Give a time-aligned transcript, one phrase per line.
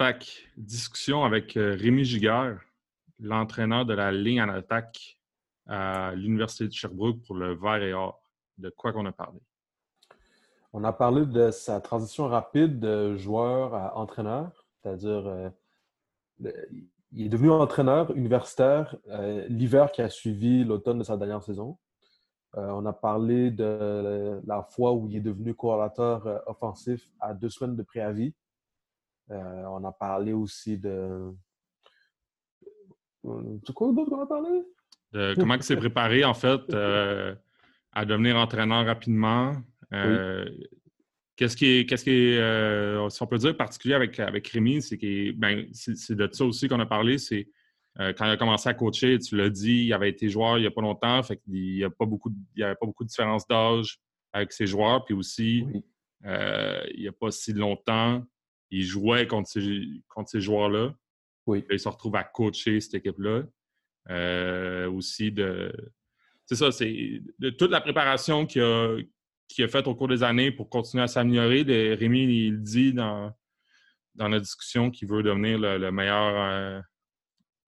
[0.00, 2.58] Fac, discussion avec euh, Rémi Giguère,
[3.18, 5.18] l'entraîneur de la ligne en attaque
[5.66, 8.18] à l'Université de Sherbrooke pour le vert et or.
[8.56, 9.38] De quoi qu'on a parlé?
[10.72, 15.50] On a parlé de sa transition rapide de joueur à entraîneur, c'est-à-dire euh,
[17.12, 21.76] il est devenu entraîneur universitaire euh, l'hiver qui a suivi l'automne de sa dernière saison.
[22.54, 27.76] on a parlé de la fois où il est devenu coordinateur offensif à deux semaines
[27.76, 28.32] de préavis
[29.30, 31.32] euh, on a parlé aussi de.
[33.66, 34.62] C'est quoi d'autre qu'on a parlé?
[35.12, 37.34] De comment il s'est préparé, en fait, euh,
[37.92, 39.54] à devenir entraîneur rapidement.
[39.92, 40.48] Euh,
[41.36, 44.98] qu'est-ce qui est, qu'est-ce qui est si on peut dire, particulier avec, avec Rémi, c'est
[44.98, 47.18] que ben, c'est de ça aussi qu'on a parlé.
[47.18, 47.48] C'est
[47.96, 50.66] quand il a commencé à coacher, tu l'as dit, il avait été joueur il n'y
[50.66, 53.46] a pas longtemps, fait qu'il n'y a pas beaucoup, il avait pas beaucoup de différence
[53.46, 54.00] d'âge
[54.32, 55.04] avec ses joueurs.
[55.04, 55.66] Puis aussi,
[56.24, 58.24] il n'y a pas si longtemps,
[58.70, 60.94] il jouait contre ces, joueurs-là.
[61.46, 61.64] Oui.
[61.70, 63.42] il se retrouve à coacher cette équipe-là.
[64.08, 65.72] Euh, aussi de.
[66.46, 70.50] C'est ça, c'est de toute la préparation qu'il a, a faite au cours des années
[70.50, 71.62] pour continuer à s'améliorer.
[71.94, 73.32] Rémi, il dit dans,
[74.14, 76.80] dans la discussion qu'il veut devenir le, meilleur euh,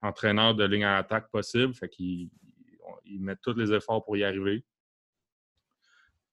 [0.00, 1.74] entraîneur de ligne à attaque possible.
[1.74, 2.28] Fait qu'il
[3.04, 4.64] il met tous les efforts pour y arriver.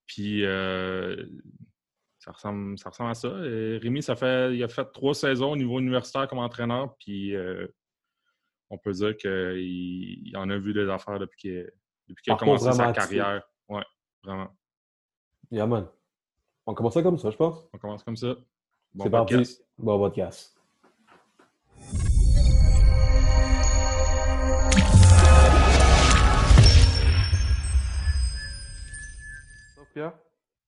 [0.06, 1.26] Puis euh,
[2.20, 3.30] ça ressemble, ça ressemble à ça.
[3.30, 7.66] Rémi, ça fait, il a fait trois saisons au niveau universitaire comme entraîneur, puis euh,
[8.70, 13.42] on peut dire qu'il en a vu des affaires depuis qu'il a commencé sa carrière.
[13.70, 13.82] Oui,
[14.24, 14.56] vraiment.
[15.50, 15.88] Yeah, man.
[16.66, 17.68] On commence ça comme ça, je pense.
[17.74, 18.36] On commence comme ça.
[18.94, 19.60] Bon C'est parti.
[19.78, 20.56] Bon podcast.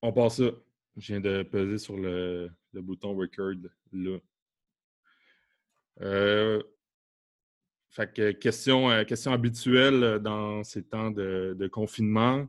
[0.02, 0.50] On passe ça.
[1.02, 3.56] Je viens de peser sur le, bouton record
[3.92, 4.20] là.
[6.02, 6.62] Euh,
[7.90, 12.46] fait que question, euh, question habituelle dans ces temps de, confinement.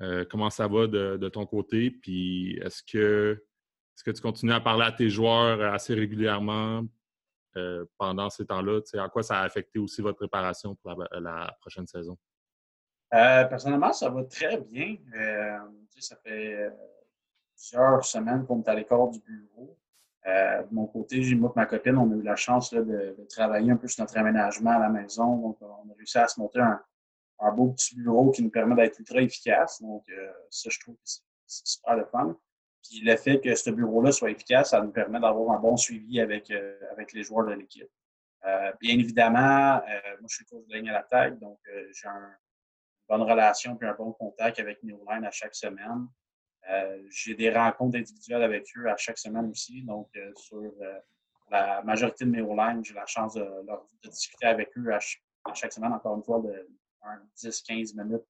[0.00, 1.92] Euh, comment ça va de, ton côté?
[1.92, 3.40] Puis est-ce que,
[3.96, 6.84] est que tu continues à parler à tes joueurs assez régulièrement
[7.98, 8.80] pendant ces temps-là?
[8.94, 12.18] À quoi ça a affecté aussi votre préparation pour la, prochaine saison?
[13.12, 14.96] personnellement, ça va très bien.
[16.00, 16.68] ça fait
[17.62, 19.78] plusieurs semaines qu'on est à l'écart du bureau.
[20.26, 23.72] Euh, de mon côté, j'ai moi ma copine, on a eu la chance de, travailler
[23.72, 25.36] un peu sur notre aménagement à la maison.
[25.36, 26.80] Donc, on a réussi à se monter un,
[27.52, 29.80] beau petit bureau qui nous permet d'être ultra efficace.
[29.82, 32.36] Donc, euh, ça, je trouve que c'est super le fun.
[32.88, 36.20] Puis le fait que ce bureau-là soit efficace, ça nous permet d'avoir un bon suivi
[36.20, 37.90] avec, euh, avec les joueurs de l'équipe.
[38.80, 39.80] bien évidemment,
[40.20, 42.36] moi, je suis coach de ligne à l'attaque, donc j'ai une
[43.08, 46.08] bonne relation et un bon contact avec Neoline à chaque semaine.
[46.70, 49.82] Euh, j'ai des rencontres individuelles avec eux à chaque semaine aussi.
[49.82, 50.98] Donc, euh, sur euh,
[51.50, 53.44] la majorité de mes online, j'ai la chance de,
[54.04, 55.00] discuter avec eux à,
[55.54, 56.68] chaque semaine, encore une fois, de
[57.36, 58.26] 10-15 minutes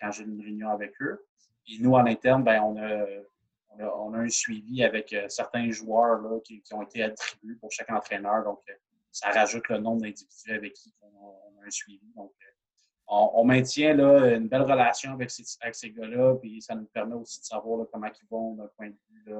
[0.00, 1.26] quand j'ai une réunion avec eux.
[1.68, 3.06] Et nous, en interne, ben, on, a,
[3.78, 8.44] on, a, un suivi avec certains joueurs qui, ont été attribués pour chaque entraîneur.
[8.44, 8.60] Donc,
[9.10, 12.12] ça rajoute le nombre d'individus avec qui on, a un suivi.
[13.06, 17.40] On, maintient là, une belle relation avec ces, ces gars-là, puis ça nous permet aussi
[17.40, 19.34] de savoir comment ils vont d'un point de vue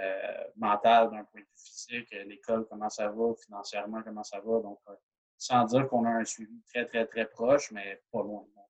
[0.00, 4.40] euh, mental, d'un point de vue physique, euh, l'école, comment ça va, financièrement, comment ça
[4.40, 4.60] va.
[4.60, 4.94] Donc, euh,
[5.38, 8.44] sans dire qu'on a un suivi très, très, très proche, mais pas loin.
[8.56, 8.68] Donc,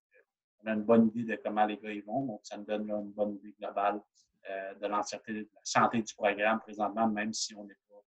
[0.63, 2.27] on a une bonne idée de comment les gars y vont.
[2.27, 4.01] Donc, ça nous donne une bonne idée globale
[4.79, 8.05] de l'entièreté de la santé du programme présentement, même si on n'est pas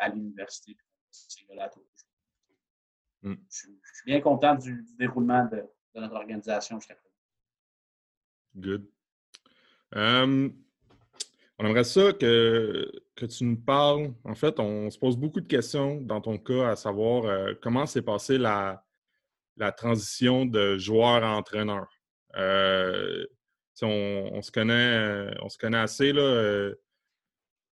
[0.00, 0.76] à l'université.
[1.08, 1.89] Ces gars-là toujours.
[3.22, 3.34] Mm.
[3.48, 5.62] Je, suis bien content du, déroulement de,
[5.94, 7.14] notre organisation jusqu'à présent.
[8.56, 8.86] Good.
[9.92, 10.54] Um,
[11.58, 14.14] on aimerait ça que, que, tu nous parles.
[14.24, 17.86] En fait, on se pose beaucoup de questions dans ton cas, à savoir euh, comment
[17.86, 18.84] s'est passée la,
[19.56, 21.88] la, transition de joueur à entraîneur?
[22.36, 23.26] Euh,
[23.82, 26.74] on, se connaît, on se connaît assez là, euh,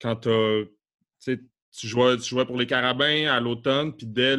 [0.00, 4.36] quand tu tu jouais, pour les Carabins à l'automne, puis dès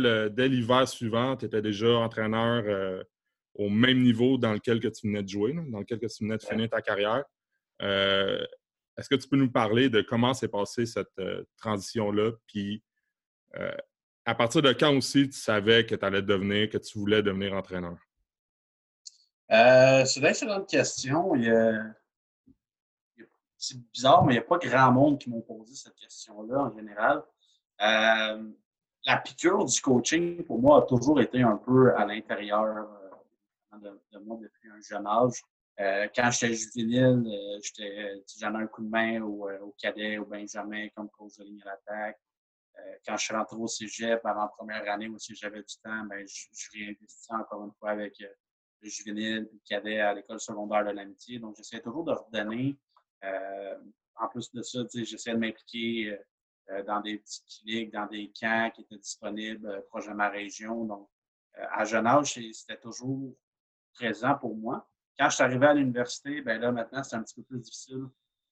[0.47, 3.03] l'hiver suivant, tu étais déjà entraîneur euh,
[3.53, 6.37] au même niveau dans lequel que tu venais de jouer, dans lequel que tu venais
[6.37, 7.23] de finir ta carrière.
[7.81, 8.43] Euh,
[8.97, 12.31] est-ce que tu peux nous parler de comment s'est passée cette euh, transition-là?
[12.47, 12.83] Puis
[14.25, 17.53] à partir de quand aussi tu savais que tu allais devenir, que tu voulais devenir
[17.53, 17.97] entraîneur?
[19.49, 21.33] c'est une excellente question.
[21.35, 21.83] Il y a
[23.59, 26.75] c'est bizarre, mais il n'y a pas grand monde qui m'ont posé cette question-là en
[26.75, 27.21] général.
[27.81, 28.51] Euh,
[29.05, 32.87] la piqûre du coaching, pour moi, a toujours été un peu à l'intérieur
[33.73, 35.43] euh, de, moi depuis un jeune âge.
[35.79, 37.23] Euh, quand j'étais juvénile,
[38.37, 42.19] j'avais un coup de main au, cadet, au Benjamin, comme coach de ligne à l'attaque.
[43.05, 46.25] quand je suis rentré au cégep, avant la première année aussi, j'avais du temps, ben,
[46.25, 50.91] je, je réinvestis encore une fois avec le juvénile le cadet à l'école secondaire de
[50.91, 51.39] l'amitié.
[51.39, 52.77] Donc, j'essaie toujours de redonner.
[53.21, 56.17] En plus de ça, j'essaie de m'impliquer
[56.85, 60.85] dans des petites cliniques, dans des camps qui étaient disponibles proche de ma région.
[60.85, 61.09] Donc,
[61.71, 63.33] à jeune âge, c'était toujours
[63.93, 64.87] présent pour moi.
[65.17, 68.05] Quand je suis arrivé à l'université, ben là, maintenant, c'est un petit peu plus difficile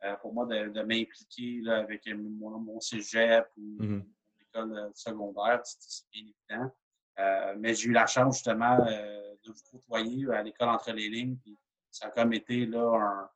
[0.03, 4.05] euh, pour moi de, m'impliquer avec mon, mon, cégep ou mmh
[4.39, 5.61] l'école euh, secondaire.
[5.63, 6.71] C'est bien évident.
[7.19, 11.37] Euh, mais j'ai eu la chance, justement, de vous côtoyer à l'école entre les lignes.
[11.37, 11.57] Puis
[11.89, 13.29] ça a comme été là, un,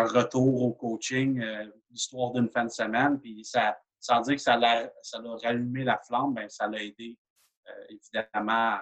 [0.00, 1.42] retour au coaching,
[1.90, 3.20] l'histoire d'une fin de semaine.
[3.20, 4.90] Puis ça, sans dire que ça l'a
[5.42, 7.18] rallumé la flamme, ben, ça l'a aidé,
[7.88, 8.78] évidemment,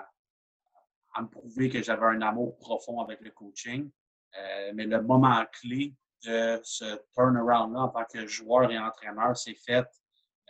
[1.14, 3.90] à me prouver que j'avais un amour profond avec le coaching.
[4.38, 9.54] Euh, mais le moment clé de ce turnaround-là en tant que joueur et entraîneur s'est
[9.54, 9.86] fait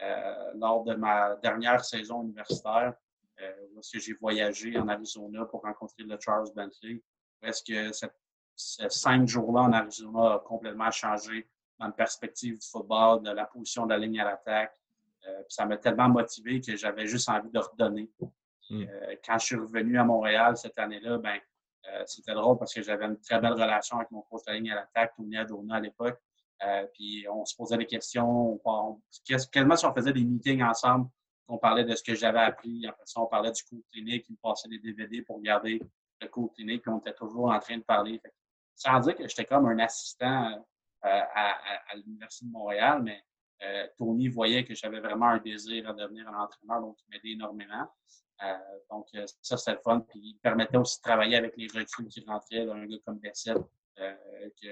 [0.02, 2.94] euh, lors de ma dernière saison universitaire,
[3.40, 7.02] euh, lorsque j'ai voyagé en Arizona pour rencontrer le Charles Bentley.
[7.42, 7.92] Est-ce que
[8.60, 11.48] ces cinq jours-là en Arizona a complètement changé
[11.78, 14.76] ma perspective du football, de la position de la ligne à l'attaque.
[15.48, 18.10] ça m'a tellement motivé que j'avais juste envie de redonner.
[18.70, 18.82] Mm.
[18.82, 21.38] Euh, quand je suis revenu à Montréal cette année-là, ben,
[21.88, 24.70] euh, c'était drôle parce que j'avais une très belle relation avec mon coach de ligne
[24.70, 26.20] à l'attaque, Tony Adona à l'époque.
[26.62, 31.08] Euh, puis on se posait des questions, on, quasiment si on faisait des meetings ensemble,
[31.48, 32.86] on parlait de ce que j'avais appris.
[32.86, 35.80] Après ça, on parlait du cours clinique, il me passait des DVD pour regarder
[36.20, 38.20] le cours clinique, puis on était toujours en train de parler.
[38.80, 40.64] Sans dire que j'étais comme un assistant
[41.02, 41.58] à,
[41.90, 43.22] à l'Université de Montréal, mais
[43.96, 47.88] Tony voyait que j'avais vraiment un désir à devenir un entraîneur, donc il m'aidait énormément.
[48.42, 48.56] Euh,
[48.90, 50.00] donc, euh, ça, c'était le fun.
[50.00, 52.68] Puis, il permettait aussi de travailler avec les recrues qui rentraient.
[52.68, 53.58] un gars comme Bessel,
[53.98, 54.16] euh,
[54.56, 54.68] qui,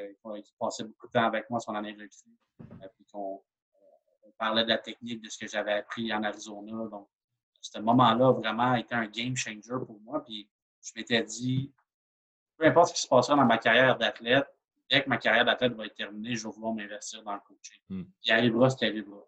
[0.59, 2.89] passait beaucoup de temps avec moi sur l'année recrue.
[2.97, 3.43] puis, qu'on
[4.39, 6.89] parlait de la technique, de ce que j'avais appris en Arizona.
[6.89, 7.09] Donc,
[7.61, 10.25] ce moment-là vraiment été un game changer pour moi.
[10.25, 10.49] Puis,
[10.81, 11.73] je m'étais dit,
[12.59, 14.47] peu importe ce qui se passera dans ma carrière d'athlète,
[14.91, 17.81] dès que ma carrière d'athlète va être terminée, je vais vouloir m'investir dans le coaching.
[17.89, 18.05] Hmm.
[18.25, 19.25] Il arrivera ce qui arrivera.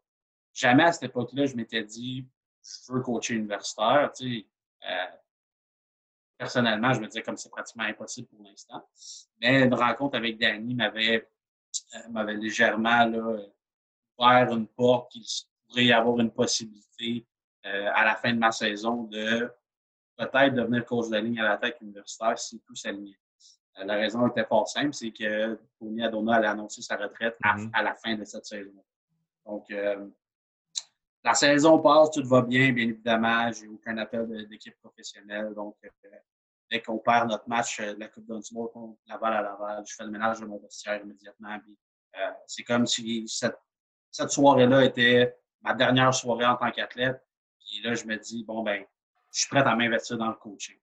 [0.53, 2.27] Jamais à cette époque-là, je m'étais dit,
[2.62, 4.11] je veux coacher universitaire.
[4.15, 4.47] Tu sais,
[4.88, 5.17] euh,
[6.37, 8.85] personnellement, je me disais comme c'est pratiquement impossible pour l'instant.
[9.41, 11.29] Mais une rencontre avec Danny m'avait
[11.94, 13.37] euh, m'avait légèrement là,
[14.19, 15.25] ouvert une porte qu'il
[15.69, 17.27] pourrait y avoir une possibilité
[17.67, 19.50] euh, à la fin de ma saison de
[20.26, 23.19] peut-être devenir coach de ligne à l'attaque universitaire si tout s'alignait.
[23.76, 27.70] la raison était fort simple, c'est que Tony Adona allait annoncer sa retraite à, mm-hmm.
[27.72, 28.84] à, la fin de cette saison.
[29.46, 29.67] Donc,
[31.22, 33.52] la saison passe, tout va bien, bien évidemment.
[33.52, 35.52] J'ai aucun appel d'équipe professionnelle.
[35.55, 36.08] Donc, euh,
[36.70, 39.94] dès qu'on perd notre match euh, de la Coupe d'un contre Laval à Laval, je
[39.94, 41.58] fais le ménage de mon vestiaire immédiatement.
[42.17, 43.58] Euh, c'est comme si cette,
[44.11, 47.22] cette soirée-là était ma dernière soirée en tant qu'athlète.
[47.58, 48.84] Puis là, je me dis, bon, ben,
[49.32, 50.77] je suis prêt à m'investir dans le coaching.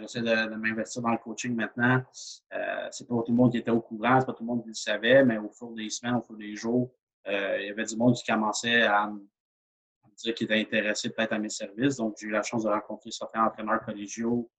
[0.00, 2.02] J'essaie de, de m'investir dans le coaching maintenant.
[2.52, 4.62] Euh, c'est pas tout le monde qui était au courant, c'est pas tout le monde
[4.62, 6.92] qui le savait, mais au fur des semaines, au fur des jours,
[7.26, 9.10] il y avait du monde qui commençait à,
[10.24, 11.96] dire qu'il était intéressé peut-être à mes services.
[11.96, 14.50] Donc, j'ai eu la chance de rencontrer certains entraîneurs collégiaux.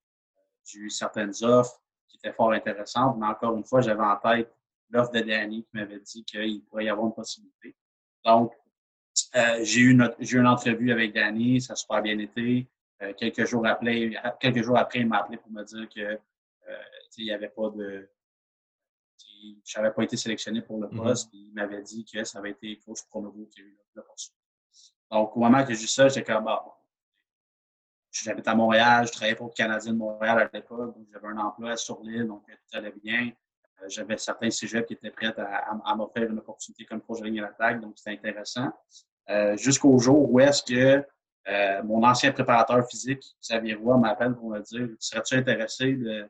[0.66, 3.18] J'ai eu certaines offres qui étaune fort intéressante.
[3.20, 4.54] Mais encore une fois, j'avais en tête
[4.90, 7.76] l'offre de Danny qui m'avait dit qu'il pourrait y avoir une possibilité.
[8.26, 8.54] Donc,
[9.36, 12.68] euh, j'ai eu, une, eu une entrevue avec Danny, ça a super bien été.
[13.02, 16.84] Euh, quelques, jours après, quelques jours après, il m'a appelé pour me dire que euh,
[17.18, 18.10] il n'y avait pas de.
[19.64, 20.98] Je n'avais pas été sélectionné pour le mm-hmm.
[20.98, 21.30] poste.
[21.34, 24.36] Il m'avait dit que ça avait été coach Pronovo qui a eu l'opportunité.
[25.10, 26.60] Donc, au moment que j'ai ça, j'étais comme, bon,
[28.12, 31.38] j'habite à Montréal, je travaillais pour le Canadien de Montréal à l'époque, donc j'avais un
[31.38, 33.32] emploi sur l'île, donc tout allait bien.
[33.82, 37.80] Euh, j'avais certains cégeps qui étaient prêts à, m'offrir une opportunité comme projet à l'attaque,
[37.80, 38.72] donc c'était intéressant.
[39.30, 41.06] Euh, jusqu'au jour où est-ce que
[41.50, 46.30] euh, mon ancien préparateur physique, Xavier Roy, m'appelle pour me dire Serais-tu intéressé de,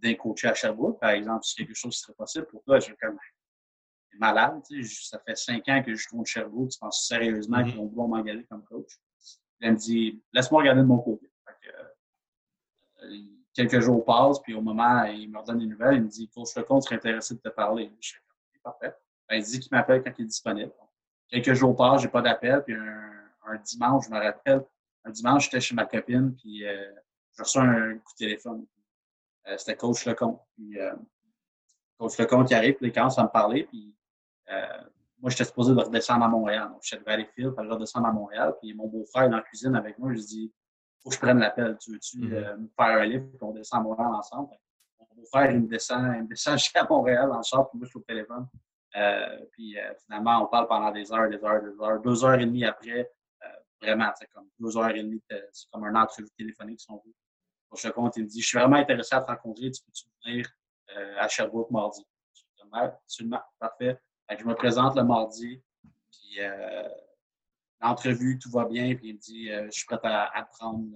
[0.00, 2.78] d'un coacher à Sherbrooke, par exemple, si quelque chose serait possible pour toi?
[2.78, 3.18] J'ai comme
[4.18, 4.62] malade.
[4.84, 6.70] Ça fait cinq ans que je compte Sherbrooke.
[6.70, 7.64] Tu penses sérieusement mm-hmm.
[7.66, 9.00] qu'ils vont vouloir m'engager comme coach?
[9.60, 11.30] Il me dit Laisse-moi regarder de mon côté.
[13.02, 13.08] Euh,
[13.54, 15.96] quelques jours passent, puis au moment, il me redonne des nouvelles.
[15.96, 17.90] Il me dit Coach Lecomte serait intéressé de te parler.
[18.00, 18.18] Je suis
[18.62, 18.94] parfait.
[19.28, 20.72] Ben, il dit qu'il m'appelle quand il est disponible.
[21.28, 23.21] Quelques jours passent, j'ai pas d'appel, puis un,
[23.58, 24.64] dimanche, je me rappelle,
[25.04, 26.92] un dimanche, j'étais chez ma copine, puis euh,
[27.36, 28.66] je reçois un coup de téléphone.
[29.48, 30.40] Euh, c'était Coach Lecomte.
[30.54, 30.78] Puis,
[31.98, 33.94] Coach Lecomte qui arrive, puis il commence à me parler, puis
[34.50, 34.82] euh,
[35.20, 36.68] moi, j'étais supposé de redescendre à Montréal.
[36.70, 38.54] Donc, je suis arrivé à Valleyfield, puis je redescendre à Montréal.
[38.60, 40.10] Puis mon beau-frère est dans la cuisine avec moi.
[40.10, 40.52] Je lui dis
[41.02, 41.76] Faut que je prenne l'appel.
[41.78, 42.32] Tu veux-tu mm-hmm.
[42.32, 44.50] euh, me faire un livre, puis on descend à Montréal ensemble?
[44.98, 47.90] Mon beau-frère, il me descend, il me descend jusqu'à Montréal en char, puis moi, je
[47.90, 48.46] suis au téléphone.
[48.94, 52.00] Euh, puis finalement, on parle pendant des heures, des heures, des heures.
[52.00, 53.10] Deux heures et demie après,
[53.82, 55.22] vraiment, c'est comme deux heures et demie,
[55.52, 57.14] c'est comme un entrevue téléphonique, si on veut.
[57.68, 60.04] Pour ce compte, il me dit Je suis vraiment intéressé à te rencontrer, tu peux-tu
[60.24, 60.48] venir
[60.96, 62.04] euh, à Sherbrooke mardi?
[62.34, 63.98] Je dis Absolument, parfait.
[64.30, 65.62] je me présente le mardi,
[66.10, 66.88] puis euh,
[67.80, 70.86] l'entrevue, tout va bien, puis il me dit Je suis prêt à, apprendre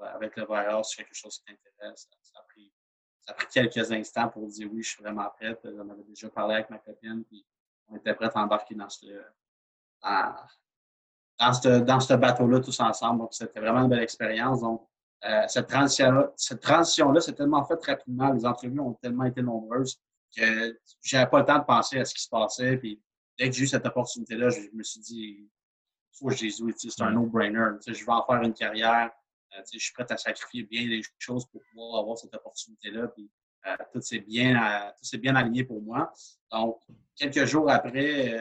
[0.00, 2.08] avec le virus, c'est quelque chose qui t'intéresse.
[2.22, 2.72] Ça, a pris,
[3.20, 5.60] ça a pris quelques instants pour dire oui, je suis vraiment prête.
[5.62, 7.46] J'en avais déjà parlé avec ma copine, puis
[7.88, 9.06] on était prêts à embarquer dans ce,
[11.38, 13.20] ce, dans ce bateau-là tous ensemble.
[13.20, 14.60] Donc, c'était vraiment une belle expérience.
[14.60, 14.86] Donc,
[15.24, 18.32] euh, cette transition-là, cette transition-là, s'est tellement faite rapidement.
[18.32, 20.00] Les entrevues ont tellement été nombreuses
[20.36, 22.76] que j'avais pas le temps de penser à ce qui se passait.
[22.76, 23.00] Puis,
[23.38, 25.50] dès que j'ai eu cette opportunité-là, je, me suis dit,
[26.12, 27.66] faut que je les c'est un no-brainer.
[27.86, 29.10] Je vais en faire une carrière.
[29.56, 33.08] Euh, je suis prêt à sacrifier bien les choses pour pouvoir avoir cette opportunité-là.
[33.08, 33.30] Puis,
[33.66, 36.12] euh, tout s'est bien, bien aligné pour moi.
[36.50, 36.80] Donc,
[37.14, 38.40] quelques jours après,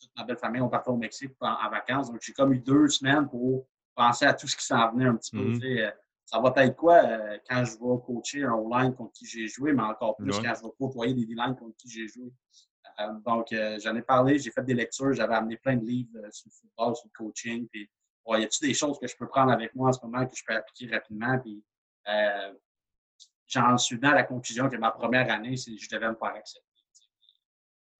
[0.00, 2.10] toute ma belle famille, on partait au Mexique en, vacances.
[2.10, 5.16] Donc, j'ai comme eu deux semaines pour penser à tout ce qui s'en venait un
[5.16, 5.52] petit peu.
[5.52, 5.86] Mm-hmm.
[5.86, 5.90] Euh,
[6.24, 9.72] ça va être quoi euh, quand je vais coacher un O-line contre qui j'ai joué,
[9.72, 12.32] mais encore plus quand je vais côtoyer des D-line contre qui j'ai joué.
[13.00, 16.48] Euh, donc, j'en ai parlé, j'ai fait des lectures, j'avais amené plein de livres sur
[16.48, 17.68] le football, sur le coaching.
[17.68, 17.90] Puis,
[18.24, 20.36] bon, y a-t-il des choses que je peux prendre avec moi en ce moment que
[20.36, 21.38] je peux appliquer rapidement?
[21.40, 21.64] Puis,
[23.46, 26.34] j'en suis venu à la conclusion que ma première année, c'est je devais me faire
[26.34, 26.69] accepter.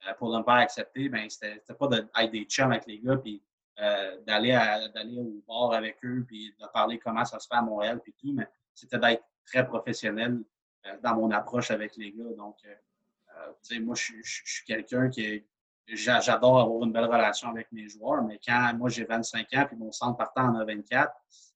[0.07, 3.43] Euh, pour ne pas accepter, ben, c'était pas d'être des chums avec les gars, puis
[3.81, 8.01] euh, d'aller au bar avec eux, puis de parler comment ça se fait à Montréal,
[8.03, 10.43] puis tout, mais c'était d'être très professionnel
[10.87, 12.33] euh, dans mon approche avec les gars.
[12.37, 15.45] Donc, tu sais, moi, je, suis quelqu'un qui
[15.93, 19.77] J'adore avoir une belle relation avec mes joueurs, mais quand moi j'ai 25 ans puis
[19.77, 21.13] mon centre partant en a 24,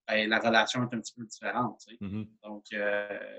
[0.08, 1.78] ben, la relation est un petit peu différente.
[1.86, 2.04] Tu sais.
[2.04, 2.28] Mm-hmm.
[2.42, 2.64] Donc,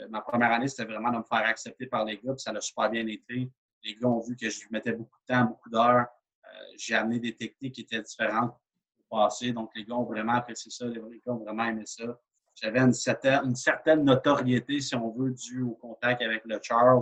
[0.10, 2.62] ma première année, c'était vraiment de me faire accepter par les gars, puis ça a
[2.62, 3.52] super bien été
[3.86, 6.08] les gars ont vu que je mettais beaucoup de temps, beaucoup d'heures.
[6.44, 8.56] Euh, j'ai amené des techniques qui étaient différentes
[8.98, 9.52] pour passer.
[9.54, 10.86] Donc, les gars ont vraiment apprécié ça.
[10.86, 12.20] Les gars ont vraiment aimé ça.
[12.56, 17.02] J'avais une certaine, notoriété, si on veut, due au contact avec le Charles.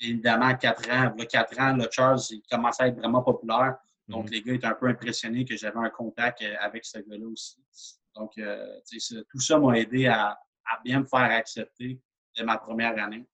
[0.00, 3.78] évidemment, à 4 ans, il 4 ans, le Charles, il commençait à être vraiment populaire.
[4.08, 4.32] Donc, mhm.
[4.32, 7.62] les gars étaient un peu impressionnés que j'avais un contact euh, avec ce gars-là aussi.
[8.14, 8.80] Donc, euh,
[9.30, 10.38] tout ça m'a aidé à,
[10.84, 12.00] bien me faire accepter
[12.36, 13.26] de ma première année.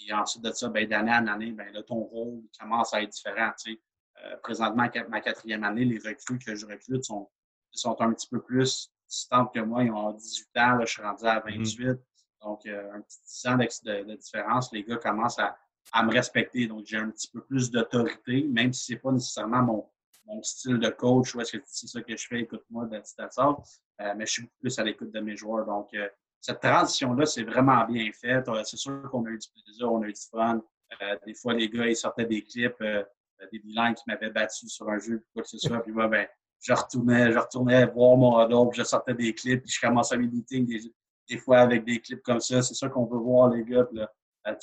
[0.00, 3.10] Puis ensuite de ça, ben, d'année en année, ben, là, ton rôle commence à être
[3.10, 3.50] différent.
[3.62, 3.80] Tu sais.
[4.24, 7.28] Euh, présentement, ma quatrième année, les recrues que je recrute sont,
[7.72, 9.84] sont un petit peu plus distantes que moi.
[9.84, 11.86] Ils ont 18 ans, là, je suis rendu à 28.
[11.86, 11.98] Mm-hmm.
[12.42, 14.72] Donc, euh, un petit 10 ans de, différence.
[14.72, 15.56] Les gars commencent à,
[15.92, 16.66] à me respecter.
[16.66, 19.90] Donc, j'ai un petit peu plus d'autorité, même si ce n'est pas nécessairement mon,
[20.26, 24.14] mon style de coach ou est-ce que c'est ça que je fais, écoute-moi, de euh,
[24.16, 25.66] mais je suis beaucoup plus à l'écoute de mes joueurs.
[25.66, 26.08] Donc, euh,
[26.40, 28.42] cette transition-là, c'est vraiment bien fait.
[28.64, 30.60] C'est sûr qu'on a eu du plaisir, on a eu du fun.
[31.02, 33.04] Euh, des fois, les gars, ils sortaient des clips, euh,
[33.52, 35.80] des bilans qui m'avaient battu sur un jeu, quoi que ce soit.
[35.82, 36.26] Puis moi, ben,
[36.60, 40.26] je retournais, je retournais voir mon puis je sortais des clips, puis je commençais mes
[40.26, 40.80] meetings des,
[41.28, 42.62] des fois avec des clips comme ça.
[42.62, 43.86] C'est sûr qu'on veut voir les gars.
[43.92, 44.10] Là,
[44.48, 44.54] euh,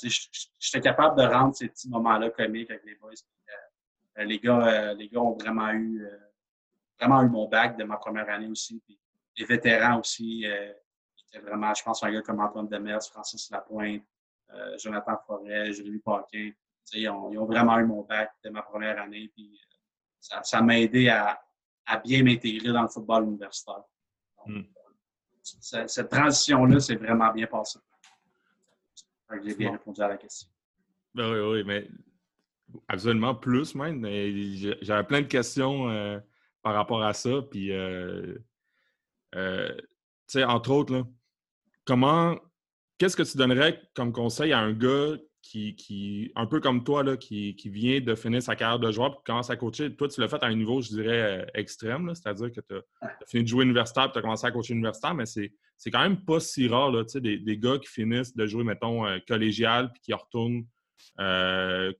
[0.58, 3.12] j'étais capable de rendre ces petits moments-là comiques avec les boys.
[4.16, 6.06] les, gars, les gars ont vraiment eu,
[7.00, 8.82] vraiment eu mon bac de ma première année aussi.
[8.84, 8.98] Puis
[9.36, 10.44] les vétérans aussi,
[11.30, 14.02] c'était vraiment, je pense, un gars comme Antoine Demers, Francis Lapointe,
[14.54, 16.50] euh, Jonathan Forêt, Jérémy Paquin.
[16.94, 19.30] Ils ont, ils ont, vraiment eu mon bac de ma première année.
[19.34, 19.60] Puis,
[20.32, 21.38] euh, ça m'a aidé à,
[21.84, 23.82] à bien m'intégrer dans le football universitaire.
[24.46, 24.62] Hmm.
[25.42, 27.78] Cette transition-là, c'est vraiment bien passé.
[29.44, 30.48] J'ai bien répondu à la question.
[31.14, 31.88] Ben oui, oui, mais
[32.88, 34.02] absolument plus même.
[34.80, 36.18] J'avais plein de questions euh,
[36.62, 37.42] par rapport à ça.
[37.50, 38.34] Puis, euh,
[39.34, 39.40] tu
[40.26, 41.04] sais, entre autres, là,
[41.88, 42.38] comment,
[42.98, 47.02] qu'est-ce que tu donnerais comme conseil à un gars qui, qui un peu comme toi,
[47.02, 49.96] là, qui, qui, vient de finir sa carrière de joueur et qui commence à coacher?
[49.96, 53.08] Toi, tu l'as fait à un niveau, je dirais, euh, extrême, c'est-à-dire que tu as,
[53.26, 55.50] fini de jouer universitaire et tu as commencé à coacher universitaire, mais c'est,
[55.86, 59.18] quand même pas si rare, là, des, des gars qui finissent de jouer, mettons, euh,
[59.26, 60.66] collégial puis qui retournent
[61.20, 61.90] euh,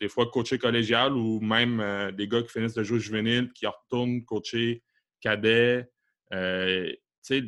[0.00, 4.24] des fois coacher collégial ou même des gars qui finissent de jouer juvénile qui retournent
[4.24, 4.82] coacher
[5.20, 5.88] cadet.
[6.32, 7.44] tu sais,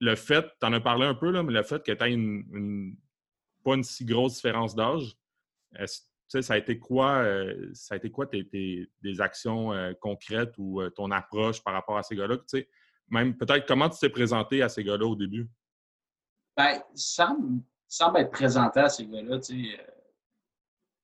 [0.00, 2.12] le fait, tu en as parlé un peu, là, mais le fait que tu aies
[2.12, 2.96] une,
[3.62, 5.16] pas une si grosse différence d'âge,
[6.26, 10.80] ça a été quoi, euh, ça a été quoi tes, des actions euh, concrètes ou
[10.80, 12.38] euh, ton approche par rapport à ces gars-là?
[13.08, 15.48] Même peut-être comment tu t'es présenté à ces gars-là au début?
[16.56, 17.36] Bien, sans,
[17.86, 19.76] sans m'être présenté à ces gars-là, je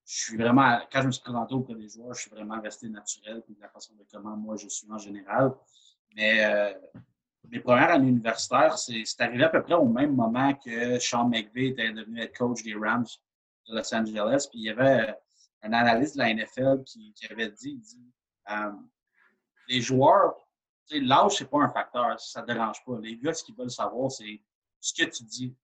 [0.05, 3.43] suis vraiment, quand je me suis présenté auprès des joueurs, je suis vraiment resté naturel,
[3.49, 5.53] de la façon de comment moi je suis en général.
[6.15, 6.75] Mais
[7.50, 11.69] mes premières années universitaires, c'est arrivé à peu près au même moment que Sean McVay
[11.69, 13.07] était devenu head coach des Rams
[13.69, 14.47] de Los Angeles.
[14.50, 15.15] Puis il y avait
[15.62, 17.81] un analyste de la NFL qui, avait dit,
[18.50, 18.73] euh,
[19.69, 20.35] les joueurs
[20.95, 22.99] l'âge, c'est pas un facteur, ça ne dérange pas.
[23.00, 24.41] Les gars, ce qu'ils veulent savoir, c'est
[24.81, 25.55] ce que tu dis.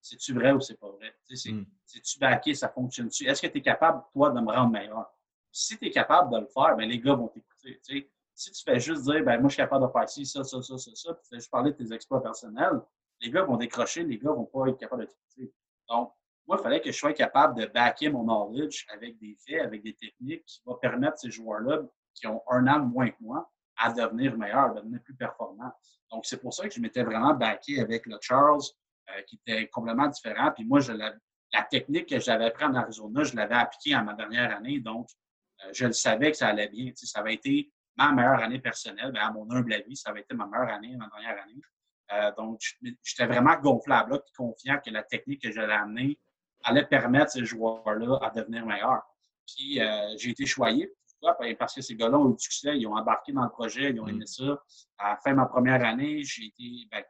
[0.00, 1.14] C'est-tu vrai ou c'est pas vrai?
[1.30, 1.64] Mm.
[1.86, 3.26] C'est-tu backé, ça fonctionne-tu?
[3.26, 5.10] Est-ce que tu es capable, toi, de me rendre meilleur?
[5.50, 8.10] Si tu es capable de le faire, ben, les gars vont t'écouter.
[8.34, 10.60] Si tu fais juste dire, ben, moi, je suis capable de faire ci, ça, ça,
[10.62, 12.80] ça, ça, ça, puis tu fais juste parler de tes exploits personnels,
[13.20, 15.54] les gars vont décrocher, les gars vont pas être capables de t'écouter.
[15.88, 16.12] Donc,
[16.46, 19.82] moi, il fallait que je sois capable de backer mon knowledge avec des faits, avec
[19.82, 21.82] des techniques qui vont permettre ces joueurs-là
[22.14, 25.72] qui ont un an moins que moi à devenir meilleurs, à devenir plus performants.
[26.10, 28.60] Donc, c'est pour ça que je m'étais vraiment backé avec le Charles,
[29.10, 30.52] euh, qui était complètement différent.
[30.54, 31.12] Puis moi, la,
[31.70, 34.80] technique que j'avais appris en Arizona, je l'avais appliquée en ma dernière année.
[34.80, 35.08] Donc,
[35.64, 36.92] euh, je le savais que ça allait bien.
[36.94, 39.12] Ça avait été ma meilleure année personnelle.
[39.12, 41.60] Bien, à mon humble avis, ça avait été ma meilleure année, ma dernière année.
[42.12, 42.60] Euh, donc,
[43.02, 46.18] j'étais vraiment gonflable, et confiant que la technique que j'allais amener
[46.62, 49.02] allait permettre ces joueurs-là à devenir meilleurs.
[49.46, 49.80] Puis,
[50.16, 50.90] j'ai été choyé.
[51.20, 51.36] Pourquoi?
[51.38, 53.90] Ben, parce que ces gars-là ont eu du succès, ils ont embarqué dans le projet,
[53.90, 54.26] ils ont aimé mm.
[54.26, 54.62] ça.
[54.98, 57.04] À la fin de ma première année, j'ai été, ben,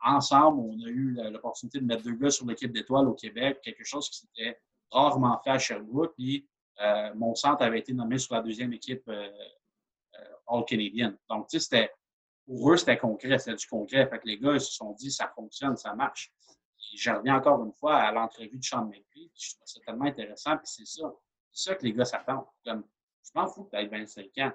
[0.00, 3.84] ensemble, on a eu l'opportunité de mettre deux gars sur l'équipe d'étoiles au Québec, quelque
[3.84, 6.14] chose qui s'était rarement fait à Sherbrooke.
[6.16, 6.48] Puis
[6.80, 9.08] euh, mon centre avait été nommé sur la deuxième équipe
[10.50, 11.14] euh, All-Canadian.
[11.28, 11.92] Donc, tu sais, c'était,
[12.46, 14.08] pour eux, c'était concret, c'était du concret.
[14.08, 16.32] Fait que les gars, ils se sont dit, ça fonctionne, ça marche.
[16.94, 20.56] Je reviens encore une fois à l'entrevue de Sean McPhee, je trouve ça tellement intéressant,
[20.56, 21.12] puis c'est ça.
[21.52, 22.46] C'est ça que les gars s'attendent.
[22.64, 22.84] Comme,
[23.24, 24.52] je m'en fous que tu 25 ans.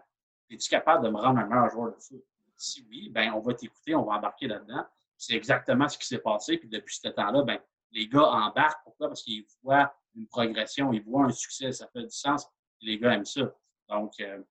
[0.50, 2.24] Es-tu capable de me rendre un meilleur joueur de foot?
[2.56, 4.86] Si oui, ben on va t'écouter, on va embarquer là-dedans.
[5.18, 6.58] C'est exactement ce qui s'est passé.
[6.58, 7.60] Puis depuis ce temps-là, ben,
[7.92, 8.84] les gars embarquent.
[8.84, 9.08] Pourquoi?
[9.08, 12.48] Parce qu'ils voient une progression, ils voient un succès, ça fait du sens.
[12.82, 13.54] les gars aiment ça.
[13.90, 14.42] Donc, euh,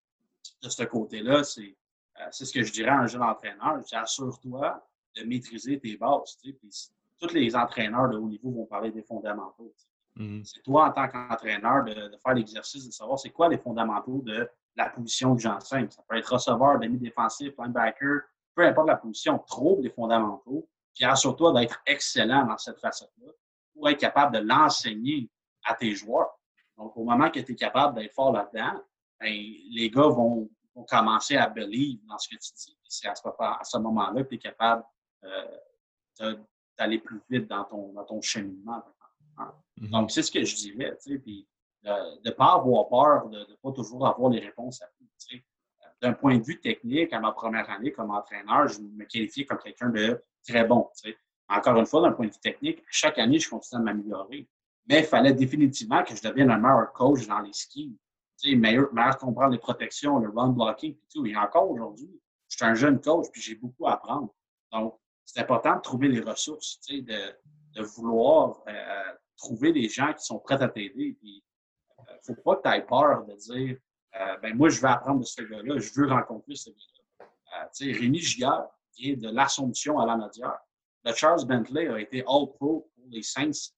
[0.62, 1.76] de ce côté-là, c'est
[2.20, 3.80] euh, c'est ce que je dirais à un jeune entraîneur.
[3.92, 6.38] Assure-toi de maîtriser tes bases.
[6.42, 9.72] Tu sais, tous les entraîneurs de haut niveau vont parler des fondamentaux.
[10.16, 10.44] Mm-hmm.
[10.44, 14.20] C'est toi, en tant qu'entraîneur, de, de, faire l'exercice de savoir c'est quoi les fondamentaux
[14.24, 15.88] de la position que j'enseigne.
[15.90, 18.22] Ça peut être receveur, demi-défensif, linebacker,
[18.54, 23.32] peu importe la position, trouve les fondamentaux, puis assure-toi d'être excellent dans cette facette-là
[23.72, 25.30] pour être capable de l'enseigner
[25.64, 26.38] à tes joueurs.
[26.76, 28.82] Donc, au moment que tu es capable d'être fort là-dedans,
[29.22, 29.32] ben,
[29.70, 30.48] les gars vont,
[30.88, 32.76] commencer à believe dans ce que tu dis.
[32.88, 34.82] C'est à ce, moment-là que tu es capable
[35.24, 36.36] euh,
[36.78, 38.82] d'aller plus vite dans ton, dans ton cheminement.
[39.36, 39.90] Mm-hmm.
[39.90, 40.96] Donc, c'est ce que je dirais.
[41.22, 41.46] Puis,
[41.82, 41.90] de
[42.24, 45.04] ne pas avoir peur, de ne pas toujours avoir les réponses à tout
[46.02, 49.58] d'un point de vue technique, à ma première année comme entraîneur, je me qualifiais comme
[49.58, 50.90] quelqu'un de très bon.
[51.48, 54.48] Encore une fois, d'un point de vue technique, chaque année, je continue à m'améliorer.
[54.88, 57.96] Mais il fallait définitivement que je devienne un meilleur coach dans les skis.
[58.44, 61.24] Meilleur, meilleur comprendre les protections, le run blocking et tout.
[61.26, 62.10] Et encore aujourd'hui,
[62.48, 64.34] je suis un jeune coach puis j'ai beaucoup à apprendre.
[64.72, 67.02] Donc, c'est important de trouver les ressources, de,
[67.74, 71.16] de vouloir euh, trouver des gens qui sont prêts à t'aider.
[71.22, 71.42] Il
[71.98, 73.78] ne euh, faut pas que tu aies peur de dire
[74.20, 77.68] euh, ben moi, je veux apprendre de ce gars-là, je veux rencontrer ce gars-là.
[77.80, 78.66] Rémi Giguère
[78.98, 80.58] vient de l'Assomption à la Nadière.
[81.04, 83.72] Le Charles Bentley a été All-Pro pour les Saints.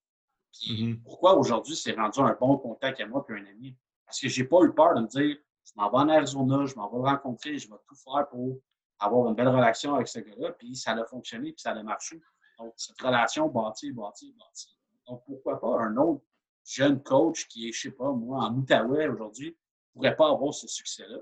[0.53, 1.03] Puis mm-hmm.
[1.03, 3.77] pourquoi aujourd'hui c'est rendu un bon contact à moi et un ami?
[4.15, 6.77] Parce que j'ai pas eu peur de me dire je m'en vais en Arizona, je
[6.77, 8.61] m'en vais le rencontrer, je vais tout faire pour
[9.01, 10.53] avoir une belle relation avec ce gars-là.
[10.53, 12.21] Puis ça a fonctionné, puis ça a marché.
[12.61, 14.79] Donc, cette relation bâtie, bâtie, bâtie.
[15.09, 16.23] Donc, pourquoi pas un autre
[16.65, 19.57] jeune coach qui est, je sais pas, moi, en Outaouais aujourd'hui,
[19.93, 21.19] pourrais pas avoir ce succès-là.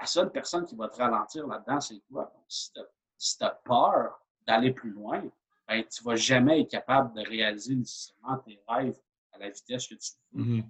[0.00, 2.32] La seule personne qui va te ralentir là-dedans, c'est toi.
[2.34, 5.22] Donc, si tu as, peur d'aller plus loin,
[5.68, 8.98] ben, tu ne vas jamais être capable de réaliser nécessairement tes rêves
[9.32, 10.42] à la vitesse que tu veux.
[10.42, 10.64] Mm-hmm.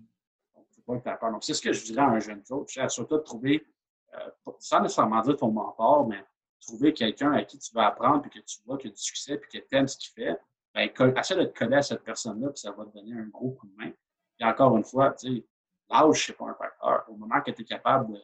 [0.87, 1.33] Peur.
[1.33, 2.79] Donc, c'est ce que je dirais à un jeune coach.
[2.89, 3.67] Surtout de trouver,
[4.15, 6.25] euh, sans nécessairement dire ton mentor, mais
[6.61, 9.39] trouver quelqu'un à qui tu vas apprendre, puis que tu vois qu'il a du succès,
[9.39, 10.39] puis que tu aimes ce qu'il fait,
[10.75, 13.53] ben, essaie de te coller à cette personne-là, puis ça va te donner un gros
[13.53, 13.93] coup de main.
[14.39, 15.47] Et encore une fois, tu sais,
[15.89, 17.05] l'âge, c'est pas un facteur.
[17.09, 18.21] Au moment que tu es capable de,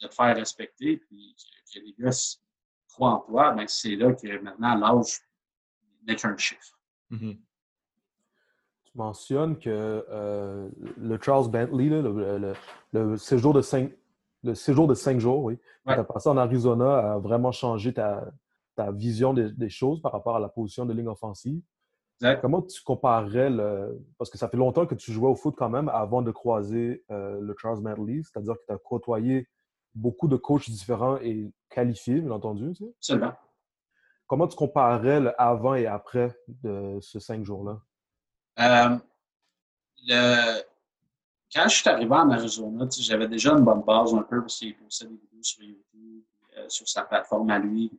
[0.00, 1.34] te faire respecter, puis
[1.74, 2.10] que, les gars
[2.88, 5.20] croient en toi, ben c'est là que maintenant l'âge
[6.02, 6.78] n'est qu'un chiffre.
[7.10, 7.40] Mm-hmm.
[8.90, 11.90] Tu mentionnes que euh, le Charles Bentley,
[12.92, 13.92] le, séjour de cinq,
[14.42, 18.32] le séjour de cinq jours, oui, tu as passé en Arizona a vraiment changé ta,
[18.92, 21.60] vision des, choses par rapport à la position de ligne offensive.
[22.40, 24.00] Comment tu comparerais le.
[24.16, 27.04] Parce que ça fait longtemps que tu jouais au foot quand même avant de croiser
[27.10, 29.48] euh, le Charles Medley, c'est-à-dire que tu as côtoyé
[29.94, 32.72] beaucoup de coachs différents et qualifiés, bien entendu.
[32.72, 33.20] Tu sais.
[34.26, 37.80] Comment tu comparerais le avant et après de ces cinq jours-là?
[38.58, 38.98] Euh.
[41.54, 44.76] Quand je suis arrivé en Arizona, j'avais déjà une bonne base un peu parce qu'il
[44.76, 46.22] postait des vidéos sur YouTube,
[46.56, 47.90] euh, sur sa plateforme à lui.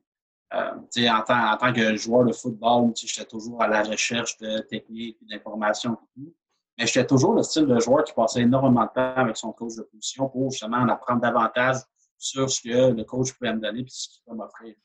[0.53, 0.71] Euh,
[1.09, 6.07] en, tant, que joueur de football, j'étais toujours à la recherche de techniques, d'informations et
[6.13, 6.35] tout.
[6.77, 9.75] Mais j'étais toujours le style de joueur qui passait énormément de temps avec son coach
[9.75, 11.77] de position pour justement en apprendre davantage
[12.17, 14.75] sur ce que le coach pouvait me donner et ce qu'il peut m'offrir.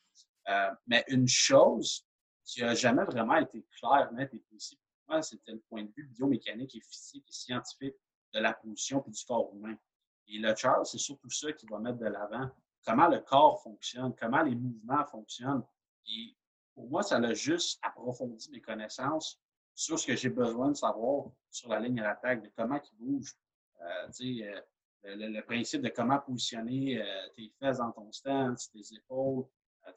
[0.87, 2.05] Mais une chose
[2.45, 6.07] qui n'a jamais vraiment été claire, nette et précise moi, c'était le point de vue
[6.09, 7.95] biomécanique et physique et scientifique
[8.33, 9.77] de la position et du corps humain.
[10.29, 12.51] Et le Charles, c'est surtout ça qui va mettre de l'avant.
[12.85, 15.65] Comment le corps fonctionne, comment les mouvements fonctionnent.
[16.07, 16.37] Et
[16.75, 19.41] pour moi, ça a juste approfondi mes connaissances
[19.75, 22.97] sur ce que j'ai besoin de savoir sur la ligne à l'attaque, de comment il
[22.99, 23.35] bouge.
[23.81, 24.61] Euh, euh,
[25.05, 29.45] le, principe de comment positionner euh, tes fesses dans ton stance, tes épaules,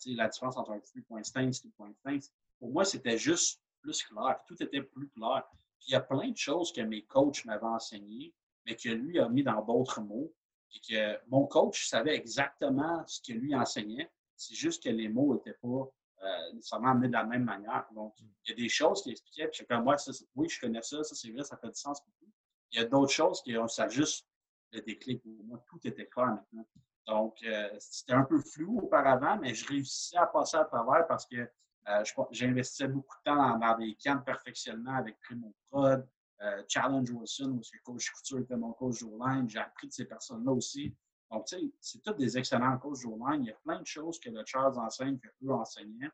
[0.06, 2.32] la différence entre un three-point stance et un point stance.
[2.60, 4.39] Pour moi, c'était juste plus clair.
[4.45, 5.43] Tout était plus clair.
[5.80, 8.34] Puis il y a plein de choses que mes coachs m'avaient enseignées,
[8.65, 10.34] mais que lui a mis dans d'autres mots.
[10.69, 14.12] Puis que mon coach savait exactement ce que lui enseignait.
[14.36, 15.89] C'est juste que les mots n'étaient pas
[16.23, 17.86] euh, nécessairement amenés de la même manière.
[17.93, 20.82] Donc, il y a des choses qu'il expliquait, puis comme moi, ça, oui, je connais
[20.82, 22.32] ça, ça c'est vrai, ça fait du sens pour tout.
[22.71, 24.28] Il y a d'autres choses qui ont ça juste
[24.73, 25.63] le déclic pour moi.
[25.67, 26.67] Tout était clair maintenant.
[27.08, 31.26] Donc, euh, c'était un peu flou auparavant, mais je réussissais à passer à travers parce
[31.26, 31.50] que
[31.89, 36.06] euh, j'investissais beaucoup de temps dans, des camps de perfectionnement avec Primo Prod,
[36.41, 39.50] euh, Challenge Wilson, où le coach Couture était mon coach online.
[39.50, 40.93] J'ai appris de ces personnes-là aussi.
[41.32, 43.43] Donc, tu sais, c'est tous des excellents coachs online.
[43.43, 46.12] Il y a plein de choses que le Charles enseigne que eux enseignaient.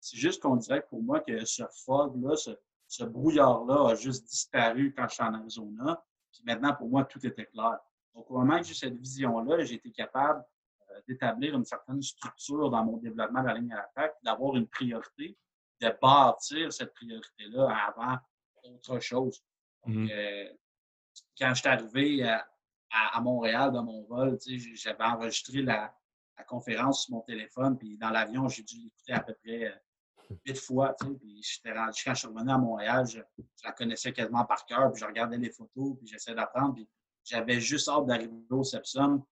[0.00, 2.34] C'est juste qu'on dirait pour moi que ce fog-là,
[2.88, 6.02] ce, brouillard-là a juste disparu quand je suis en Arizona.
[6.32, 7.78] Puis maintenant, pour moi, tout était clair.
[8.14, 10.44] Donc, au moment que j'ai cette vision-là, j'ai été capable
[11.08, 15.36] d'établir une certaine structure dans mon développement de la ligne à l'attaque, d'avoir une priorité,
[15.80, 18.18] de bâtir cette priorité-là avant
[18.64, 19.42] autre chose.
[19.86, 20.44] Donc, mmh euh,
[21.38, 24.38] quand je suis arrivé à, Montréal dans mon vol,
[24.74, 25.94] j'avais enregistré la,
[26.48, 30.56] conférence sur mon téléphone, puis dans l'avion, j'ai dû l'écouter à peu près euh, huit
[30.56, 30.96] fois.
[30.98, 33.20] Puis quand je suis revenu à Montréal, je,
[33.62, 36.78] la connaissais quasiment par cœur, puis je regardais les photos, puis j'essayais d'apprendre.
[37.24, 39.22] J'avais juste hâte d'arriver au Sepsum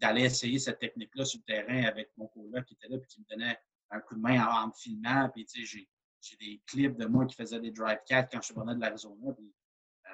[0.00, 3.20] d'aller essayer cette technique-là sur le terrain avec mon collègue qui était là et qui
[3.20, 3.58] me donnait
[3.90, 5.28] un coup de main en, me filmant.
[5.30, 5.86] Puis, tu sais,
[6.20, 9.28] j'ai des clips de moi qui faisaient des drive cats quand je venais de l'Arizona.
[9.28, 10.10] Euh,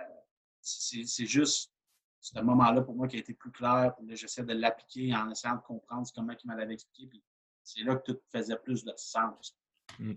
[0.60, 1.72] c'est juste
[2.20, 3.94] ce moment-là pour moi qui a été plus clair.
[3.96, 7.08] Puis j'essaie de l'appliquer en essayant de comprendre comment il m'avait expliqué.
[7.08, 7.22] Puis
[7.62, 9.56] c'est là que tout faisait plus de sens.
[9.98, 10.14] Hmm.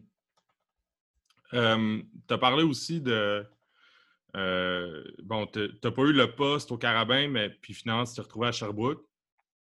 [1.54, 3.46] Euh, tu as parlé aussi de,
[4.36, 8.22] euh, bon, tu n'as pas eu le poste au Carabin, mais puis finalement, tu t'es
[8.22, 9.04] retrouvé à Sherbrooke.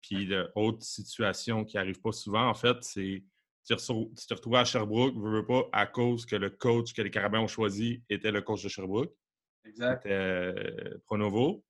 [0.02, 3.24] Puis l'autre situation qui n'arrive pas souvent, en fait, c'est
[3.66, 7.11] tu t'es retrouvé à Sherbrooke, ne veux pas, à cause que le coach que les
[7.11, 9.12] Carabins ont choisi était le coach de Sherbrooke.
[9.66, 10.06] Exact.
[10.06, 11.62] Euh, Pronovo.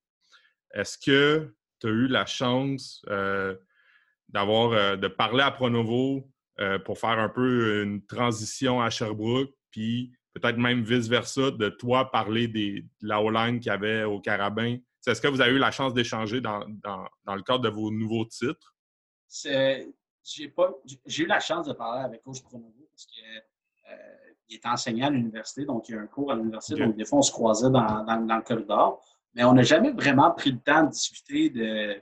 [0.73, 3.57] Est-ce que tu as eu la chance euh,
[4.29, 6.31] d'avoir de parler à Pronovo
[6.85, 12.49] pour faire un peu une transition à Sherbrooke, puis peut-être même vice-versa, de toi parler
[12.49, 14.79] des, de la O-line qu'il y avait au Carabin.
[15.07, 18.75] Est-ce que vous avez eu la chance d'échanger dans, le cadre de vos nouveaux titres?
[19.45, 19.83] J'ai
[21.19, 23.25] eu la chance de parler avec Coach Pronovo parce qu'il
[23.91, 27.05] euh, est enseignant à l'université, donc il y a un cours à l'université, donc des
[27.05, 29.03] fois on se croisait dans, le corridor,
[29.35, 32.01] mais on n'a jamais vraiment pris le temps de discuter de, euh,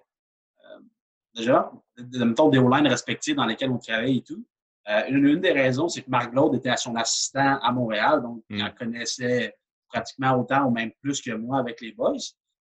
[1.34, 4.44] déjà, de, de, des O-line respectives dans lesquelles on travaille et tout.
[4.88, 8.62] Euh, une, des raisons, c'est que Marc Glaude était son assistant à Montréal, donc il
[8.62, 8.74] en mm.
[8.74, 9.56] connaissait
[9.88, 12.14] pratiquement autant ou même plus que moi avec les boys.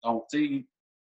[0.06, 0.66] Donc, tu sais,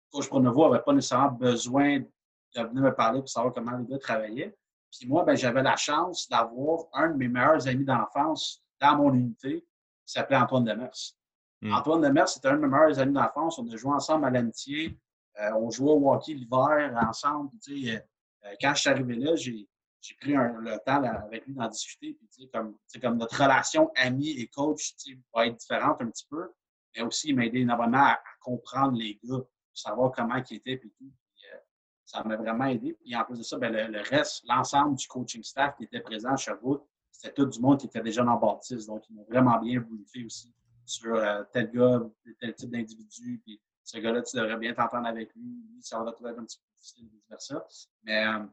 [0.09, 3.99] Coach Pronovo n'avait pas nécessairement besoin de venir me parler pour savoir comment les gars
[3.99, 4.55] travaillaient.
[4.89, 9.13] Puis moi, ben, j'avais la chance d'avoir un de mes meilleurs amis d'enfance dans mon
[9.13, 9.59] unité
[10.05, 11.13] qui s'appelait Antoine Demers.
[11.61, 11.73] Mm.
[11.73, 13.59] Antoine Demers, c'était un de mes meilleurs amis d'enfance.
[13.59, 14.97] On a joué ensemble à l'amitié.
[15.41, 17.49] Euh, on jouait au hockey l'hiver ensemble.
[17.61, 18.07] Tu sais,
[18.45, 19.67] euh, quand je suis arrivé là, j'ai
[19.99, 22.15] j'ai pris le temps avec lui d'en discuter.
[22.31, 24.93] Puis, comme, comme notre relation ami et coach
[25.33, 26.47] va être différente un petit peu,
[26.95, 30.77] mais aussi il m'a aidé énormément à, comprendre les gars, savoir comment ils étaient.
[30.77, 31.11] Puis tout.
[31.51, 31.57] Euh,
[32.05, 32.93] ça m'a vraiment aidé.
[32.93, 36.33] Puis en plus de ça, ben, le, reste, l'ensemble du coaching staff qui était présent
[36.33, 38.87] à Sherbrooke, c'était tout du monde qui était déjà dans Baptiste.
[38.87, 40.53] Donc, ils m'ont vraiment bien briefé aussi
[40.85, 42.01] sur euh, tel gars,
[42.39, 43.41] tel type d'individu.
[43.43, 45.63] Puis ce gars-là, tu devrais bien t'entendre avec lui.
[45.71, 47.65] Lui, ça va être un petit peu difficile, vice versa.
[48.03, 48.45] Mais euh,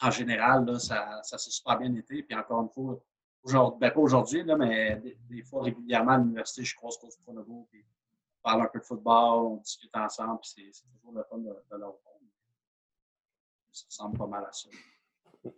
[0.00, 2.22] en général, là, ça, ça s'est super bien été.
[2.22, 3.00] Puis encore une fois,
[3.42, 7.84] aujourd'hui, ben pas aujourd'hui, mais des, fois régulièrement à l'université, je croise Coach Pronovo, puis
[8.42, 11.48] on parle un peu de football, on discute ensemble, puis c'est toujours le fun de,
[11.48, 11.94] de leur
[13.72, 14.68] Ça ressemble pas mal à ça.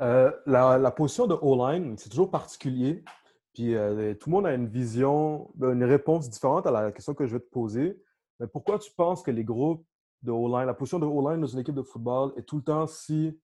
[0.00, 3.04] Euh, la, la, position de O-line, c'est toujours particulier.
[3.52, 7.14] Puis euh, tout le monde a une vision, ben, une réponse différente à la question
[7.14, 8.02] que je vais te poser.
[8.40, 9.86] Mais pourquoi tu penses que les groupes
[10.22, 12.86] de O-line, la position de O-line dans une équipe de football est tout le temps
[12.86, 13.38] si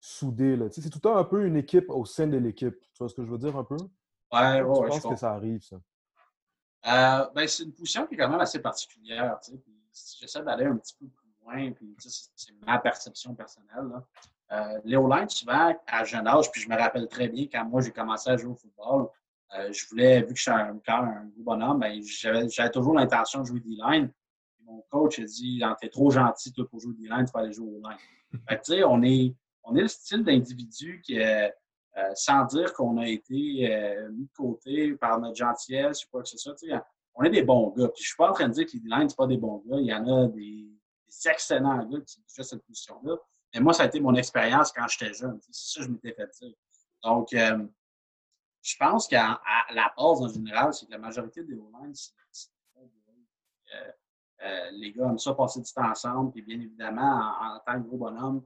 [0.00, 0.58] soudée.
[0.70, 2.80] C'est tout le temps un peu une équipe au sein de l'équipe.
[2.80, 3.76] Tu vois ce que je veux dire un peu?
[4.32, 5.76] Ouais, ouais, je pense que ça arrive, ça?
[6.86, 9.38] Euh, ben, c'est une position qui est quand même assez particulière.
[9.92, 13.90] Si j'essaie d'aller un petit peu plus moins, puis c'est ma perception personnelle.
[14.52, 17.82] Euh, les O-line, souvent, à jeune âge, puis je me rappelle très bien quand moi
[17.82, 19.08] j'ai commencé à jouer au football,
[19.56, 22.94] euh, je voulais, vu que je suis un, quand un gros bonhomme, ben, j'avais toujours
[22.94, 24.10] l'intention de jouer D-line.
[24.64, 27.68] Mon coach a dit T'es trop gentil toi, pour jouer D-line, tu vas aller jouer
[27.68, 28.84] au line.
[28.86, 29.34] on est,
[29.70, 31.48] on est le style d'individu qui, euh,
[32.14, 36.38] sans dire qu'on a été mis de côté par notre gentillesse ou quoi que ce
[36.38, 36.54] soit,
[37.14, 37.88] on est des bons gars.
[37.88, 39.62] Puis je suis pas en train de dire que les D-line, c'est pas des bons
[39.66, 39.78] gars.
[39.78, 40.66] Il y en a des,
[41.26, 43.16] excellents gars qui font cette position-là.
[43.52, 45.40] Mais moi, ça a été mon expérience quand j'étais jeune.
[45.50, 46.54] C'est ça que je m'étais fait dire.
[47.02, 47.66] Donc, euh,
[48.62, 49.40] je pense qu'à
[49.72, 52.12] la base, en général, c'est que la majorité des O-line, c'est
[53.74, 53.90] euh,
[54.42, 56.32] euh, les gars aiment ça passer du temps ensemble.
[56.32, 58.42] Puis bien évidemment, en, tant que gros bonhomme, euh,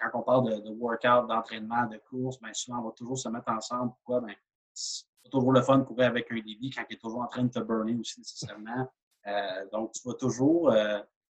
[0.00, 3.50] quand on parle de, workout, d'entraînement, de course, bien souvent, on va toujours se mettre
[3.50, 3.92] ensemble.
[3.96, 4.20] Pourquoi?
[4.20, 4.34] Bien,
[4.72, 7.44] c'est toujours le fun de courir avec un débit quand il est toujours en train
[7.44, 8.88] de te burner aussi nécessairement.
[9.72, 10.72] donc, tu vas toujours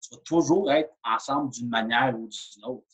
[0.02, 2.86] tu vas toujours être ensemble d'une manière ou d'une autre.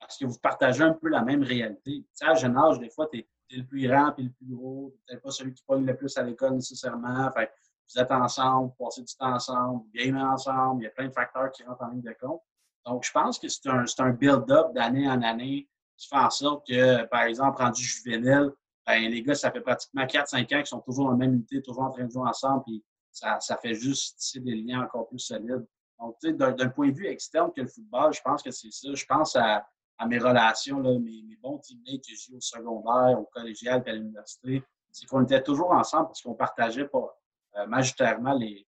[0.00, 2.04] Parce que vous partagez un peu la même réalité.
[2.22, 4.94] à jeune âge, des fois, tu es, le plus grand et le plus gros.
[5.06, 7.30] Tu n'es pas celui qui pogne le plus à l'école nécessairement.
[7.32, 7.50] Fait
[7.90, 10.82] vous êtes ensemble, vous passez du temps ensemble, vous gamez ensemble.
[10.82, 12.42] Il y a plein de facteurs qui rentrent en ligne de compte.
[12.88, 13.68] Donc, je pense que c'est
[14.00, 18.50] un, build-up d'année en année qui fait en sorte que, par exemple, rendu juvénile,
[18.86, 21.60] ben, les gars, ça fait pratiquement 4-5 ans qu'ils sont toujours dans la même unité,
[21.60, 25.66] toujours en train de jouer ensemble, puis ça, fait juste des liens encore plus solides.
[25.98, 28.94] Donc, d'un point de vue externe que le football, je pense que c'est ça.
[28.94, 29.66] Je pense à,
[30.06, 34.62] mes relations, mes, bons teammates que j'ai au secondaire, au collégial et à l'université.
[34.92, 38.66] C'est qu'on était toujours ensemble parce qu'on partageait euh, majoritairement les,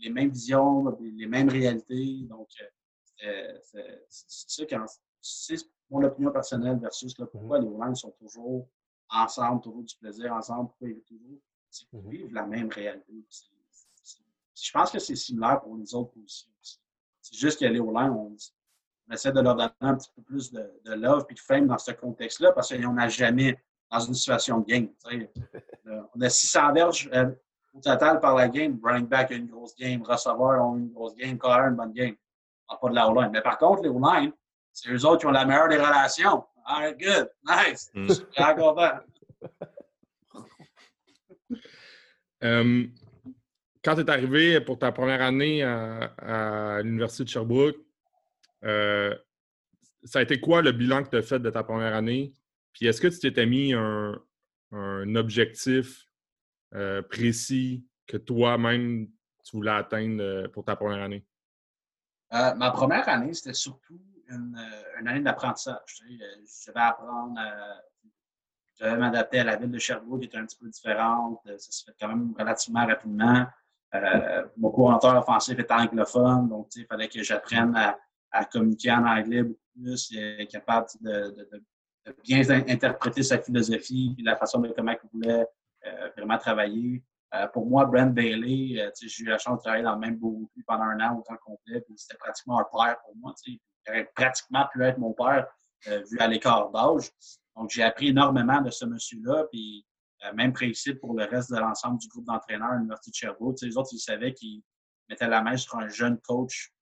[0.00, 2.26] les, mêmes visions, les mêmes réalités.
[2.28, 2.66] Donc, euh,
[5.20, 5.56] c'est
[5.90, 7.80] mon opinion personnelle versus là, pourquoi mm-hmm.
[7.80, 8.68] les Lions sont toujours
[9.10, 11.38] ensemble, toujours du plaisir ensemble, pourquoi ils vivent toujours.
[11.92, 12.10] Mm-hmm.
[12.10, 13.12] vivent la même réalité
[14.62, 16.80] je pense que c'est similaire pour les autres positions aussi.
[17.20, 18.36] C'est juste qu'à au on,
[19.08, 21.66] on, essaie de leur donner un petit peu plus de, de love et de fame
[21.66, 23.58] dans ce contexte-là parce qu'on n'a jamais
[23.90, 24.88] dans une situation de game.
[26.14, 27.30] on a 600 verges euh,
[27.72, 28.78] au total par la game.
[28.82, 32.16] Running back a une grosse game, receveur a une grosse game, corner une bonne game.
[32.76, 33.30] Pas de la O-line.
[33.32, 34.32] Mais par contre, les O-line,
[34.72, 36.44] c'est eux autres qui ont la meilleure des relations.
[36.64, 37.90] All right, good, nice.
[37.94, 38.08] Mm.
[38.08, 39.00] Je suis très content.
[42.42, 42.92] um,
[43.82, 47.76] quand tu es arrivé pour ta première année à, l'Université de Sherbrooke,
[48.64, 49.16] euh,
[50.04, 52.34] ça a été quoi le bilan que tu as fait de ta première année?
[52.72, 54.20] Puis est-ce que tu t'étais mis un,
[55.14, 56.06] objectif
[56.74, 59.08] euh, précis que toi-même
[59.44, 61.24] tu voulais atteindre euh, pour ta première année?
[62.30, 64.58] Ma première année, c'était surtout une,
[65.06, 65.78] année d'apprentissage.
[65.86, 67.40] Je devais apprendre,
[68.78, 71.40] je devais m'adapter à la ville de Sherbrooke qui était un petit peu différente.
[71.44, 73.46] Ça se fait quand même relativement rapidement.
[73.94, 77.74] Euh, mon couranteur offensif est anglophone, donc il fallait que j'apprenne
[78.30, 81.64] à, communiquer en anglais beaucoup plus, et être capable de,
[82.22, 85.46] bien interpréter sa philosophie et la façon de comment il voulait
[85.86, 87.02] euh, vraiment travailler.
[87.34, 90.50] Euh, pour moi, Brent Bailey, j'ai eu la chance de travailler dans le même beau
[90.66, 93.34] pendant un an au temps complet, c'était pratiquement un père pour moi.
[93.46, 95.46] Il aurait pratiquement pu être mon père
[95.86, 97.10] vu à l'écart d'âge.
[97.58, 99.84] Donc, j'ai appris énormément de ce monsieur-là, puis
[100.24, 103.60] euh, même principe pour le reste de l'ensemble du groupe d'entraîneurs à l'Université de Sherbrooke.
[103.62, 104.62] les autres, ils savaient qu'ils
[105.08, 106.72] mettaient la main sur un jeune coach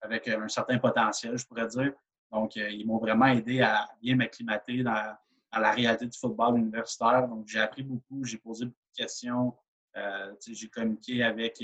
[0.00, 1.92] avec un certain potentiel, je pourrais dire.
[2.30, 5.16] Donc, euh, ils m'ont vraiment aidé à bien m'acclimater dans,
[5.52, 7.26] la réalité du football universitaire.
[7.28, 9.54] Donc, j'ai appris beaucoup, j'ai posé beaucoup questions.
[9.96, 11.62] Euh, j'ai communiqué avec,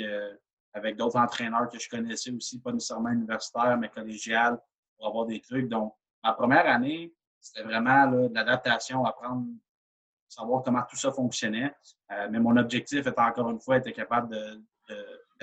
[0.72, 4.58] avec d'autres entraîneurs que je connaissais aussi, pas nécessairement universitaires, mais collégiales,
[4.96, 5.68] pour avoir des trucs.
[5.68, 9.46] Donc, ma première année, c'était vraiment de l'adaptation, apprendre
[10.32, 11.74] savoir comment tout ça fonctionnait.
[12.10, 14.62] Euh, mais mon objectif était encore une fois être capable de,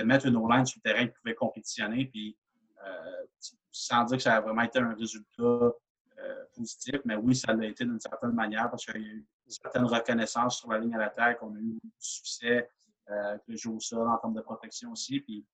[0.03, 2.05] mettre une O-line sur le terrain qui pouvait compétitionner.
[2.05, 2.37] Puis,
[2.85, 3.25] euh,
[3.69, 7.65] sans dire que ça a vraiment été un résultat euh, positif, mais oui, ça l'a
[7.65, 10.95] été d'une certaine manière parce qu'il y a eu une certaine reconnaissance sur la ligne
[10.95, 11.39] à l'attaque.
[11.41, 12.69] On a eu du succès
[13.07, 15.19] que le jeu au sol en termes de protection aussi.
[15.21, 15.45] Puis,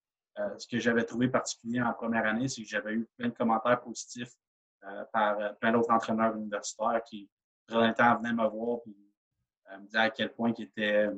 [0.57, 3.79] ce que j'avais trouvé particulier en première année, c'est que j'avais eu plein de commentaires
[3.79, 4.33] positifs
[5.13, 7.29] par plein d'autres entraîneurs universitaires qui,
[7.67, 8.95] très temps, venaient me voir puis
[9.79, 11.09] me disait à quel point il était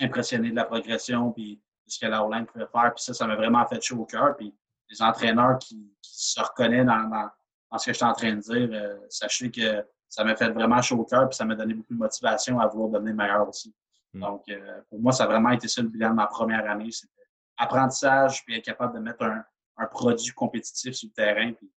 [0.00, 2.92] impressionné de la progression puis de ce que la Hollande pouvait faire.
[2.94, 4.36] Puis ça, ça m'a vraiment fait chaud au cœur.
[4.36, 4.54] Puis
[4.90, 8.96] les entraîneurs qui, se reconnaissent dans, ce que je suis en train de dire, euh,
[9.08, 9.84] sachez que
[10.14, 12.68] ça m'a fait vraiment chaud au cœur puis ça m'a donné beaucoup de motivation à
[12.68, 13.74] vouloir devenir meilleur aussi.
[14.12, 14.20] Mm.
[14.20, 16.92] Donc, euh, pour moi, ça a vraiment été ça le bilan de ma première année.
[16.92, 17.12] C'était
[17.56, 21.52] apprentissage puis être capable de mettre un, produit compétitif sur le terrain.
[21.52, 21.68] Puis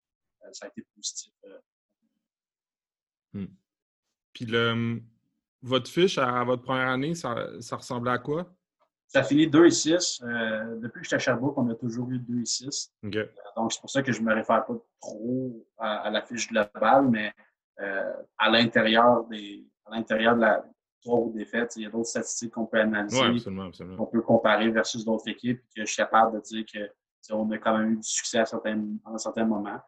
[0.44, 1.34] euh, ça a été positif.
[3.34, 3.46] Mm.
[4.34, 5.02] Puis le,
[5.64, 7.34] votre fiche à votre première année, ça,
[7.72, 8.54] ressemblait à quoi?
[9.08, 10.22] ça finit 2 et 6.
[10.22, 12.94] Euh, depuis que j'étais à Sherbrooke, on a toujours eu 2 et 6.
[13.56, 17.08] donc, c'est pour ça que je ne me réfère pas trop à, la fiche globale,
[17.10, 17.34] mais
[17.80, 20.66] à l'intérieur des à l'intérieur de la
[21.02, 23.50] trois ou défaites, il y a d'autres statistiques qu'on peut analyser,
[23.98, 26.92] On peut comparer versus d'autres équipes, que je suis capable de dire que
[27.34, 29.80] on a quand même eu du succès à, certains, un certain moments.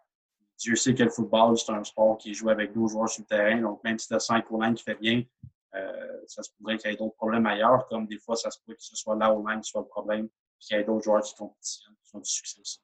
[0.57, 3.23] Dieu sait que le football, c'est un sport qui est joué avec deux joueurs sur
[3.23, 3.61] le terrain.
[3.61, 5.23] Donc, même si tu as 5 line qui fait bien,
[5.73, 8.59] euh, ça se pourrait qu'il y ait d'autres problèmes ailleurs, comme des fois, ça se
[8.59, 10.27] pourrait que ce soit là au line qui soit le problème,
[10.59, 12.81] qu'il y ait d'autres joueurs qui compétitionnent, qui ont du succès aussi.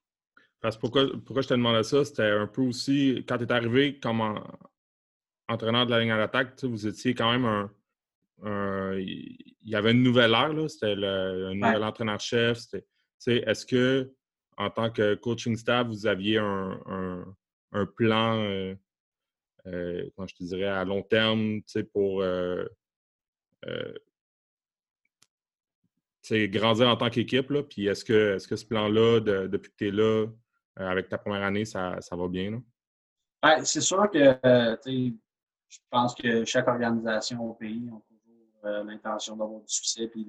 [0.58, 4.00] Parce pourquoi, pourquoi je te demandais ça, c'était un peu aussi, quand tu es arrivé
[4.00, 4.22] comme
[5.48, 7.70] entraîneur de la ligne à l'attaque, vous étiez quand même un,
[8.98, 12.58] il y avait une nouvelle ère, c'était un nouvel entraîneur-chef.
[13.26, 14.12] Est-ce que
[14.56, 17.24] en tant que coaching staff, vous aviez un,
[17.96, 18.74] plan, euh,
[19.66, 21.60] euh, je te dirais, à long terme,
[21.92, 22.64] pour euh,
[26.30, 27.52] grandir en tant qu'équipe?
[27.68, 30.26] Puis est-ce que, est -ce que ce plan-là, depuis que tu es là,
[30.76, 32.62] avec ta première année, ça, va bien?
[33.42, 34.38] Ben, c'est sûr que
[35.68, 40.26] je pense que chaque organisation au pays a toujours l'intention d'avoir du succès et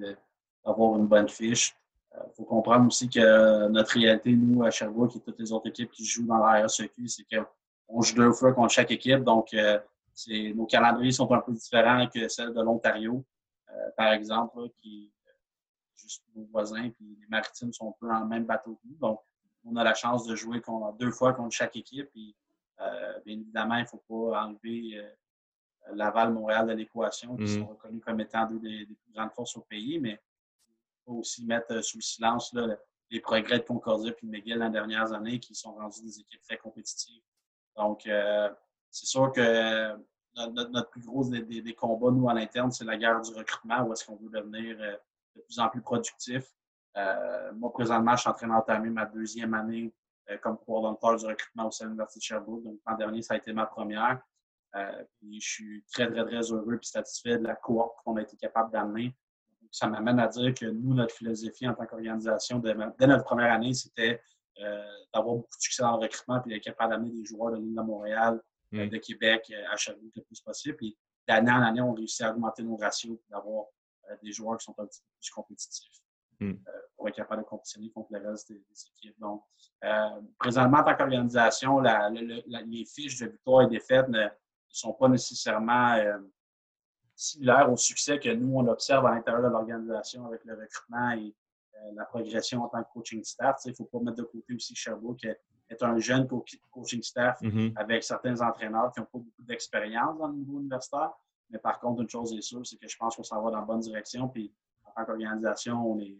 [0.64, 1.76] d'avoir une bonne fiche.
[2.14, 5.68] Il euh, faut comprendre aussi que notre réalité, nous, à Sherbrooke et toutes les autres
[5.68, 9.22] équipes qui jouent dans la RSEQ, c'est qu'on joue deux fois contre chaque équipe.
[9.24, 9.78] Donc, euh,
[10.54, 13.24] nos calendriers sont un peu différents que celles de l'Ontario,
[13.70, 15.12] euh, par exemple, qui
[15.94, 18.96] juste nos voisins, puis les maritimes sont un peu dans le même bateau que nous.
[18.96, 19.20] Donc,
[19.64, 20.62] on a la chance de jouer
[20.98, 22.08] deux fois contre chaque équipe.
[22.14, 24.96] Bien évidemment, il ne faut pas enlever
[25.94, 27.60] Montréal de l'équation, qui mmh.
[27.60, 30.20] sont reconnus comme étant deux des, des, plus grandes forces au pays, mais
[31.16, 32.54] aussi mettre euh, sous le silence
[33.10, 36.20] les progrès de Concordia et de McGill dans les dernières années qui sont rendus des
[36.20, 37.22] équipes très compétitives.
[37.76, 38.50] Donc, euh,
[38.90, 39.96] c'est sûr que euh,
[40.36, 44.04] notre, plus gros des, combats, nous, à l'interne, c'est la guerre du recrutement, où est-ce
[44.04, 46.44] qu'on veut devenir de plus en plus productif.
[47.54, 49.92] moi, présentement, je suis en train d'entamer ma deuxième année
[50.42, 52.62] comme coordonnateur du recrutement au sein de l'Université de Sherbrooke.
[52.62, 54.20] Donc, l'an dernier, ça a été ma première.
[54.72, 58.36] Puis, je suis très, très, très heureux et satisfait de la cohorte qu'on a été
[58.36, 59.14] capable d'amener
[59.70, 63.74] ça m'amène à dire que nous, notre philosophie en tant qu'organisation, dès, notre première année,
[63.74, 64.20] c'était
[64.60, 64.82] euh,
[65.14, 67.74] d'avoir beaucoup de succès dans le recrutement puis d'être capable d'amener des joueurs de l'île
[67.74, 68.40] de Montréal,
[68.74, 68.88] euh, mm.
[68.88, 70.76] de Québec euh, à Sherbrooke le plus possible.
[70.76, 73.66] Puis d'année en année, on réussit à augmenter nos ratios et d'avoir
[74.22, 76.00] des joueurs qui sont un petit peu plus compétitifs
[76.40, 76.54] mm.
[76.96, 78.64] pour être capable de compétitionner contre le reste des,
[78.96, 79.18] équipes.
[79.18, 79.42] Donc,
[80.38, 84.28] présentement, en tant qu'organisation, les fiches de victoire et défaite ne,
[84.70, 85.96] ne sont pas nécessairement
[87.18, 91.34] similaire au succès que nous, on observe à l'intérieur de l'organisation avec le recrutement et
[91.74, 93.60] euh, la progression en tant que coaching staff.
[93.64, 95.26] Il ne faut pas mettre de côté aussi Sherbrooke
[95.70, 97.72] est un jeune coaching staff mm-hmm.
[97.76, 101.10] avec certains entraîneurs qui n'ont pas beaucoup d'expérience dans le niveau universitaire.
[101.50, 103.60] Mais par contre, une chose est sûre, c'est que je pense qu'on s'en va dans
[103.60, 104.28] la bonne direction.
[104.28, 104.54] Puis
[104.84, 106.16] en tant qu'organisation, on est,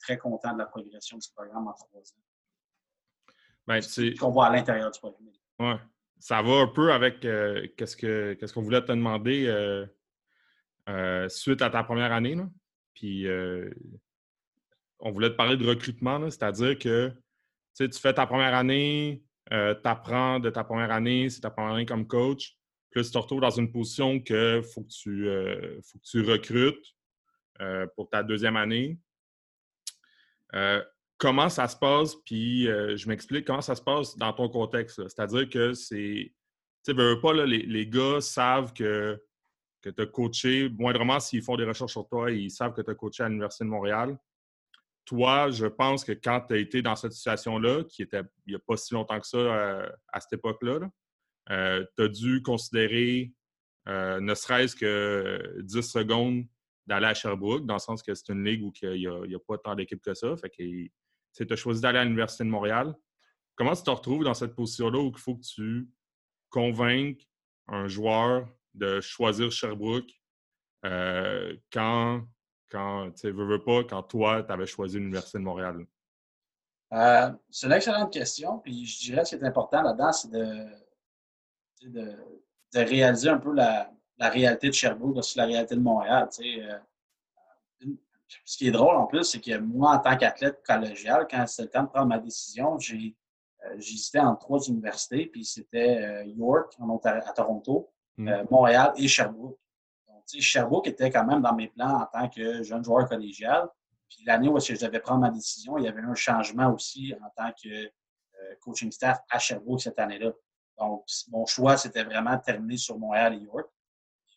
[0.00, 3.32] très content de la progression du programme en trois ans.
[3.66, 3.80] Ben,
[4.18, 5.28] qu'on voit à l'intérieur du programme.
[5.58, 5.76] Ouais.
[6.20, 9.46] Ça va un peu avec euh, qu'est-ce qu'on voulait te demander.
[9.46, 9.86] Euh,
[10.88, 12.36] euh, suite à ta première année.
[12.94, 13.26] Puis
[14.98, 17.10] on voulait te parler de recrutement, c'est-à-dire que
[17.78, 21.86] tu fais ta première année, tu apprends de ta première année, c'est ta première année
[21.86, 22.58] comme coach.
[22.90, 25.26] Puis tu te retrouves dans une position que faut que tu,
[25.82, 26.94] faut que tu recrutes
[27.96, 28.98] pour ta deuxième année.
[31.20, 32.16] Comment ça se passe?
[32.24, 35.06] Puis je m'explique comment ça se passe dans ton contexte.
[35.08, 36.32] C'est-à-dire que c'est.
[36.84, 39.20] Tu sais, pas, les, les, gars savent que
[39.80, 42.90] que tu as coaché, moindrement s'ils font des recherches sur toi, ils savent que tu
[42.90, 44.18] as coaché à l'Université de Montréal.
[45.04, 48.56] Toi, je pense que quand tu as été dans cette situation-là, qui était il n'y
[48.56, 50.80] a pas si longtemps que ça euh, à cette époque-là,
[51.50, 53.32] euh, tu as dû considérer
[53.88, 56.44] euh, ne serait-ce que 10 secondes
[56.86, 59.58] d'aller à Sherbrooke, dans le sens que c'est une ligue où il n'y a, pas
[59.58, 60.36] tant d'équipes que ça.
[60.36, 60.50] Fait
[61.38, 62.94] que tu as choisi d'aller à l'Université de Montréal.
[63.56, 65.88] Comment tu te retrouves dans cette position-là où il faut que tu
[66.48, 67.28] convainques
[67.68, 70.10] un joueur de choisir Sherbrooke
[70.84, 72.22] euh, quand,
[72.70, 75.86] quand tu veux, veux pas, quand toi, tu avais choisi l'Université de Montréal?
[76.92, 78.58] Euh, c'est une excellente question.
[78.58, 80.66] Puis je dirais ce qui est important là-dedans, c'est de,
[81.82, 82.16] de,
[82.74, 86.28] réaliser un peu la, réalité de Sherbrooke versus la réalité de Montréal.
[86.40, 86.78] Euh,
[88.44, 91.62] ce qui est drôle en plus, c'est que moi, en tant qu'athlète collégial, quand c'était
[91.62, 93.16] le temps de prendre ma décision, j'ai
[93.76, 98.28] j'hésitais entre trois universités, puis c'était York en à Toronto, Mm.
[98.28, 99.58] Euh, Montréal et Sherbrooke.
[100.08, 103.68] Donc, Sherbrooke était quand même dans mes plans en tant que jeune joueur collégial.
[104.08, 107.30] Puis l'année où je devais prendre ma décision, il y avait un changement aussi en
[107.30, 110.32] tant que euh, coaching staff à Sherbrooke cette année-là.
[110.78, 113.70] Donc, mon choix, c'était vraiment terminé sur Montréal et York.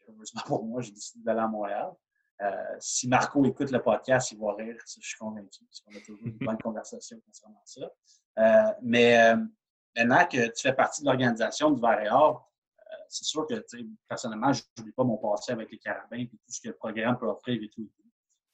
[0.07, 1.91] heureusement pour moi, j'ai décidé d'aller à Montréal.
[2.41, 6.01] Euh, si Marco écoute le podcast, il va rire, je suis convaincu, parce qu'on a
[6.01, 7.91] toujours une bonne conversation concernant ça.
[8.39, 9.35] Euh, mais
[9.95, 12.49] maintenant que tu fais partie de l'organisation du Varéor,
[13.07, 13.63] c'est sûr que,
[14.07, 17.17] personnellement, je n'oublie pas mon passé avec les carabins et tout ce que le programme
[17.17, 17.87] peut offrir et tout.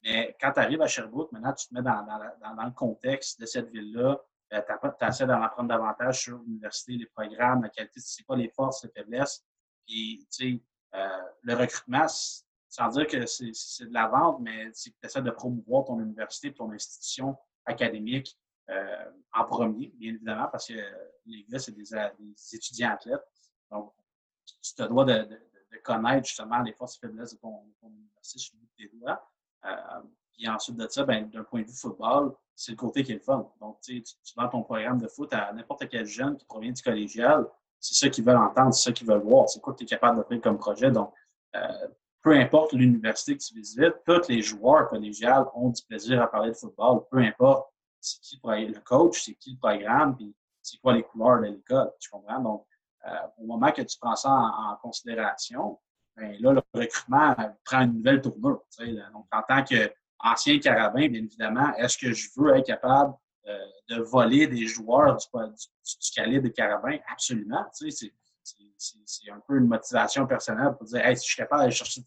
[0.02, 3.70] Mais quand tu arrives à Sherbrooke, maintenant, tu te mets dans, le contexte de cette
[3.70, 4.20] ville-là.
[4.52, 4.62] Euh,
[4.98, 8.84] tu essaies d'en apprendre davantage sur l'université, les programmes, la qualité, c'est quoi les forces,
[8.84, 9.44] les faiblesses.
[9.86, 10.62] Puis, tu sais,
[10.94, 12.06] euh, le recrutement,
[12.70, 16.70] sans dire que c'est de la vente, mais tu essaies de promouvoir ton université, ton
[16.70, 18.38] institution académique
[18.70, 20.74] euh, en premier, bien évidemment, parce que
[21.26, 21.90] les gars, c'est des,
[22.52, 23.26] étudiants athlètes.
[23.72, 23.92] Donc,
[24.62, 25.28] tu te dois de,
[25.82, 29.30] connaître justement les forces et faiblesses de ton, université sur le bout de tes doigts.
[29.64, 30.02] Euh,
[30.32, 33.16] puis ensuite de ça, ben, d'un point de vue football, c'est le côté qui est
[33.16, 33.50] le fun.
[33.60, 36.82] Donc, tu, tu vends ton programme de foot à n'importe quel jeune qui provient du
[36.82, 37.46] collégial.
[37.80, 39.48] C'est ça qu'ils veulent entendre, c'est ça qu'ils veulent voir.
[39.48, 40.90] C'est quoi que tu es capable d'offrir comme projet.
[40.90, 41.12] Donc,
[41.56, 41.88] euh,
[42.22, 46.50] peu importe l'université que tu visites, tous les joueurs collégiales ont du plaisir à parler
[46.50, 47.02] de football.
[47.10, 51.40] Peu importe c'est qui le coach, c'est qui le programme, puis c'est quoi les couleurs
[51.40, 51.92] de l'école.
[52.00, 52.40] Tu comprends?
[52.40, 52.66] Donc,
[53.06, 55.78] euh, au moment que tu prends ça en considération,
[56.16, 58.62] ben là, le recrutement prend une nouvelle tournure.
[59.12, 63.14] Donc, en tant qu'ancien carabin, bien évidemment, est-ce que je veux être capable
[63.46, 66.98] euh, de voler des joueurs du, calibre des carabins?
[67.10, 67.64] Absolument.
[67.72, 68.12] C'est
[69.30, 72.02] un peu une motivation personnelle pour dire si je suis capable d'aller chercher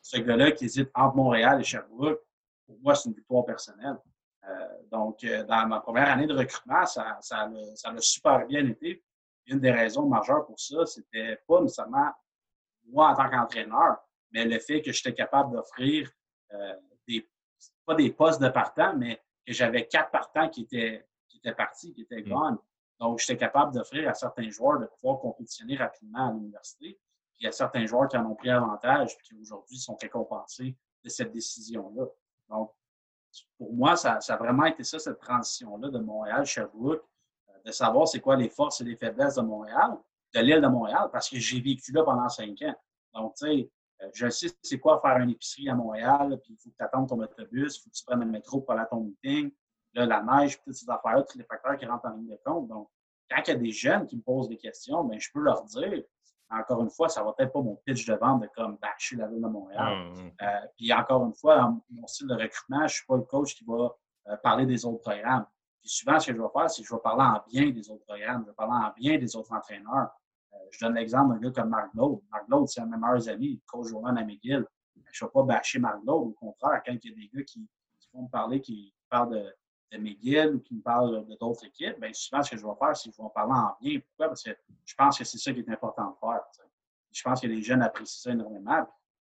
[0.00, 2.20] ce gars-là qui hésite entre Montréal et Sherbrooke,
[2.66, 3.98] pour moi, c'est une victoire personnelle.
[4.46, 8.66] Euh, donc, euh, dans ma première année de recrutement, ça, ça, ça a super bien
[8.66, 9.02] été.
[9.46, 12.10] Une des raisons majeures pour ça, c'était pas nécessairement
[12.86, 13.98] moi en tant qu'entraîneur,
[14.30, 16.10] mais le fait que j'étais capable d'offrir
[16.52, 16.74] euh,
[17.08, 17.28] des,
[17.86, 21.92] pas des postes de partant, mais que j'avais quatre partants qui étaient, qui étaient partis,
[21.94, 22.58] qui étaient gone.
[23.00, 26.98] Donc, j'étais capable d'offrir à certains joueurs de pouvoir compétitionner rapidement à l'université.
[27.32, 29.96] Puis il y a certains joueurs qui en ont pris avantage et qui aujourd'hui sont
[29.96, 32.06] récompensés de cette décision-là.
[32.48, 32.72] Donc,
[33.58, 37.02] pour moi, ça, ça, a vraiment été ça, cette transition-là de Montréal-Sherbrooke,
[37.48, 39.98] euh, de savoir c'est quoi les forces et les faiblesses de Montréal,
[40.34, 42.74] de l'île de Montréal parce que j'ai vécu là pendant cinq ans.
[43.14, 43.70] Donc, tu sais,
[44.02, 46.84] euh, je sais c'est quoi faire une épicerie à Montréal, puis il faut que tu
[46.84, 49.50] attendes ton autobus, il faut que tu prennes le métro pour aller à ton meeting,
[49.94, 52.68] là, la neige, toutes ces affaires-là, tous les facteurs qui rentrent en ligne de compte.
[52.68, 52.88] Donc,
[53.30, 55.64] quand il y a des jeunes qui me posent des questions, bien, je peux leur
[55.64, 56.02] dire,
[56.50, 59.26] encore une fois, ça va peut-être pas mon pitch de vente de comme bâcher la
[59.26, 60.12] ville de Montréal.
[60.38, 63.16] Ah, euh, puis encore une fois, dans mon style de recrutement, je ne suis pas
[63.16, 63.96] le coach qui va
[64.28, 65.46] euh, parler des autres programmes.
[65.80, 67.90] Puis souvent, ce que je vais faire, c'est que je vais parler en bien des
[67.90, 70.10] autres programmes, je vais parler en bien des autres entraîneurs
[70.70, 72.20] je donne l'exemple d'un gars comme Marc Glaude.
[72.30, 74.64] Marc Glaude, c'est un de mes meilleurs amis, coach journal à McGill.
[75.12, 76.28] Je ne vais pas bâcher Marc Glaude.
[76.28, 77.68] Au contraire, quand il y a des gars qui,
[78.12, 79.54] vont me parler, qui parlent de,
[79.92, 82.74] de McGill ou qui me parlent de d'autres équipes, bien, souvent, ce que je vais
[82.78, 84.00] faire, c'est que je vais en parler en bien.
[84.00, 84.28] Pourquoi?
[84.28, 84.50] Parce que
[84.84, 86.40] je pense que c'est ça qui est important de faire.
[87.12, 88.86] Je pense que les jeunes apprécient ça énormément.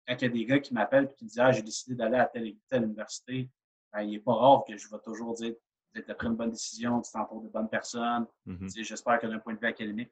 [0.07, 2.17] quand il y a des gars qui m'appellent et qui disent Ah, j'ai décidé d'aller
[2.17, 3.49] à telle, telle université,
[3.93, 5.55] ben, il n'est pas rare que je vais toujours dire
[5.93, 8.25] Tu as pris une bonne décision, tu t'entoures de bonnes personnes.
[8.45, 8.83] Mm-hmm.
[8.83, 10.11] J'espère que d'un point de vue académique,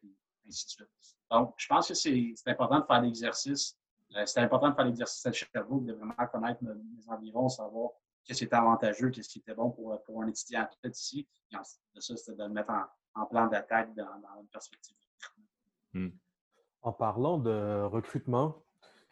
[1.30, 3.78] donc, je pense que c'est important de faire l'exercice.
[4.16, 6.74] Euh, c'est important de faire l'exercice à Sherbrooke, de vraiment connaître mes,
[7.10, 7.92] environs, savoir
[8.28, 11.28] qu'est-ce qui était avantageux, qu'est-ce qui était bon pour, pour un étudiant athlète ici.
[11.52, 12.72] Et ensuite de ça, c'était de le mettre
[13.16, 14.04] en, plan d'attaque dans,
[14.40, 14.96] une perspective.
[15.94, 16.10] Hmm.
[16.82, 18.64] En parlant de recrutement,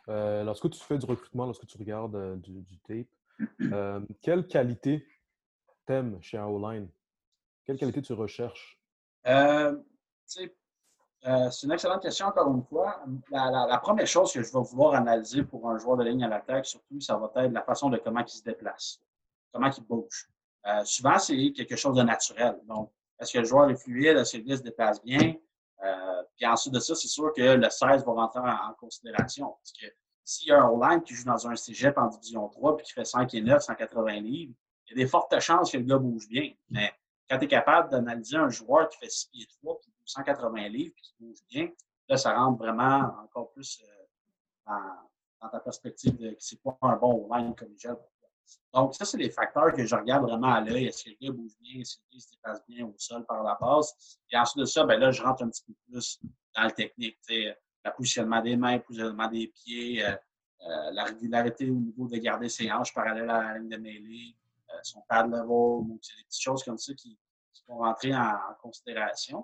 [0.10, 5.08] euh, lorsque tu fais du recrutement, lorsque tu regardes euh, du, tape, quelle qualité
[5.86, 6.90] t'aimes chez un O-line?
[7.64, 8.80] Quelle qualité tu recherches?
[11.28, 13.04] Euh, c'est une excellente question, encore une fois.
[13.32, 16.66] La, première chose que je vais vouloir analyser pour un joueur de ligne à l'attaque,
[16.66, 19.00] surtout, ça va être la façon de comment il se déplace,
[19.52, 20.30] comment il bouge.
[20.68, 22.60] Euh, souvent, c'est quelque chose de naturel.
[22.68, 25.36] Donc, est-ce que le joueur est fluide, est-ce que se déplace bien?
[25.84, 29.48] Euh, puis ensuite de ça, c'est sûr que le 16 va rentrer en, considération.
[29.48, 29.86] Parce que
[30.24, 32.94] s'il y a un O-line qui joue dans un cégep en division 3 puis qui
[32.94, 34.54] fait 5 et 9, 180 livres,
[34.88, 36.52] il y a des fortes chances que le gars bouge bien.
[36.70, 36.94] Mais
[37.30, 40.94] quand tu es capable d'analyser un joueur qui fait 6 pieds 3 puis 180 livres
[40.96, 41.70] puis bouge bien,
[42.08, 44.72] là, ça rentre vraiment encore plus euh,
[45.42, 48.30] dans, ta perspective de que c'est pas un bon collégial pour toi.
[48.74, 50.86] Donc, ça, c'est les facteurs que je regarde vraiment à l'œil.
[50.86, 51.82] Est-ce que le gars bouge bien?
[51.82, 53.94] Est-ce que le se déplace bien au sol par la base?
[54.32, 56.20] Et ensuite de ça, ben là, je rentre un petit peu plus
[56.56, 57.18] dans le technique.
[57.30, 60.16] Le positionnement des mains, le positionnement des pieds, euh,
[60.62, 64.36] euh, la régularité au niveau de garder ses hanches parallèles à la ligne de mêlée,
[64.84, 67.18] son pad level, donc c'est des petites choses comme ça qui,
[67.68, 69.44] vont rentrer en, considération.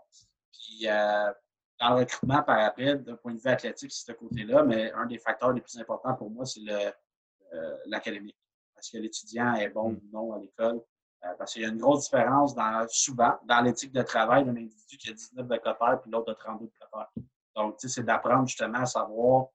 [0.51, 1.31] Puis, euh,
[1.79, 5.05] dans le recrutement par après, d'un point de vue athlétique, c'est ce côté-là, mais un
[5.05, 8.37] des facteurs les plus importants pour moi, c'est euh, l'académique.
[8.77, 9.95] Est-ce que l'étudiant est bon mm.
[9.95, 10.81] ou non à l'école?
[11.23, 14.55] Euh, parce qu'il y a une grosse différence dans, souvent dans l'éthique de travail d'un
[14.55, 17.09] individu qui a 19 de cotère puis l'autre a 32 de cotère.
[17.55, 19.47] Donc, tu sais, c'est d'apprendre justement à savoir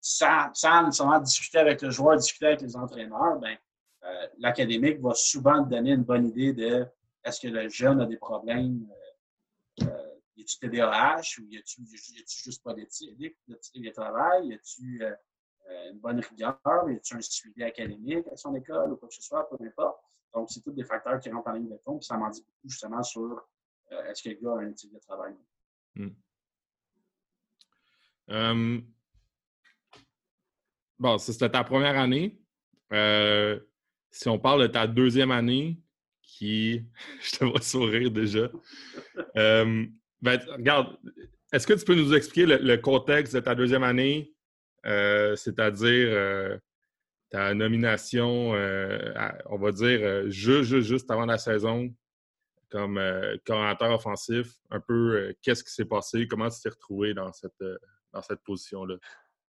[0.00, 3.56] sans, sans nécessairement discuter avec le joueur, discuter avec les entraîneurs, ben,
[4.38, 6.84] l'académique va souvent te donner une bonne idée de
[7.24, 8.84] est-ce que le jeune a des problèmes,
[10.42, 13.18] y a-tu ou y a-tu juste pas d'éthique
[13.48, 18.54] de travail, y a-tu euh, une bonne rigueur, y a-tu un suivi académique à son
[18.54, 20.02] école ou quoi que ce soit, peu importe.
[20.34, 22.68] Donc, c'est tous des facteurs qui rentrent en ligne de compte, ça m'en dit beaucoup
[22.68, 23.46] justement sur
[24.08, 25.34] est-ce que le gars a un éthique de travail?
[25.94, 26.08] Hmm.
[30.98, 32.40] bon, c'était ta première année.
[32.92, 33.60] Euh,
[34.10, 35.82] si on parle de ta deuxième année,
[36.22, 36.84] qui.
[37.20, 38.50] Je te vois sourire déjà.
[39.36, 39.86] Euh,
[40.22, 40.96] ben, regarde,
[41.52, 44.32] est-ce que tu peux nous expliquer le, contexte de ta deuxième année,
[44.86, 46.56] euh, c'est-à-dire euh,
[47.30, 48.50] ta nomination,
[49.46, 51.94] on va dire, juste, juste, avant la saison,
[52.70, 53.00] comme
[53.46, 57.62] coordinateur offensif, un peu qu'est-ce qui s'est passé, comment tu t'es retrouvé dans cette,
[58.12, 58.96] dans cette position-là?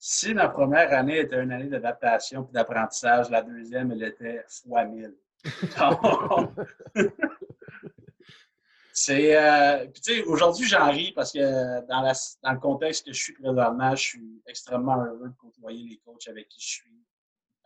[0.05, 4.83] Si la première année était une année d'adaptation et d'apprentissage, la deuxième, elle était fois
[4.83, 5.15] mille.
[8.93, 9.35] c'est.
[9.35, 9.87] Euh,
[10.27, 15.03] aujourd'hui, j'en ris parce que dans, le contexte que je suis présentement, je suis extrêmement
[15.03, 17.05] heureux de côtoyer les coachs avec qui je suis.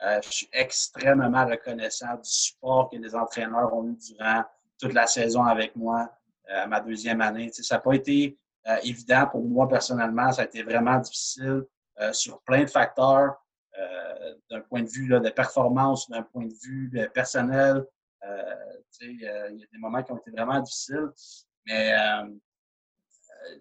[0.03, 4.43] Euh, je suis extrêmement reconnaissant du support que les entraîneurs ont eu durant
[4.79, 6.09] toute la saison avec moi
[6.49, 7.51] euh, ma deuxième année.
[7.51, 8.37] ça n'a pas été
[8.83, 11.63] évident pour moi personnellement, ça a été vraiment difficile.
[11.99, 13.43] Euh, sur plein de facteurs,
[13.79, 17.83] euh, d'un point de vue de performance, d'un point de vue personnel.
[18.27, 21.09] Euh, il y a des moments qui ont été vraiment difficiles,
[21.65, 21.93] mais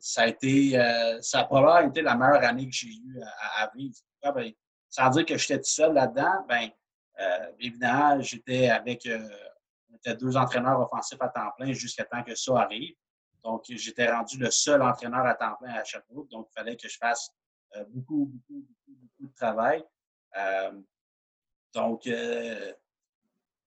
[0.01, 0.73] ça a été,
[1.21, 3.21] ça a probablement été la meilleure année que j'ai eue
[3.57, 3.97] à, vivre.
[4.23, 4.53] Ben,
[4.89, 6.71] sans dire que j'étais tout seul là-dedans, ben,
[7.59, 9.07] évidemment, j'étais avec
[10.15, 12.95] deux entraîneurs offensifs à temps plein jusqu'à temps que ça arrive.
[13.47, 16.27] Donc, j'étais rendu le seul entraîneur à temps plein à Châteauroux.
[16.31, 17.31] Donc, il fallait que je fasse
[17.77, 19.85] euh, beaucoup, beaucoup, beaucoup, beaucoup de travail.
[20.37, 20.73] Euh,
[21.73, 22.73] donc, euh,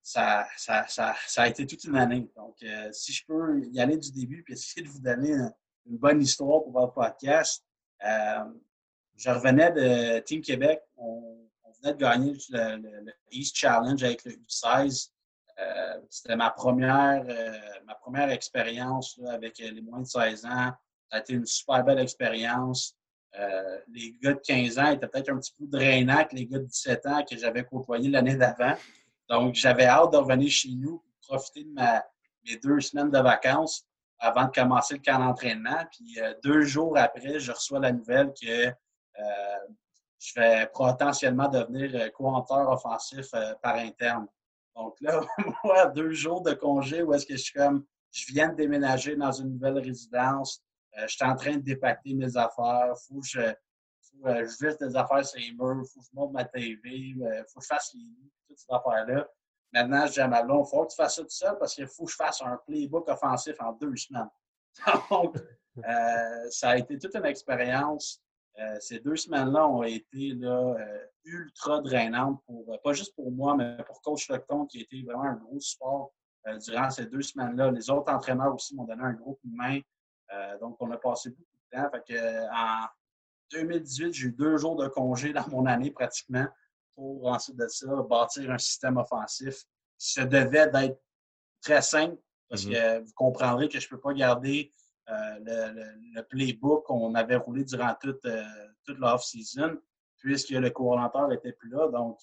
[0.09, 0.47] ça,
[0.87, 2.29] ça, ça, a été toute une année.
[2.35, 2.55] Donc,
[2.91, 6.63] si je peux y aller du début et essayer de vous donner une, bonne histoire
[6.63, 7.63] pour votre podcast,
[8.01, 10.81] je revenais de Team Québec.
[10.97, 11.47] On,
[11.81, 15.11] venait de gagner le, East Challenge avec le U16.
[16.09, 17.23] C'était ma première,
[18.09, 20.71] première expérience avec les moins de 16 ans.
[21.11, 22.95] Ça a été une super belle expérience.
[23.37, 26.57] Euh, les gars de 15 ans étaient peut-être un petit peu drainants que les gars
[26.57, 28.75] de 17 ans que j'avais côtoyés l'année d'avant.
[29.29, 33.85] Donc, j'avais hâte de revenir chez nous pour profiter de mes deux semaines de vacances
[34.19, 35.85] avant de commencer le camp d'entraînement.
[35.91, 39.57] Puis euh, deux jours après, je reçois la nouvelle que euh,
[40.19, 43.27] je vais potentiellement devenir co-auteur offensif
[43.61, 44.27] par interne.
[44.75, 45.21] Donc là,
[45.63, 49.15] moi, deux jours de congé où est-ce que je suis comme, je viens de déménager
[49.15, 50.61] dans une nouvelle résidence,
[50.97, 52.93] euh, je suis en train de dépacter mes affaires.
[53.07, 53.53] Faut que je,
[54.25, 55.85] euh, je visse des affaires sur les murs.
[55.93, 57.15] Faut que je monte ma TV.
[57.21, 58.05] Euh, faut que je fasse les
[58.47, 59.27] toutes ces affaires-là.
[59.71, 61.75] Maintenant, je dis à ma blonde, il faut que tu fasses ça tout seul parce
[61.75, 64.29] qu'il faut que je fasse un playbook offensif en deux semaines.
[65.11, 65.37] Donc,
[66.49, 68.19] ça a été toute une expérience.
[68.79, 70.35] ces deux semaines-là ont été
[71.23, 75.25] ultra drainantes, pour, pas juste pour moi, mais pour Coach Lecton, qui a été vraiment
[75.25, 76.13] un gros support
[76.65, 77.69] durant ces deux semaines-là.
[77.69, 79.79] Les autres entraîneurs aussi m'ont donné un gros coup de main.
[80.33, 81.89] Euh, donc, on a passé beaucoup de temps.
[81.91, 82.87] Fait que, en
[83.51, 86.47] 2018, j'ai eu deux jours de congé dans mon année pratiquement
[86.95, 89.63] pour ensuite de ça bâtir un système offensif.
[89.97, 91.01] Ça devait d'être
[91.61, 92.17] très simple
[92.49, 92.99] parce mm-hmm.
[92.99, 94.71] que vous comprendrez que je ne peux pas garder
[95.09, 98.43] euh, le, playbook qu'on avait roulé durant toute, euh,
[98.85, 99.77] toute l'off-season
[100.17, 101.87] puisque le coordinateur n'était plus là.
[101.87, 102.19] Donc,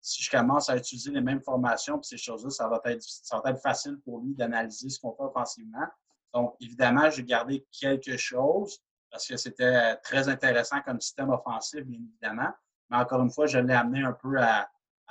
[0.00, 3.40] si je commence à utiliser les mêmes formations et ces choses-là, ça va être, ça
[3.44, 5.86] va être facile pour lui d'analyser ce qu'on fait offensivement.
[6.32, 8.80] Donc, évidemment, j'ai gardé quelque chose
[9.10, 12.52] parce que c'était très intéressant comme système offensif, bien évidemment.
[12.88, 14.68] Mais encore une fois, je l'ai amené un peu à,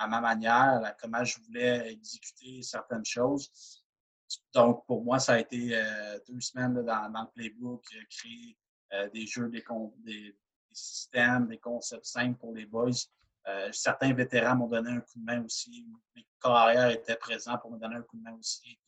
[0.08, 3.50] ma manière, à comment je voulais exécuter certaines choses.
[4.54, 8.58] Donc, pour moi, ça a été euh, deux semaines dans, le playbook, euh, créer
[8.93, 9.64] euh, des jeux, des,
[10.06, 10.36] des,
[10.72, 12.91] systèmes, des concepts simples pour les boys.
[13.72, 15.86] certains vétérans m'ont donné un coup de main aussi.
[16.16, 18.80] Mes carrières étaient présents pour me donner un coup de main aussi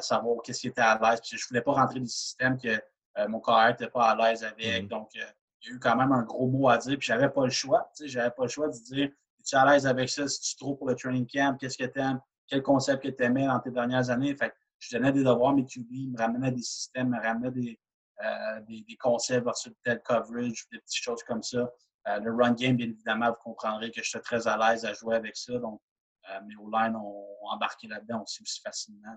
[0.00, 1.20] savoir qu'est-ce qui était à l'aise.
[1.24, 2.78] Je ne voulais pas rentrer dans le système que euh,
[3.28, 4.82] mon carrière n'était pas à l'aise avec.
[4.82, 4.88] Mhm.
[4.88, 5.24] Donc, euh,
[5.62, 6.98] il y a eu quand même un gros mot à dire.
[6.98, 7.90] Puis, j'avais pas le choix.
[7.98, 9.10] Je n'avais pas le choix de dire
[9.40, 10.28] es-tu à l'aise avec ça?
[10.28, 12.20] Si tu trouves pour le training camp, qu'est-ce que tu aimes?
[12.48, 14.34] Quel concept que tu aimais dans tes dernières années?
[14.36, 17.80] Fait je donnais des devoirs, mes QB, me ramenais des systèmes, me ramenais des,
[18.22, 21.72] euh, des, concepts versus tel coverage, des petites choses comme ça.
[22.06, 25.34] le run game, bien évidemment, vous comprendrez que j'étais très à l'aise à jouer avec
[25.34, 25.58] ça.
[25.58, 25.80] Donc,
[26.46, 29.16] mes O-line ont, embarqué là-dedans aussi, aussi facilement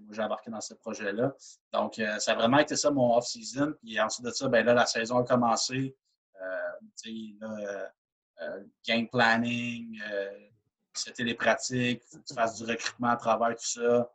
[0.00, 1.34] moi j'ai embarqué dans ce projet-là.
[1.72, 3.74] Donc, euh, ça a vraiment été ça mon off-season.
[3.82, 5.96] Puis ensuite de ça, ben là, la saison a commencé.
[6.40, 7.92] Euh, là,
[8.42, 10.00] euh, game planning,
[10.92, 14.10] c'était les pratiques, faut que tu fasses du recrutement à travers tout ça.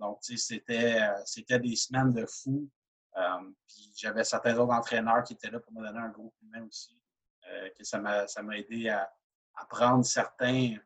[0.00, 2.68] donc, c'était, c'était des semaines de fou.
[3.66, 6.60] puis j'avais certains autres entraîneurs qui étaient là pour me donner un gros coup de
[6.62, 7.00] aussi.
[7.76, 9.10] que ça m'a, ça m'a aidé à,
[9.56, 10.76] à prendre certains,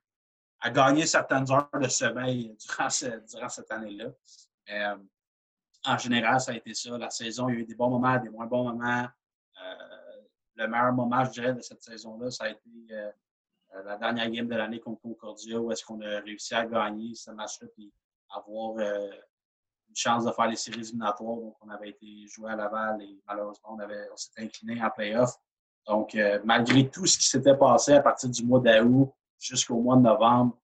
[0.60, 2.88] à gagner certaines heures de sommeil durant,
[3.48, 4.06] cette année-là.
[4.70, 4.96] Euh,
[5.84, 6.96] en général, ça a été ça.
[6.98, 9.06] La saison, il y a eu des bons moments, des moins bons moments.
[9.62, 10.22] Euh,
[10.54, 13.10] le meilleur moment, je dirais, de cette saison-là, ça a été euh,
[13.84, 17.30] la dernière game de l'année contre Concordia, où est-ce qu'on a réussi à gagner ce
[17.30, 17.92] match-là et
[18.30, 21.36] avoir une chance de faire les séries éliminatoires.
[21.36, 25.34] Donc, on avait été joué à Laval et malheureusement, on, on s'était incliné en playoff.
[25.86, 30.02] Donc, malgré tout ce qui s'était passé à partir du mois d'août jusqu'au mois de
[30.02, 30.58] novembre,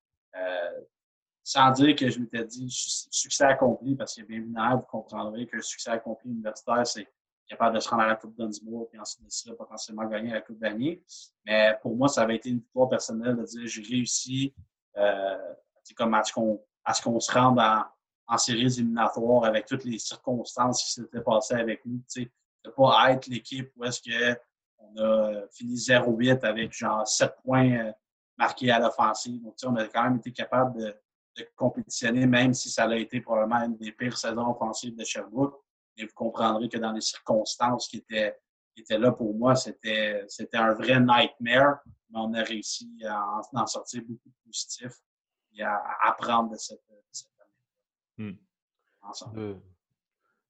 [1.44, 5.56] sans dire que je m'étais dit succès accompli, parce que bien évidemment, vous comprendrez que
[5.56, 7.08] le succès accompli universitaire, c'est
[7.48, 10.40] capable de se rendre à la Coupe d'Unsbourg et ensuite de ça, potentiellement gagner la
[10.40, 11.02] Coupe d'année.
[11.44, 14.54] Mais pour moi, ça avait été une victoire personnelle de dire j'ai réussi
[14.96, 15.54] euh,
[15.96, 16.32] comme à ce
[17.02, 17.82] qu'on se rende en,
[18.28, 22.00] en séries éliminatoires avec toutes les circonstances qui s'étaient passées avec nous.
[22.16, 22.30] De
[22.66, 27.92] ne pas être l'équipe où est-ce qu'on a fini 0-8 avec genre 7 points
[28.40, 29.42] euh, marqués à l'offensive.
[29.42, 30.94] Donc, on a quand même été capable de
[31.36, 35.58] de compétitionner, même si ça a été probablement une des pires saisons offensives de Sherbrooke.
[35.96, 38.38] Et vous comprendrez que dans les circonstances qui étaient,
[38.76, 41.80] étaient là pour moi, c'était un vrai nightmare,
[42.10, 44.98] mais on a réussi à en, sortir beaucoup de positifs
[45.54, 46.80] et à, apprendre de cette,
[48.18, 48.30] année.
[48.30, 49.34] Hmm.
[49.34, 49.56] De,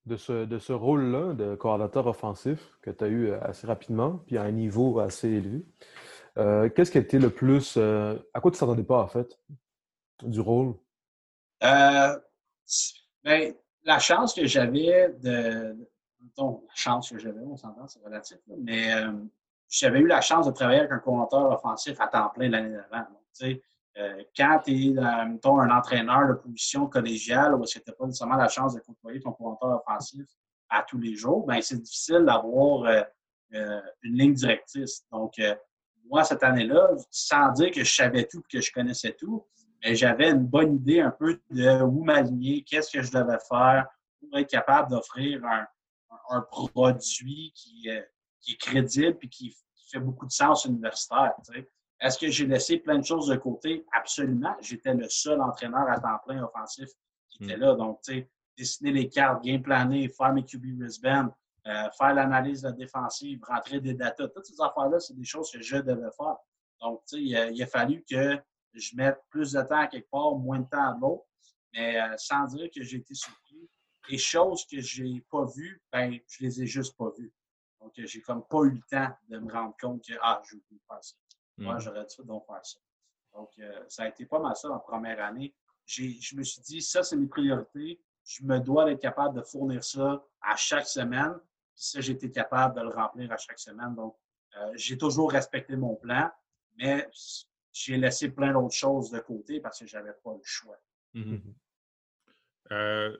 [0.07, 4.37] de, ce, de ce rôle-là de coordinateur offensif que tu as eu assez rapidement, puis
[4.37, 5.65] à un niveau assez élevé,
[6.39, 7.75] euh, qu'est-ce qui a été le plus.
[7.77, 9.39] Euh, à quoi tu ne t'attendais pas, en fait,
[10.23, 10.75] du rôle?
[11.63, 12.19] Euh,
[13.23, 13.55] ben,
[13.85, 15.77] la chance que j'avais de.
[16.39, 18.93] la chance que j'avais, on s'entend, c'est relatif, mais
[19.69, 23.07] j'avais eu la chance de travailler avec un coordinateur offensif à temps plein l'année d'avant.
[24.37, 28.75] Quand tu es, un entraîneur de position collégiale où tu n'as pas nécessairement la chance
[28.75, 30.27] de côtoyer ton coordinateur offensif
[30.71, 33.05] à tous les jours, ben, c'est difficile d'avoir
[33.51, 35.05] une ligne directrice.
[35.13, 35.39] Donc,
[36.05, 39.47] moi, cette année-là, sans dire que je savais tout et que je connaissais tout,
[39.83, 43.87] j'avais une bonne idée un peu de où m'aligner, qu'est-ce que je devais faire
[44.21, 48.01] pour être capable d'offrir un, produit qui, euh,
[48.41, 49.57] qui, est crédible et qui,
[49.91, 51.35] fait beaucoup de sens universitaire.
[52.01, 53.85] Est-ce que j'ai laissé plein de choses de côté?
[53.93, 54.57] Absolument.
[54.63, 56.89] J'étais le seul entraîneur à temps plein offensif
[57.29, 57.61] qui était hmm.
[57.61, 57.75] là.
[57.75, 61.29] Donc, tu sais, dessiner les cartes, game planer, faire mes QB wristband,
[61.67, 65.51] euh, faire l'analyse de la défensive, rentrer des datas, toutes ces affaires-là, c'est des choses
[65.51, 66.37] que je devais faire.
[66.81, 68.39] Donc, tu sais, il a fallu que
[68.75, 71.25] je mette plus de temps à quelque part, moins de temps à l'autre,
[71.73, 73.69] mais euh, sans dire que j'ai été surpris.
[74.09, 77.33] Les choses que je n'ai pas vues, ben, je les ai juste pas vues.
[77.81, 80.63] Donc, j'ai comme pas eu le temps de me rendre compte que, ah, je vais
[80.89, 81.15] faire ça.
[81.59, 81.81] Moi, mm.
[81.81, 82.79] j'aurais dû donc faire ça.
[83.33, 85.55] Donc, euh, ça a été pas mal ça en première année.
[85.87, 88.01] Je me suis dit, ça, c'est mes priorités.
[88.25, 91.35] Je me dois d'être capable de fournir ça à chaque semaine.
[91.83, 93.95] Puis ça, été capable de le remplir à chaque semaine.
[93.97, 94.17] Donc,
[94.57, 96.31] euh, j'ai toujours respecté mon plan,
[96.77, 97.09] mais
[97.73, 100.79] j'ai laissé plein d'autres choses de côté parce que je n'avais pas le choix.
[101.15, 101.39] Mmh
[102.71, 103.15] euh,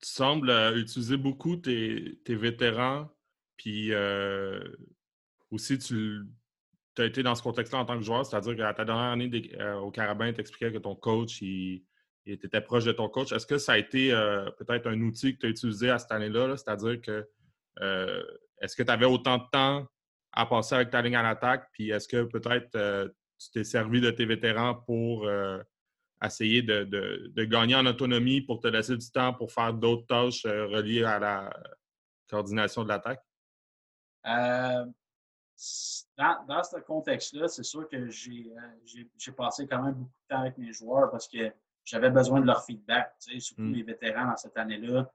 [0.00, 3.08] tu sembles euh, utiliser beaucoup tes, vétérans,
[3.56, 3.90] puis
[5.50, 6.22] aussi tu
[6.98, 9.90] as été dans ce contexte-là en tant que joueur, c'est-à-dire qu'à ta dernière année au
[9.90, 11.82] Carabin, tu expliquais que ton coach, il,
[12.26, 13.32] était proche de ton coach.
[13.32, 14.10] Est-ce que ça a été
[14.58, 16.48] peut-être un outil que tu as utilisé à cette année-là?
[16.48, 17.26] -là, cest à dire que
[17.80, 19.86] est-ce que tu avais autant de temps
[20.32, 24.10] à passer avec ta ligne à l'attaque, puis est-ce que peut-être tu t'es servi de
[24.10, 25.62] tes vétérans pour euh,
[26.22, 30.66] essayer de, gagner en autonomie, pour te laisser du temps pour faire d'autres tâches euh,
[30.66, 31.50] reliées à la
[32.28, 33.22] coordination de l'attaque?
[34.26, 34.84] Euh,
[36.16, 40.72] dans, ce contexte-là, c'est sûr que j'ai passé quand même beaucoup de temps avec mes
[40.72, 41.52] joueurs parce que
[41.84, 43.72] j'avais besoin de leur feedback, surtout mmh.
[43.74, 45.10] les vétérans dans cette année-là.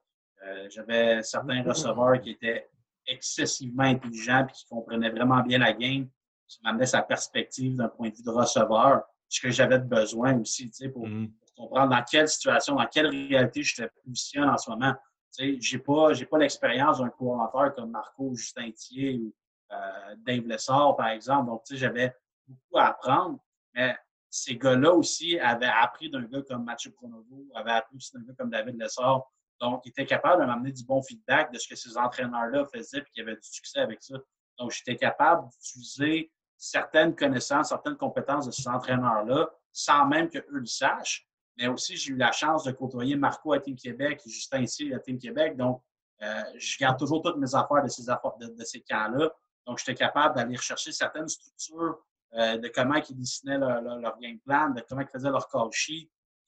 [0.69, 2.69] J'avais certains receveurs qui étaient
[3.07, 6.07] excessivement intelligents et qui comprenaient vraiment bien la game
[6.51, 10.69] qui m'amenait sa perspective d'un point de vue de receveur, ce que j'avais besoin aussi,
[10.69, 11.31] tu sais, pour, mm.
[11.55, 14.93] comprendre dans quelle situation, dans quelle réalité je te positionne en ce moment.
[15.33, 19.33] Tu sais, j'ai pas, pas l'expérience d'un coordinateur comme Marco Justin Thier ou
[19.71, 21.47] euh, Dave Lessard, par exemple.
[21.47, 22.13] Donc, tu sais, j'avais
[22.45, 23.39] beaucoup à apprendre,
[23.73, 23.95] mais
[24.29, 28.33] ces gars-là aussi avaient appris d'un gars comme Mathieu Pronovo, avaient appris aussi d'un gars
[28.37, 29.23] comme David Lessard.
[29.61, 32.97] Donc, ils étaient capables de m'amener du bon feedback de ce que ces entraîneurs-là faisaient
[32.97, 34.15] et qu'ils avaient du succès avec ça.
[34.57, 40.65] Donc, j'étais capable d'utiliser certaines connaissances, certaines compétences de ces entraîneurs-là, sans même qu'eux le
[40.65, 41.27] sachent.
[41.57, 44.91] Mais aussi, j'ai eu la chance de côtoyer Marco à Team Québec et Justin ici
[44.95, 45.55] à Team Québec.
[45.55, 45.83] Donc,
[46.23, 49.31] euh, je garde toujours toutes mes affaires de ces, affaires, de, ces camps-là.
[49.67, 51.99] Donc, j'étais capable d'aller rechercher certaines structures
[52.33, 55.69] de comment ils dessinaient leur, game plan, de comment ils faisaient leur call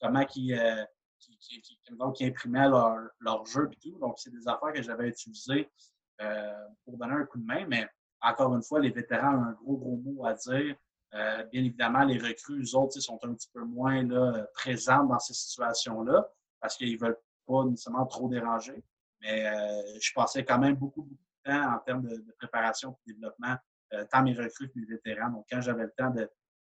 [0.02, 0.88] comment ils,
[2.22, 3.98] imprimaient leur, jeu et tout.
[4.00, 5.70] Donc, c'est des affaires que j'avais utilisées
[6.86, 7.66] pour donner un coup de main.
[7.68, 7.88] Mais
[8.22, 10.76] encore une fois, les vétérans ont un gros, gros mot à dire.
[11.12, 15.34] bien évidemment, les recrues, eux autres, sont un petit peu moins là, présents dans ces
[15.34, 16.30] situations-là
[16.64, 18.84] parce qu'ils ne veulent pas nécessairement trop déranger.
[19.22, 23.12] Mais euh, je passais quand même beaucoup, beaucoup de temps en termes de, préparation et
[23.12, 23.56] de développement,
[23.94, 25.30] euh, tant mes recrues que mes vétérans.
[25.30, 26.10] Donc, quand j'avais le temps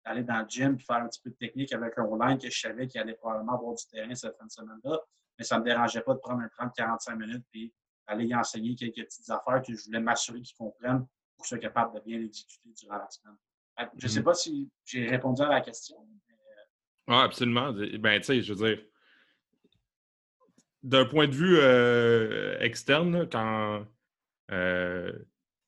[0.04, 2.50] d'aller dans le gym et faire un petit peu de technique avec un online que
[2.50, 4.98] je savais qu'il allait probablement avoir du terrain cette fin de semaine-là,
[5.38, 7.72] mais ça ne me dérangeait pas de prendre un 30-45 minutes et
[8.06, 11.58] aller y enseigner quelques petites affaires que je voulais m'assurer qu'ils comprennent pour qu'ils soient
[11.58, 13.36] capables de bien l'exécuter durant la semaine.
[13.96, 14.24] Je ne sais mm-hmm.
[14.24, 15.96] pas si j'ai répondu à la question.
[17.08, 17.72] Oui, absolument.
[17.72, 18.84] Ben, tu sais, je veux dire,
[20.82, 23.86] d'un point de vue euh, externe, quand,
[24.50, 25.12] euh,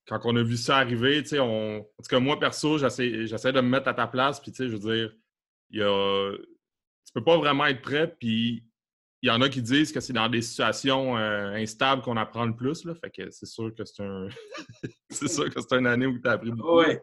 [0.07, 3.69] quand on a vu ça arriver, on, en tout cas, moi, perso, j'essaie de me
[3.69, 5.15] mettre à ta place, puis je veux dire,
[5.71, 6.33] il y a,
[7.07, 8.65] tu peux pas vraiment être prêt, puis
[9.23, 12.45] il y en a qui disent que c'est dans des situations euh, instables qu'on apprend
[12.45, 14.29] le plus, là, fait que c'est sûr que c'est un...
[15.11, 16.81] c'est sûr que c'est une année où tu as appris beaucoup.
[16.81, 16.99] Oui.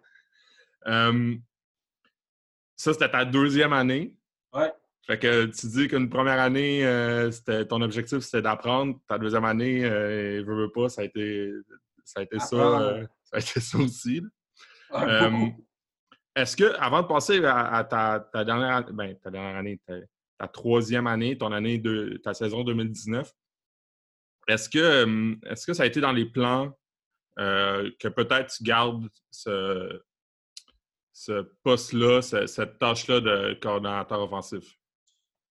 [2.75, 4.13] ça, c'était ta deuxième année.
[4.53, 4.65] Oui.
[5.09, 8.99] Fait que tu dis qu'une première année, euh, c'était ton objectif, c'était d'apprendre.
[9.07, 11.51] Ta deuxième année, euh, veux, veux pas, ça a été
[12.09, 14.21] ça, a été ça, euh, ça, a été ça aussi.
[14.93, 15.47] Euh,
[16.35, 19.79] est-ce que, avant de passer à, ta, dernière, ben, ta dernière année,
[20.37, 23.31] ta, troisième année, ton année de ta saison 2019,
[24.47, 26.75] est-ce que, est-ce que ça a été dans les plans
[27.37, 30.01] que peut-être tu gardes ce,
[31.13, 34.79] ce poste-là, cette tâche-là de coordonnateur offensif?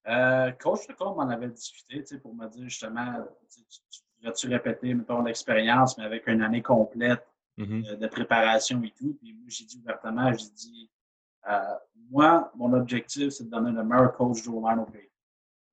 [0.09, 5.97] Euh, coach on m'en avait discuté pour me dire justement, tu, pourrais-tu répéter, mettons, l'expérience,
[5.99, 7.27] mais avec une année complète
[7.59, 7.91] mm-hmm.
[7.91, 9.17] euh, de préparation et tout?
[9.21, 10.91] Puis moi, j'ai dit ouvertement, j'ai dit,
[11.49, 11.75] euh,
[12.11, 15.11] moi, mon objectif, c'est de donner le meilleur coach de line au pays.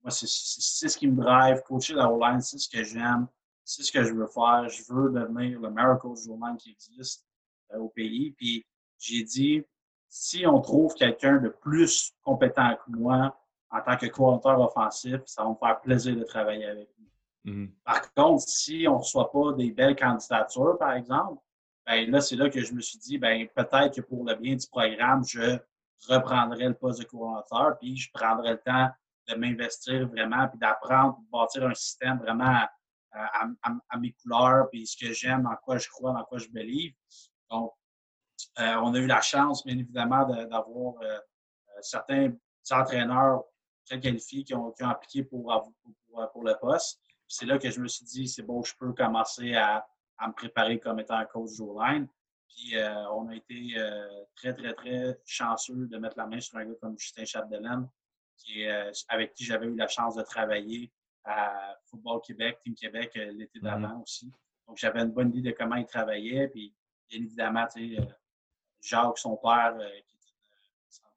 [0.04, 1.62] Moi, c'est ce qui me drive.
[1.64, 3.28] Coacher la O-line, c'est ce que j'aime,
[3.64, 4.70] c'est ce que je veux faire.
[4.70, 7.26] Je veux devenir le meilleur coach de line qui existe
[7.74, 8.32] au pays.
[8.38, 8.64] Puis
[9.00, 9.64] j'ai dit,
[10.08, 13.36] si on trouve quelqu'un de plus compétent que moi,
[13.72, 17.10] en tant que coordinateur offensif, ça va me faire plaisir de travailler avec lui.
[17.46, 17.72] Mhm.
[17.84, 21.42] Par contre, si on ne reçoit pas des belles candidatures, par exemple,
[21.86, 24.56] ben là, c'est là que je me suis dit, ben peut-être que pour le bien
[24.56, 25.58] du programme, je
[26.10, 28.90] reprendrai le poste de coordinateur, puis je prendrai le temps
[29.28, 32.66] de m'investir vraiment, puis d'apprendre, de bâtir un système vraiment
[33.14, 36.94] à, mes couleurs, puis ce que j'aime, en quoi je crois, en quoi je believe.
[37.50, 37.72] Donc,
[38.60, 42.34] euh, on a eu la chance, bien évidemment, d'avoir euh, euh, certains
[42.72, 43.44] entraîneurs
[43.86, 45.74] très qualifiés qui ont, appliqué pour,
[46.34, 47.00] pour, le poste.
[47.28, 49.86] C'est là que je me suis dit, c'est bon, je peux commencer à,
[50.26, 52.08] me préparer comme étant un coach line.
[52.48, 56.58] Puis euh, on a été euh, très, très, très chanceux de mettre la main sur
[56.58, 57.90] un gars comme Justin Chapdelaine,
[58.38, 60.92] qui euh, avec qui j'avais eu la chance de travailler
[61.26, 63.64] à Football Québec, Team Québec l'été mm-hmm.
[63.64, 64.32] d'avant aussi.
[64.68, 66.48] Donc j'avais une bonne idée de comment il travaillait.
[66.48, 66.74] Puis
[67.10, 68.08] bien évidemment, tu sais,
[68.82, 69.76] Jacques, son père,
[70.08, 70.16] qui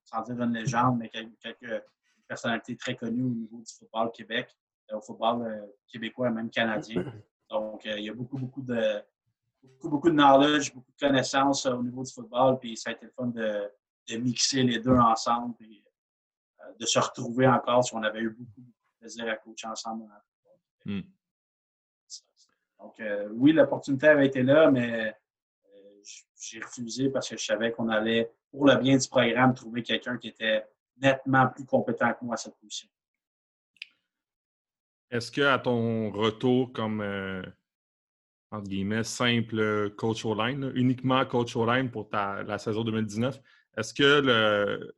[0.04, 1.84] sans dire une légende, mais quelques
[2.28, 4.54] personnalité très connue au niveau du football Québec,
[4.92, 7.12] au football euh, québécois et même canadien.
[7.50, 9.02] Donc, euh, il y a beaucoup, beaucoup de,
[9.62, 12.58] beaucoup, beaucoup de knowledge, beaucoup de connaissances au niveau du football.
[12.58, 13.70] Puis ça a été le fun de,
[14.18, 15.84] mixer les deux ensemble et
[16.78, 20.04] de se retrouver encore si on avait eu beaucoup, de plaisir à coacher ensemble
[20.86, 21.02] hmm.
[22.78, 25.14] Donc, oui, l'opportunité avait été là, mais
[26.40, 30.16] j'ai refusé parce que je savais qu'on allait, pour le bien du programme, trouver quelqu'un
[30.16, 30.64] qui était
[30.96, 32.88] nettement plus compétent que moi à cette position.
[35.10, 37.42] Est-ce qu'à ton retour comme, euh,
[38.50, 43.38] entre guillemets, simple coach au line, uniquement coach au line pour ta, la saison 2019,
[43.76, 44.94] est-ce que le,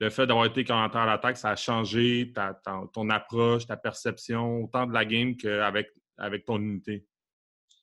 [0.00, 2.60] le fait d'avoir été commentateur à l'attaque, ça a changé ta,
[2.92, 7.06] ton approche, ta perception, autant de la game qu'avec avec ton unité?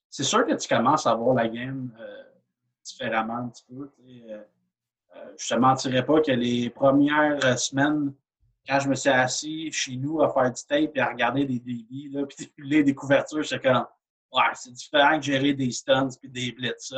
[0.09, 2.23] C'est sûr que tu commences à voir la game euh,
[2.83, 3.91] différemment un petit peu.
[4.07, 4.43] Euh,
[5.37, 8.13] je ne te mentirais pas que les premières semaines,
[8.67, 11.59] quand je me suis assis chez nous à faire du tape et à regarder des
[11.59, 12.25] débits, là,
[12.57, 13.85] puis des couvertures, j'étais comme,
[14.33, 16.93] ouais, c'est différent que gérer des stuns puis des blitz.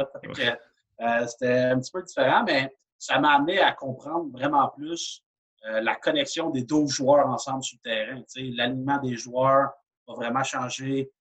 [0.99, 5.24] Euh, c'était un petit peu différent, mais ça m'a amené à comprendre vraiment plus
[5.63, 8.22] la connexion des 12 joueurs ensemble sur le terrain.
[8.36, 9.72] L'alignement des joueurs
[10.07, 11.11] va vraiment changer.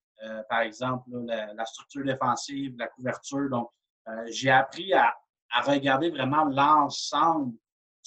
[0.48, 3.50] par exemple, la, la, structure défensive, la couverture.
[3.50, 3.70] Donc,
[4.28, 5.14] j'ai appris à,
[5.50, 7.52] à regarder vraiment l'ensemble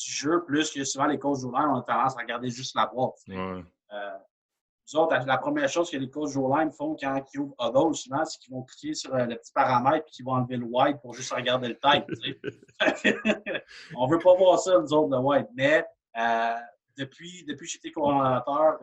[0.05, 3.15] du jeu, plus que souvent les coachs joueurs ont tendance à regarder juste la boîte.
[3.29, 3.61] Euh,
[4.95, 8.39] autres, la première chose que les coachs Joline font quand ils ouvrent Huddle, souvent, c'est
[8.39, 11.31] qu'ils vont cliquer sur le petit paramètre et qu'ils vont enlever le white pour juste
[11.31, 12.05] regarder le type.
[13.95, 15.47] On ne veut pas voir ça, nous autres, le white.
[15.53, 15.85] Mais
[16.97, 18.79] depuis, depuis que j'étais coordonnateur,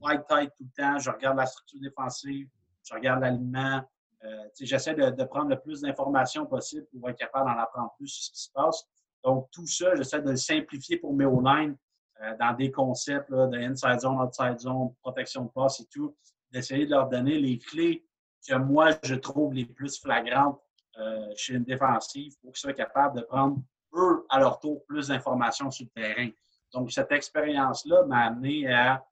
[0.00, 2.48] white tight tout le temps, je regarde la structure défensive,
[2.82, 3.82] je regarde l'alignement.
[4.24, 8.24] Euh, j'essaie de, prendre le plus d'informations possible pour être capable d'en apprendre plus sur
[8.24, 8.84] ce qui se passe.
[9.24, 11.76] Donc, tout ça, j'essaie de le simplifier pour mes online
[12.22, 16.16] euh, dans des concepts de inside zone, outside zone, protection de passe et tout,
[16.50, 18.04] d'essayer de leur donner les clés
[18.46, 20.60] que moi, je trouve les plus flagrantes
[20.98, 23.58] euh, chez une défensive pour qu'ils soient capables de prendre,
[23.94, 26.28] eux, à leur tour, plus d'informations sur le terrain.
[26.72, 29.04] Donc, cette expérience-là m'a amené à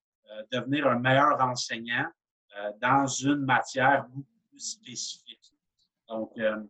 [0.53, 2.07] devenir un meilleur enseignant
[2.59, 5.53] euh, dans une matière beaucoup plus spécifique.
[6.09, 6.63] Donc, euh,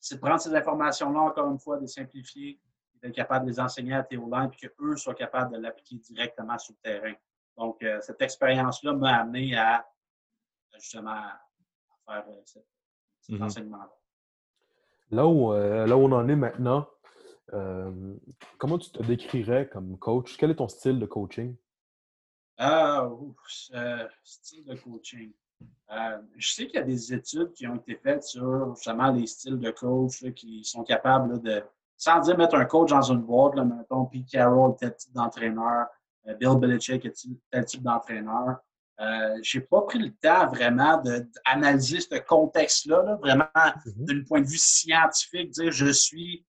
[0.00, 2.58] c'est de prendre ces informations-là, encore une fois, de simplifier,
[3.02, 6.74] d'être capable de les enseigner à tes et qu'eux soient capables de l'appliquer directement sur
[6.74, 7.14] le terrain.
[7.56, 9.86] Donc, euh, cette expérience-là m'a amené à
[10.74, 11.22] justement
[12.06, 12.66] faire cet,
[13.28, 13.42] mm-hmm.
[13.42, 13.92] enseignement-là.
[15.10, 16.88] Là où, là où on en est maintenant,
[18.58, 20.36] comment tu te décrirais comme coach?
[20.36, 21.56] Quel est ton style de coaching?
[22.58, 23.08] Ah,
[23.74, 25.32] euh, style de coaching.
[25.90, 29.26] Euh, je sais qu'il y a des études qui ont été faites sur justement les
[29.26, 31.62] styles de coach qui sont capables de,
[31.96, 35.86] sans dire mettre un coach dans une boîte, là, mettons, Pete Carroll, tel type d'entraîneur,
[36.28, 37.08] euh, Bill Belichick,
[37.50, 38.58] tel type d'entraîneur.
[38.98, 44.04] Euh, je n'ai pas pris le temps vraiment d'analyser ce contexte-là, vraiment mm-hmm.
[44.04, 46.46] d'un point de vue scientifique, dire je suis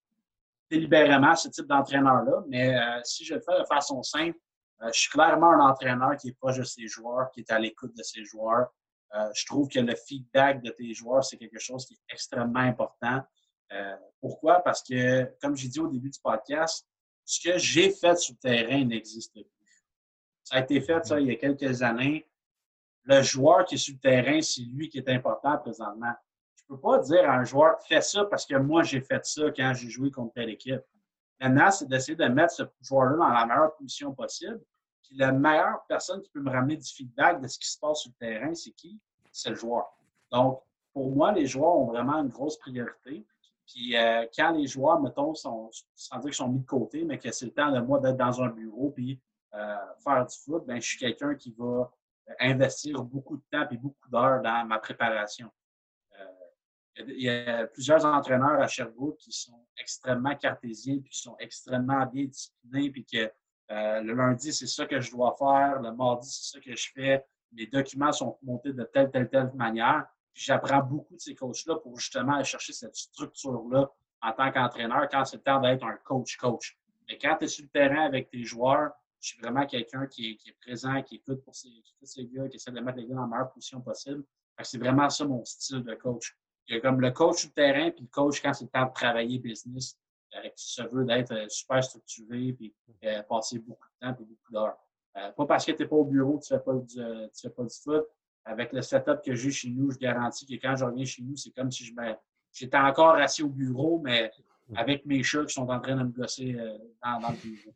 [0.69, 2.43] délibérément ce type d'entraîneur-là.
[2.47, 4.37] Mais si je le fais de façon simple,
[4.83, 7.59] euh, je suis clairement un entraîneur qui est proche de ses joueurs, qui est à
[7.59, 8.67] l'écoute de ses joueurs.
[9.15, 12.59] Euh, je trouve que le feedback de tes joueurs, c'est quelque chose qui est extrêmement
[12.59, 13.21] important.
[13.71, 14.59] Euh, pourquoi?
[14.61, 16.87] Parce que, comme j'ai dit au début du podcast,
[17.25, 19.85] ce que j'ai fait sur le terrain n'existe plus.
[20.43, 22.25] Ça a été fait, ça, il y a quelques années.
[23.03, 26.13] Le joueur qui est sur le terrain, c'est lui qui est important présentement.
[26.55, 29.25] Je ne peux pas dire à un joueur, fais ça parce que moi, j'ai fait
[29.25, 30.81] ça quand j'ai joué contre telle équipe.
[31.39, 34.59] Maintenant, c'est d'essayer de mettre ce joueur-là dans la meilleure position possible.
[35.03, 38.01] Puis la meilleure personne qui peut me ramener du feedback de ce qui se passe
[38.01, 38.99] sur le terrain, c'est qui?
[39.31, 39.85] C'est le joueur.
[40.31, 40.61] Donc,
[40.93, 43.25] pour moi, les joueurs ont vraiment une grosse priorité.
[43.67, 47.19] Puis euh, quand les joueurs, mettons, sont, sans dire qu'ils sont mis de côté, mais
[47.19, 49.19] que c'est le temps de moi d'être dans un bureau puis
[49.53, 51.91] euh, faire du foot, ben, je suis quelqu'un qui va
[52.39, 55.49] investir beaucoup de temps et beaucoup d'heures dans ma préparation.
[56.99, 62.05] Il y a plusieurs entraîneurs à Sherbrooke qui sont extrêmement cartésiens, puis qui sont extrêmement
[62.07, 63.31] bien disciplinés, puis que
[63.71, 66.91] euh, le lundi, c'est ça que je dois faire, le mardi, c'est ça que je
[66.93, 70.05] fais, mes documents sont montés de telle, telle, telle manière.
[70.37, 75.25] Puis j'apprends beaucoup de ces coachs-là pour justement chercher cette structure-là en tant qu'entraîneur quand
[75.25, 76.77] c'est le temps d'être un coach-coach.
[77.09, 80.39] Mais quand tu es sur le terrain avec tes joueurs, je suis vraiment quelqu'un qui
[80.45, 81.69] est, présent, qui écoute pour ces,
[82.03, 84.23] ces gars, qui essaie de mettre les gars dans la meilleure position possible.
[84.61, 86.37] C'est vraiment ça mon style de coach.
[86.67, 88.85] Il y a comme le coach du terrain, puis le coach quand c'est le temps
[88.85, 89.97] de travailler business,
[90.35, 92.75] euh, qui se veut d'être euh, super structuré, puis
[93.05, 94.77] euh, passer beaucoup de temps et beaucoup d'heures.
[95.15, 97.01] pas parce que tu n'es pas au bureau, tu ne fais, pas du,
[97.33, 98.05] fais pas du foot.
[98.47, 101.35] Avec le setup que j'ai chez nous, je garantis que quand je reviens chez nous,
[101.35, 101.93] c'est comme si je
[102.51, 104.31] j'étais encore assis au bureau, mais
[104.75, 106.53] avec mes chats qui sont en train de me gosser
[107.03, 107.73] dans, dans, le bureau.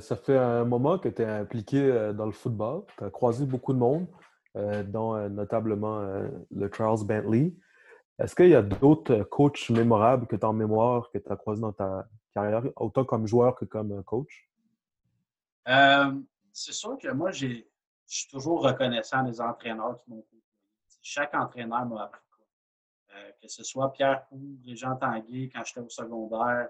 [0.00, 2.84] ça fait un moment que tu es impliqué dans le football.
[2.96, 4.06] Tu as croisé beaucoup de monde.
[4.56, 7.52] Euh, dont euh, notablement euh, le Charles Bentley.
[8.18, 11.36] Est-ce qu'il y a d'autres coachs mémorables que tu as en mémoire, que tu as
[11.36, 14.48] croisés dans ta carrière, autant comme joueur que comme coach?
[16.52, 17.32] c'est sûr que moi,
[18.08, 20.24] je suis toujours reconnaissant des entraîneurs qui m'ont
[21.02, 23.18] Chaque entraîneur m'a appris quoi.
[23.40, 26.68] que ce soit Pierre Pou, Régent Tanguay quand j'étais au secondaire,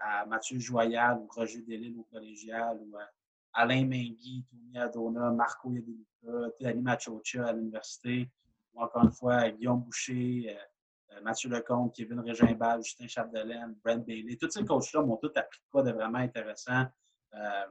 [0.00, 3.08] à Mathieu Joyal ou Roger Delisle au collégial ou à
[3.52, 8.30] Alain Mengui, Tony Adona, Marco Yadeluca, Théani Machocha à l'université,
[8.74, 14.04] ou encore une fois Guillaume Boucher, euh, euh, Mathieu Lecomte, Kevin Régimbal, Justin Chapdelaine, Brent
[14.04, 14.36] Bailey.
[14.36, 16.86] Tous ces coachs-là m'ont tous appris quoi de vraiment intéressant.
[17.34, 17.66] Euh,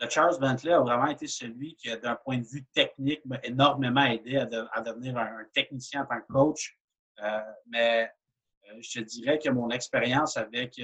[0.00, 4.04] le Charles Bentley a vraiment été celui qui, d'un point de vue technique, m'a énormément
[4.04, 6.78] aidé à, devenir un, technicien en tant que coach.
[7.66, 8.10] mais
[8.80, 10.80] je te dirais que mon expérience avec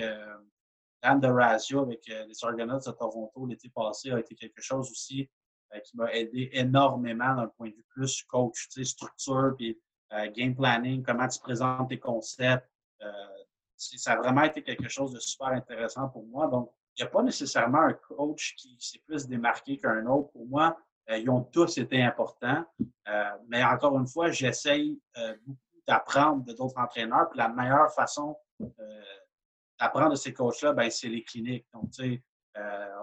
[1.02, 5.28] Dan DeRazio avec euh, les Argonauts de Toronto l'été passé a été quelque chose aussi
[5.74, 9.78] euh, qui m'a aidé énormément d'un point de vue plus coach, structure, puis
[10.12, 12.68] euh, game planning, comment tu présentes tes concepts.
[13.76, 16.48] ça a vraiment été quelque chose de super intéressant pour moi.
[16.48, 16.72] Donc,
[17.03, 20.30] n'y a pas nécessairement un coach qui s'est plus démarqué qu'un autre.
[20.32, 20.76] Pour moi,
[21.09, 22.64] ils ont tous été importants.
[23.49, 25.01] mais encore une fois, j'essaye
[25.47, 27.28] beaucoup d'apprendre de d'autres entraîneurs.
[27.30, 28.36] Puis la meilleure façon
[29.78, 31.66] apprendre de ces coachs-là, ben, c'est les cliniques.
[31.72, 32.22] Donc, tu sais,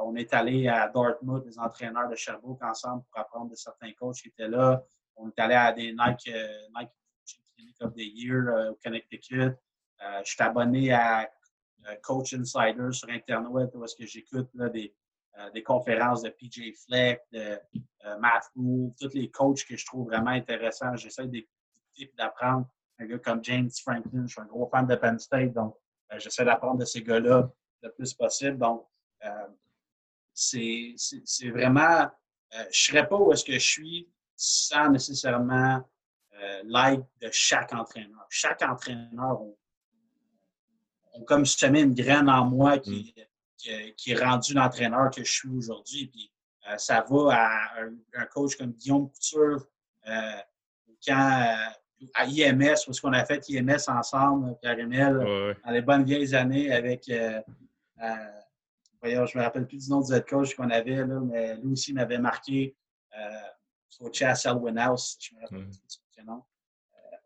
[0.03, 4.17] on est allé à Dortmund, des entraîneurs de Sherbrooke ensemble pour apprendre de certains coachs
[4.17, 4.83] qui étaient là.
[5.15, 6.29] On est allé à des Nike,
[6.75, 6.91] Nike
[7.55, 9.51] Clinic of the Year au Connecticut.
[9.99, 11.29] je suis abonné à
[12.01, 14.93] Coach Insider sur Internet où est-ce que j'écoute des,
[15.53, 17.57] des conférences de PJ Fleck, de
[18.19, 20.95] Matt Rule, tous les coachs que je trouve vraiment intéressants.
[20.95, 21.51] J'essaie d'écouter
[21.97, 22.67] et d'apprendre.
[22.99, 25.75] Un gars comme James Franklin, je suis un gros fan de Penn State, donc
[26.17, 28.57] j'essaie d'apprendre de ces gars-là le plus possible.
[28.57, 28.87] Donc,
[29.23, 29.47] euh,
[30.33, 30.95] c'est
[31.49, 32.09] vraiment, euh,
[32.51, 35.81] je ne serais pas où est-ce que je suis sans nécessairement
[36.33, 38.25] euh, l'aide de chaque entraîneur.
[38.29, 39.41] Chaque entraîneur
[41.13, 43.93] a comme semé une graine en moi qui, mm.
[43.97, 46.07] qui, est rendu l'entraîneur que je suis aujourd'hui.
[46.07, 46.31] Puis
[46.77, 49.67] ça va à un, coach comme Guillaume Couture,
[51.05, 51.55] quand
[52.15, 56.71] à IMS, parce qu'on a fait IMS ensemble, Pierre Emile, dans les bonnes vieilles années
[56.71, 57.09] avec
[58.03, 58.41] euh,
[59.01, 61.55] voyons, je ne me rappelle plus du nom du head coach qu'on avait, là, mais
[61.57, 62.75] lui aussi m'avait marqué
[63.17, 63.49] euh,
[63.99, 65.17] au chat Selwyn House.
[65.19, 66.43] Je me rappelle plus son nom.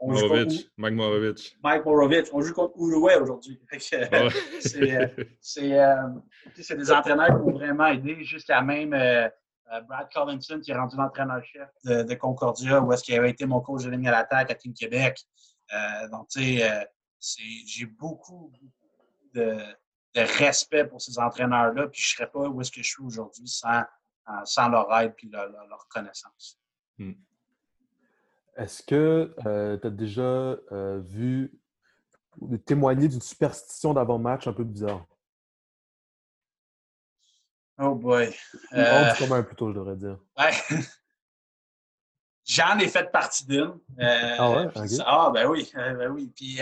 [0.01, 1.57] Euh, Morovic, Mike Morovic.
[1.63, 2.27] Mike Morovic.
[2.33, 3.59] On joue contre Uruguay aujourd'hui.
[5.41, 8.91] c'est des entraîneurs qui m'ont vraiment aidé jusqu'à même
[9.87, 13.83] Brad Collinson, qui est rendu l'entraîneur-chef de, Concordia, où est-ce qu'il avait été mon coach
[13.85, 15.17] de ligne à l'attaque à Team Québec.
[16.11, 16.59] donc, tu
[17.19, 19.57] sais, j'ai beaucoup, beaucoup de,
[20.17, 23.03] de respect pour ces entraîneurs-là, puis je ne serais pas où est-ce que je suis
[23.03, 23.81] aujourd'hui sans,
[24.29, 26.59] euh, sans leur aide et leur, reconnaissance.
[26.97, 27.13] Hmm.
[28.58, 31.53] Est-ce que euh, tu as déjà euh, vu
[32.39, 35.05] ou témoigné d'une superstition d'avant-match un peu bizarre?
[37.80, 38.36] Oh boy.
[38.74, 40.18] Euh, commun plutôt, je devrais dire.
[42.45, 43.78] J'en ai fait partie d'une.
[43.99, 44.68] ah ouais?
[45.05, 46.32] Ah ben oui, ben oui.
[46.36, 46.60] Puis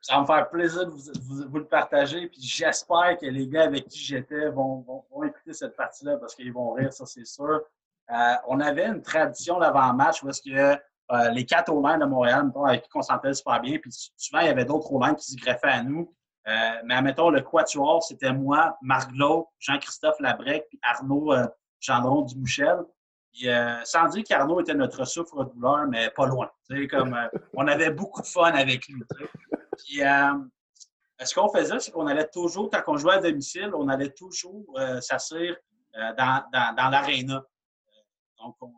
[0.00, 2.28] ça va me faire plaisir de vous, le partager.
[2.28, 6.72] Puis j'espère que les gars avec qui j'étais vont, écouter cette partie-là parce qu'ils vont
[6.72, 7.62] rire, ça c'est sûr.
[8.10, 10.80] Euh, on avait une tradition d'avant-match où est-ce que
[11.12, 14.46] euh, les quatre o de Montréal, avec qui on s'entendait super bien, puis souvent il
[14.46, 16.14] y avait d'autres o qui se greffaient à nous.
[16.48, 16.52] Euh,
[16.84, 19.10] mais admettons, le quatuor, c'était moi, Marc
[19.58, 21.32] Jean-Christophe Labrec, puis Arnaud
[21.80, 22.78] Gendron Dumouchel.
[23.84, 26.50] sans dire qu'Arnaud était notre souffre-douleur, mais pas loin.
[26.90, 27.16] Comme,
[27.54, 29.02] on avait beaucoup de fun avec lui.
[29.84, 30.32] Puis, euh,
[31.22, 34.64] ce qu'on faisait, c'est qu'on allait toujours, quand on jouait à domicile, on allait toujours
[34.78, 37.44] euh, s'asseoir euh, dans, dans, dans l'aréna.
[38.38, 38.72] donc, on,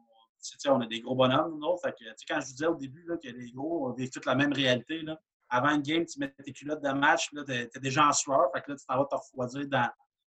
[0.66, 1.82] on a des gros bonhommes, nous autres.
[1.82, 4.34] Fait que, quand je vous disais au début là, que les gros on toute la
[4.34, 5.18] même réalité, là,
[5.49, 8.62] avant une game, tu mets tes culottes de match, tu es, déjà en sueur, fait
[8.62, 9.90] que là, tu t'en vas te refroidir dans,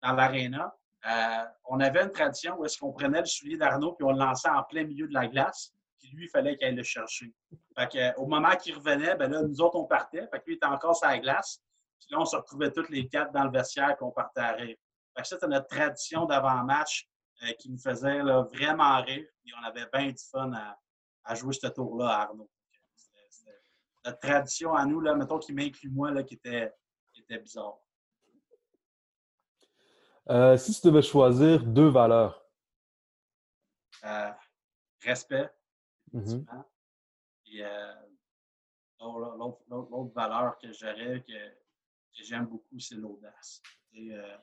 [0.04, 0.76] dans l'aréna.
[1.66, 4.50] on avait une tradition où est-ce qu'on prenait le soulier d'Arnaud puis on le lançait
[4.50, 5.76] en plein milieu de la glace
[6.14, 7.34] lui, il fallait qu'il aille le chercher.
[8.18, 10.28] au moment qu'il revenait, ben là, nous autres, on partait.
[10.28, 11.62] Fait que lui, il était encore sur la glace.
[12.00, 14.76] Puis là, on se retrouvait tous les quatre dans le vestiaire qu'on partait à rire.
[15.16, 17.08] Fait que c'était notre tradition d'avant-match
[17.44, 19.28] euh, qui nous faisait vraiment rire.
[19.46, 22.50] Et on avait bien du fun à, jouer ce tour-là à Arnaud.
[22.96, 23.52] C'était
[24.06, 26.74] notre tradition à nous, là, mettons qui m'inclut moi, là, qui, était,
[27.16, 27.80] était bizarre.
[30.30, 32.44] Euh, si tu devais choisir deux valeurs?
[34.04, 34.32] Euh,
[35.02, 35.50] respect.
[36.12, 36.46] Mmh
[37.48, 37.64] Et
[39.00, 43.62] l'autre valeur que j'aurais, que, j'aime beaucoup, c'est l'audace.
[43.96, 44.38] Euh,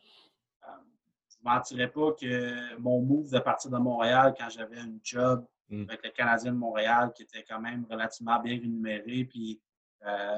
[1.45, 5.85] ne mentirais pas que mon move de partir de Montréal quand j'avais un job mmh.
[5.89, 9.61] avec le Canadien de Montréal qui était quand même relativement bien rémunéré, puis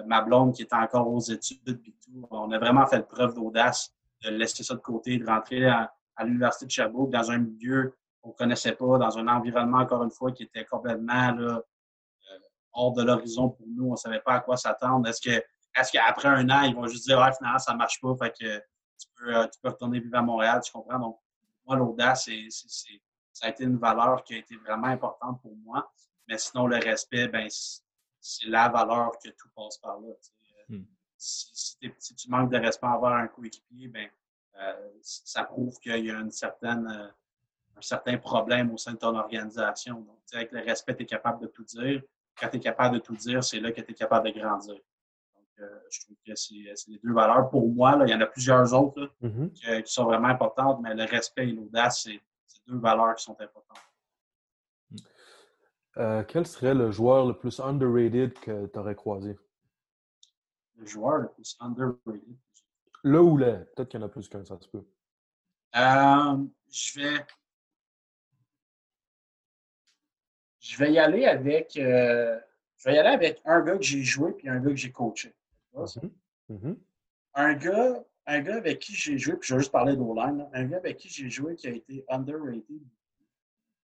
[0.07, 3.95] ma blonde qui était encore aux études, puis tout, on a vraiment fait preuve d'audace
[4.23, 7.97] de laisser ça de côté, de rentrer à, à l'Université de Sherbrooke dans un milieu
[8.21, 12.39] qu'on ne connaissait pas, dans un environnement, encore une fois, qui était complètement là, euh,
[12.73, 13.89] hors de l'horizon pour nous.
[13.89, 15.09] On ne savait pas à quoi s'attendre.
[15.09, 15.43] Est-ce que
[15.77, 18.33] est-ce qu'après un an, ils vont juste dire, ouais, finalement, ça ne marche pas, fait
[18.41, 18.63] que
[18.99, 20.99] tu peux, euh, tu peux retourner vivre à Montréal, tu comprends?
[20.99, 21.19] Donc,
[21.67, 22.29] moi, l'audace,
[23.33, 25.91] ça a été une valeur qui a été vraiment importante pour moi.
[26.29, 27.49] Mais sinon, le respect, ben,
[28.21, 30.09] c'est la valeur que tout passe par là.
[30.69, 30.85] Hmm.
[31.17, 34.09] Si, tu manques de respect envers un coéquipier, ben,
[34.61, 37.13] euh, ça prouve qu'il y a une certaine
[37.77, 40.01] un certain problème au sein de ton organisation.
[40.01, 42.03] Donc, avec le respect, tu es capable de tout dire.
[42.39, 44.81] Quand tu es capable de tout dire, c'est là que tu es capable de grandir.
[45.61, 46.55] Euh, je trouve que c'est
[46.89, 47.49] les deux valeurs.
[47.49, 49.83] Pour moi, il y en a plusieurs autres mm-hmm.
[49.83, 52.21] qui, sont vraiment importantes, mais le respect et l'audace, c'est
[52.67, 53.79] deux valeurs qui sont importantes.
[55.97, 59.39] Euh, quel serait le joueur le plus underrated que tu aurais croisé?
[60.77, 62.37] Le joueur le plus underrated?
[63.05, 63.59] Le ou les.
[63.77, 64.85] Peut-être qu'il y en a plus qu'un, ça se peut.
[65.77, 67.25] Euh, je vais
[70.65, 71.77] Je vais y aller avec.
[71.77, 72.41] Euh,
[72.79, 74.91] je vais y aller avec un gars que j'ai joué puis un gars que j'ai
[74.91, 75.35] coaché.
[75.75, 76.11] Mhm.
[76.49, 76.79] Mhm.
[77.35, 80.65] Un gars un gars avec qui j'ai joué, puis je vais juste parler d'O-line, un
[80.65, 82.83] gars avec qui j'ai joué qui a été underrated,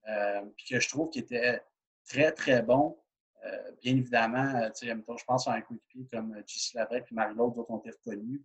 [0.08, 1.62] euh, puis que je trouve qu'il était
[2.08, 2.98] très, très bon.
[3.44, 6.78] Euh, bien évidemment, euh, je pense à un coéquipier comme J.C.
[6.78, 8.40] Labrec et Marie-Laude, d'autres ont été reconnus.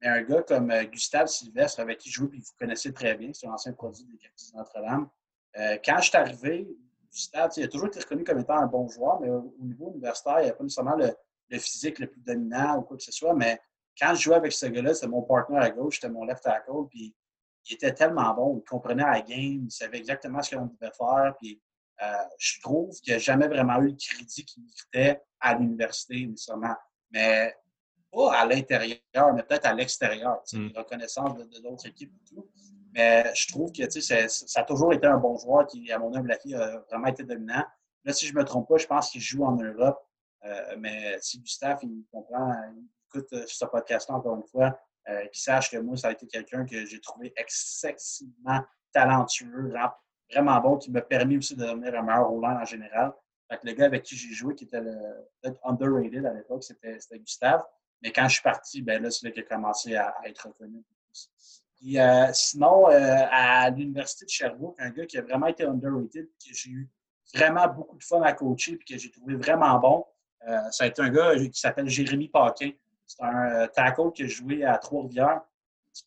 [0.00, 3.32] Mais un gars comme Gustave Sylvestre, avec qui je joue, puis vous connaissez très bien,
[3.32, 5.08] c'est un ancien produit des Capitals Notre-Dame.
[5.54, 6.68] quand je suis arrivé,
[7.10, 10.40] Gustave, il a toujours été reconnu comme étant un bon joueur, mais au, niveau universitaire,
[10.40, 11.16] il n'y a pas nécessairement le,
[11.48, 13.34] le, physique le plus dominant ou quoi que ce soit.
[13.34, 13.58] Mais
[13.98, 16.86] quand je jouais avec ce gars-là, c'était mon partner à gauche, c'était mon left tackle,
[16.90, 17.14] puis
[17.68, 21.34] il était tellement bon, il comprenait la game, il savait exactement ce qu'on devait faire,
[21.40, 21.60] puis
[22.02, 22.06] euh,
[22.38, 26.74] je trouve qu'il n'a jamais vraiment eu le crédit qu'il méritait à l'université, nécessairement.
[27.10, 27.54] Mais
[28.12, 30.68] pas à l'intérieur, mais peut-être à l'extérieur, mm.
[30.76, 32.48] reconnaissance de d'autres équipes et tout.
[32.92, 36.32] Mais je trouve que ça a toujours été un bon joueur qui, à mon humble
[36.32, 37.64] avis, a vraiment été dominant.
[38.04, 39.98] Là, si je ne me trompe pas, je pense qu'il joue en Europe.
[40.44, 42.52] Euh, mais si Gustave, il comprend,
[43.08, 44.78] écoute euh, ce podcast-là encore une fois,
[45.08, 48.60] euh, qui sache que moi, ça a été quelqu'un que j'ai trouvé excessivement
[48.92, 49.72] talentueux,
[50.30, 53.12] vraiment bon, qui m'a permis aussi de devenir un meilleur roulant en général.
[53.48, 57.62] Fait le gars avec qui j'ai joué, qui était peut-être underrated à l'époque, c'était Gustave.
[58.02, 60.82] Mais quand je suis parti, ben là, c'est là qu'il a commencé à, être reconnu.
[61.94, 66.70] Euh, sinon, à l'Université de Sherbrooke, un gars qui a vraiment été underrated, que j'ai
[66.70, 66.90] eu
[67.34, 70.04] vraiment beaucoup de fun à coacher, et que j'ai trouvé vraiment bon,
[70.70, 72.70] ça a été un gars qui s'appelle Jérémy Paquin.
[73.06, 75.42] C'est un euh, tackle qui a joué à Trois-Rivières.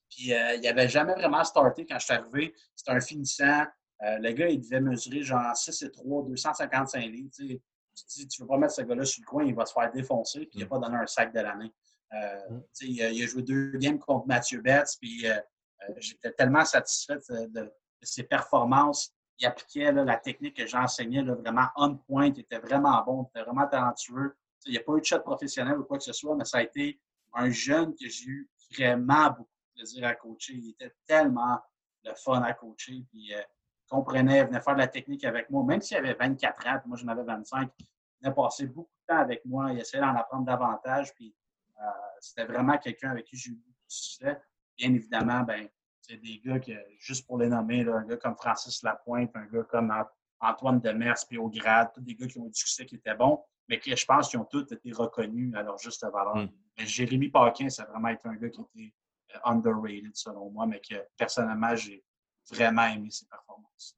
[0.10, 2.54] Puis euh, il n'avait jamais vraiment starté quand je suis arrivé.
[2.76, 3.64] C'était un finissant.
[4.04, 7.30] Euh, le gars, il devait mesurer genre 6 et 3, 255 livres.
[7.36, 9.74] Tu dis, tu ne veux pas mettre ce gars-là sur le coin, il va se
[9.74, 11.74] faire défoncer, puis il n'a pas donné un sac de l'année.
[12.12, 12.60] Mm.
[12.82, 15.26] il, a joué deux games contre Mathieu Betts, puis
[15.98, 17.70] j'étais tellement satisfait de,
[18.02, 19.14] ses performances.
[19.40, 23.46] Il appliquait la technique que j'enseignais vraiment on point, il était vraiment bon, il était
[23.46, 24.36] vraiment talentueux.
[24.66, 26.58] Il n'y a pas eu de shot professionnel ou quoi que ce soit, mais ça
[26.58, 27.00] a été
[27.34, 30.54] un jeune que j'ai eu vraiment beaucoup de plaisir à coacher.
[30.54, 31.60] Il était tellement
[32.04, 33.06] le fun à coacher.
[33.10, 33.42] Puis, euh,
[33.90, 35.64] comprenait, venait faire de la technique avec moi.
[35.64, 37.88] Même s'il avait 24 ans, puis moi j'en avais 25, il
[38.22, 39.72] venait passer beaucoup de temps avec moi.
[39.74, 41.14] Il essayait d'en apprendre davantage.
[41.16, 41.34] Puis,
[41.82, 41.86] euh,
[42.20, 44.40] c'était vraiment quelqu'un avec qui j'ai eu de succès.
[44.78, 45.68] Bien évidemment, ben,
[46.18, 49.94] des gars que, juste pour les nommer, un gars comme Francis Lapointe, un gars comme
[50.40, 53.16] Antoine Demers, puis au grade, tous des gars qui ont eu du succès qui étaient
[53.16, 56.36] bons mais que je pense qu'ils ont tous été reconnus à leur juste valeur.
[56.36, 56.50] Hmm.
[56.78, 58.94] Mais Jérémy Paquin, ça a vraiment été un gars qui était
[59.36, 62.04] euh, underrated selon moi, mais que personnellement, j'ai
[62.52, 63.96] vraiment aimé ses performances.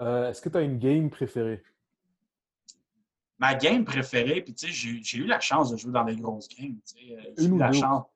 [0.00, 1.62] Euh, est-ce que tu as une game préférée?
[3.38, 6.48] Ma game préférée, puis tu sais, j'ai eu la chance de jouer dans des grosses
[6.48, 6.78] games.
[6.96, 8.06] Euh, j'ai eu la chance.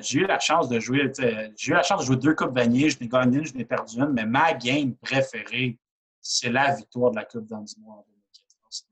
[0.00, 1.12] J'ai eu la chance de jouer,
[1.56, 3.64] j'ai eu la chance de jouer deux Coupes Vanier, je n'ai gagné une, je n'ai
[3.64, 5.78] perdu une, mais ma game préférée,
[6.20, 8.04] c'est la victoire de la Coupe d'Andimois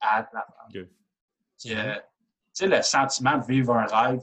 [0.00, 0.88] à la okay.
[1.58, 1.74] Tu
[2.52, 4.22] sais, le sentiment de vivre un rêve,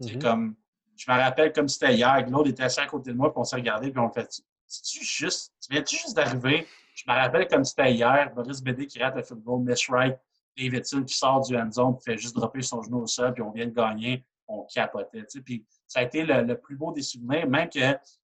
[0.00, 0.22] c'est mm-hmm.
[0.22, 0.56] comme,
[0.96, 3.44] je me rappelle comme c'était hier, Claude était assis à côté de moi, puis on
[3.44, 6.66] s'est regardé, puis on fait, tu juste, tu viens-tu juste d'arriver?
[6.94, 10.18] Je me rappelle comme c'était hier, Boris Bédé qui rate le football, Miss Wright,
[10.56, 13.42] Davidson qui sort du end zone, puis fait juste dropper son genou au sol, puis
[13.42, 15.22] on vient de gagner, on capotait.
[15.22, 17.80] Tu sais, puis ça a été le, plus beau des souvenirs, même que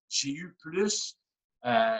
[0.08, 1.18] j'ai eu plus,
[1.64, 1.98] euh,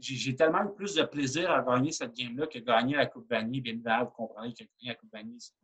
[0.00, 3.60] j'ai tellement eu plus de plaisir à gagner cette game-là que gagner la Coupe Vanier.
[3.60, 5.54] Bien évidemment, vous comprenez que gagner la Coupe Vanier, c'est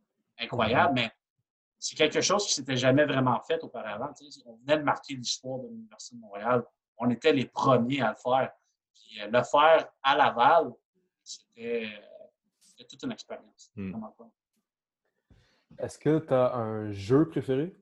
[0.43, 1.11] incroyable, mais
[1.77, 4.11] c'est quelque chose qui ne s'était jamais vraiment fait auparavant.
[4.45, 6.63] on venait de marquer l'histoire de l'Université de Montréal.
[6.97, 8.51] On était les premiers à le faire.
[8.93, 10.73] Puis euh, le faire à Laval,
[11.23, 11.87] c'était
[12.89, 13.71] toute une expérience.
[13.75, 13.93] Hmm.
[15.79, 17.73] Est-ce que tu as un jeu préféré?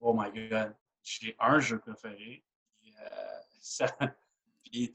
[0.00, 0.74] Oh my God.
[1.02, 2.44] J'ai un jeu préféré.
[2.86, 3.86] Euh,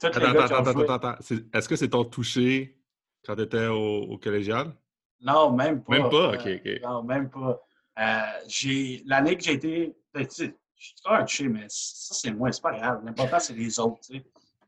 [0.02, 1.16] attends, attends, attends,
[1.52, 2.78] Est-ce que c'est ton touché
[3.24, 4.74] quand tu étais au, collégial?
[5.20, 5.98] Non, même pas.
[5.98, 6.34] Même pas?
[6.34, 6.82] OK, OK.
[6.82, 7.60] non, même pas.
[7.98, 9.96] Euh, l'année que j'ai été.
[10.12, 10.44] Ben, je
[10.76, 13.02] suis un touché, mais ça, c'est moi, c'est pas grave.
[13.04, 14.00] L'important, c'est les autres.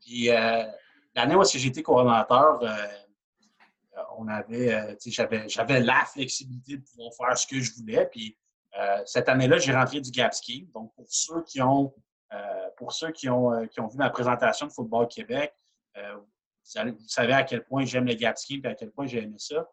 [0.01, 0.63] Puis euh,
[1.15, 2.87] l'année où j'ai été coordonnateur, euh,
[4.17, 4.97] on avait,
[5.47, 8.07] j'avais la flexibilité de pouvoir faire ce que je voulais.
[8.11, 8.37] Puis
[9.05, 10.69] cette année-là, j'ai rentré du Gap Ski.
[10.73, 11.93] Donc, pour ceux qui ont
[12.33, 15.53] euh, pour ceux qui ont, euh, qui ont vu ma présentation de Football Québec,
[15.97, 19.23] euh, vous, savez à quel point j'aime le gap ski et à quel point j'ai
[19.23, 19.65] aimé ça.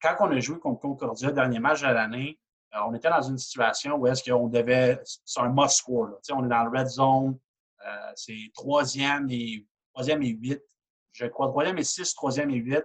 [0.00, 2.40] quand on a joué contre Concordia, dernier match de l'année,
[2.86, 4.98] on était dans une situation où est-ce qu'on devait.
[5.04, 6.18] C'est un must score.
[6.30, 7.38] On est dans le red zone.
[8.14, 10.62] c'est troisième et troisième et huit.
[11.12, 12.84] Je crois troisième et six, troisième et huit.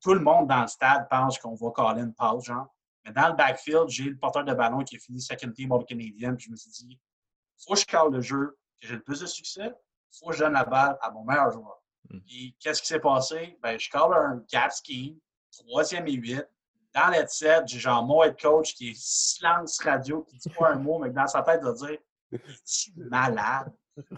[0.00, 2.66] Tout le monde dans le stade pense qu'on va caller une pause, genre.
[3.04, 5.84] Mais dans le backfield, j'ai le porteur de ballon qui a fini second team All
[5.84, 6.36] Canadian.
[6.36, 6.98] Puis je me suis dit,
[7.64, 9.72] faut que je cale le jeu, que j'ai le plus de succès,
[10.18, 11.82] faut que je donne la balle à mon meilleur joueur.
[12.10, 12.20] Hmm.
[12.26, 13.58] Puis qu'est-ce qui s'est passé?
[13.62, 15.18] Ben, je cale un gap scheme,
[15.50, 16.44] troisième et huit.
[16.94, 20.76] dans l'headset, j'ai genre mon head coach qui est silence radio, qui dit pas un
[20.76, 21.98] mot, mais dans sa tête, il va dire
[22.32, 22.40] es
[22.96, 23.72] malade?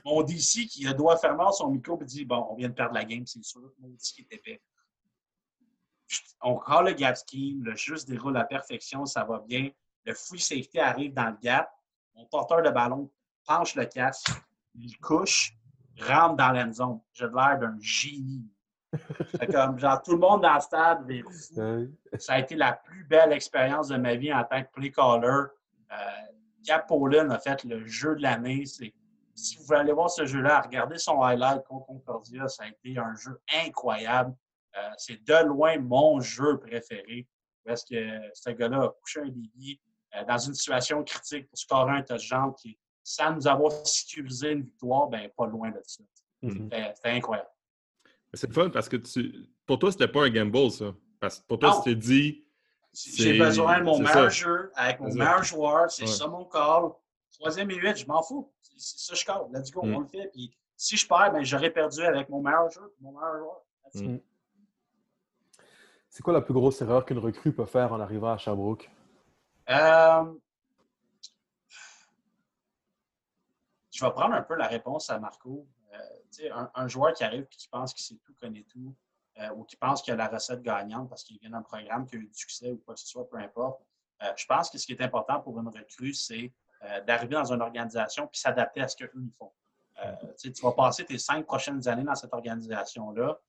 [0.05, 3.05] Mon DC qui doit fermer son micro et dit Bon, on vient de perdre la
[3.05, 3.73] game, c'est sûr.
[3.79, 4.63] Mon DC qui est épais.
[6.41, 9.71] On call le gap scheme, le jeu se déroule à perfection, ça va bien.
[10.05, 11.71] Le free safety arrive dans le gap.
[12.15, 13.11] Mon porteur de ballon
[13.47, 14.31] penche le casque,
[14.75, 15.55] il couche,
[16.01, 17.01] rentre dans l'end zone.
[17.13, 18.47] J'ai l'air d'un génie.
[19.51, 21.07] comme, genre, tout le monde dans le stade,
[22.19, 25.47] ça a été la plus belle expérience de ma vie en tant que play caller.
[25.93, 25.97] Euh,
[26.69, 28.65] a fait le jeu de l'année.
[29.35, 32.99] Si vous voulez aller voir ce jeu-là, regardez son highlight contre Concordia, ça a été
[32.99, 34.35] un jeu incroyable.
[34.77, 37.27] Euh, c'est de loin mon jeu préféré.
[37.65, 37.97] Parce que
[38.35, 39.81] ce gars-là a couché un débit
[40.17, 44.63] euh, dans une situation critique pour scorer un touchdown qui, sans nous avoir sécurisé une
[44.63, 46.03] victoire, ben pas loin de ça.
[46.43, 46.95] Mm-hmm.
[46.97, 47.49] C'était incroyable.
[48.35, 49.49] C'est fun parce que tu...
[49.67, 50.93] pour toi, c'était pas un gamble, ça.
[51.21, 52.45] Parce que pour toi, t'es dit.
[52.93, 55.91] J'ai besoin de mon meilleur jeu avec mon meilleur joueur.
[55.91, 56.91] C'est ça mon call.
[57.39, 58.53] Troisième et huit, je m'en fous.
[58.77, 59.43] C'est ça je call.
[59.53, 59.95] Let's go, mm.
[59.95, 60.29] on le fait.
[60.33, 64.21] Puis si je perds, ben, j'aurais perdu avec mon meilleur jeu mon meilleur joueur.
[66.13, 68.91] C'est quoi la plus grosse erreur qu'une recrue peut faire en arrivant à Sherbrooke?
[69.71, 70.35] Euh...
[73.91, 75.67] Je vais prendre un peu la réponse à Marco.
[75.95, 78.95] Euh, un, joueur qui arrive qui pense qu'il sait tout, connaît tout,
[79.39, 82.17] euh, ou qui pense qu'il a la recette gagnante parce qu'il vient d'un programme qui
[82.17, 83.83] a eu du succès ou quoi que ce soit, peu importe.
[84.37, 86.53] Je pense que ce qui est important pour une recrue, c'est
[87.07, 89.51] d'arriver dans une organisation puis s'adapter à ce qu'eux font.
[90.39, 93.41] tu vas passer tes cinq prochaines années dans cette organisation-là.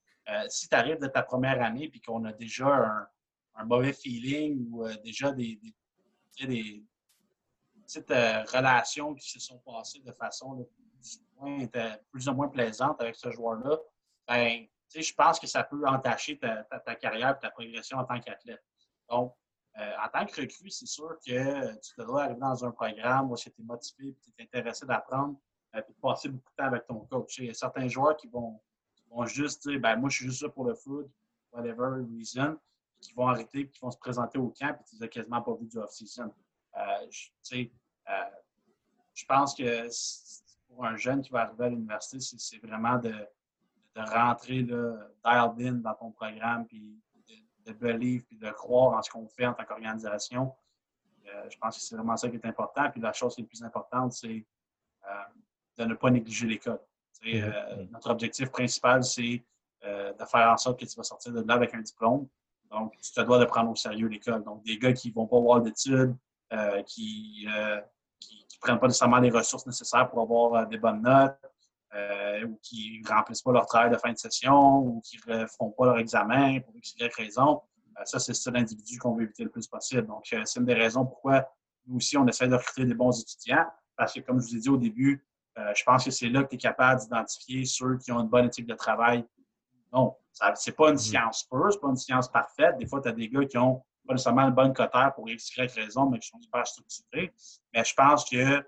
[0.47, 3.07] Si tu arrives de ta première année et qu'on a déjà
[3.55, 5.59] un, mauvais feeling ou déjà des,
[6.39, 6.83] des,
[7.85, 10.67] petites relations qui se sont passées de façon
[12.11, 13.77] plus ou moins plaisante avec ce joueur-là,
[14.27, 14.65] ben,
[15.01, 18.63] je pense que ça peut entacher ta, carrière et ta progression en tant qu'athlète.
[19.09, 19.35] Donc,
[19.77, 23.35] euh, en tant que recrue, c'est sûr que tu devrais arriver dans un programme où
[23.35, 25.39] tu es motivé tu es intéressé d'apprendre
[25.73, 27.39] et euh, de passer beaucoup de temps avec ton coach.
[27.39, 28.61] Il y a certains joueurs qui vont,
[29.13, 31.09] vont juste dire ben, Moi, je suis juste là pour le foot,
[31.51, 32.57] whatever reason,
[32.99, 35.41] qui vont arrêter et qui vont se présenter au camp et tu les as quasiment
[35.41, 36.33] pas vu du off-season.
[36.77, 37.07] Euh,
[39.13, 39.87] je pense que
[40.67, 43.13] pour un jeune qui va arriver à l'université, c'est vraiment de,
[43.95, 49.01] rentrer là, dialed in dans ton programme, puis de, de believe, puis de croire en
[49.01, 50.53] ce qu'on fait en tant qu'organisation.
[51.27, 52.89] Euh, je pense que c'est vraiment ça qui est important.
[52.89, 54.45] Puis la chose qui est le plus importante, c'est
[55.07, 55.23] euh,
[55.77, 56.81] de ne pas négliger l'école.
[57.25, 59.43] Euh, notre objectif principal, c'est
[59.83, 62.27] de faire en sorte que tu vas sortir de là avec un diplôme.
[62.71, 64.41] Donc, tu te dois de prendre au sérieux l'école.
[64.43, 66.15] Donc, des gars qui ne vont pas voir d'études,
[66.85, 67.45] qui
[68.63, 71.37] prennent pas nécessairement les ressources nécessaires pour avoir euh, des bonnes notes,
[71.93, 75.45] euh, ou qui ne remplissent pas leur travail de fin de session, ou qui ne
[75.45, 77.61] font pas leur examen pour x, y raison.
[77.99, 80.07] Euh, ça, c'est ça l'individu qu'on veut éviter le plus possible.
[80.07, 81.47] Donc, c'est une des raisons pourquoi
[81.85, 83.65] nous aussi, on essaie de recruter des bons étudiants,
[83.95, 85.23] parce que, comme je vous ai dit au début,
[85.55, 88.45] je pense que c'est là que tu es capable d'identifier ceux qui ont une bonne
[88.45, 89.25] éthique de travail.
[89.91, 90.97] Non, ce n'est pas une mm-hmm.
[90.97, 92.77] science pure, ce n'est pas une science parfaite.
[92.77, 95.55] Des fois, tu as des gars qui ont pas nécessairement une bonne cotère pour X,
[95.55, 97.33] Y raison, mais qui sont hyper structurés.
[97.73, 98.63] Mais je pense que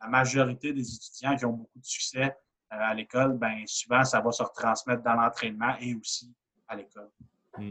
[0.00, 2.36] la majorité des étudiants qui ont beaucoup de succès
[2.72, 6.32] euh, à l'école, ben souvent, ça va se retransmettre dans l'entraînement et aussi
[6.68, 7.10] à l'école.
[7.56, 7.70] Hmm.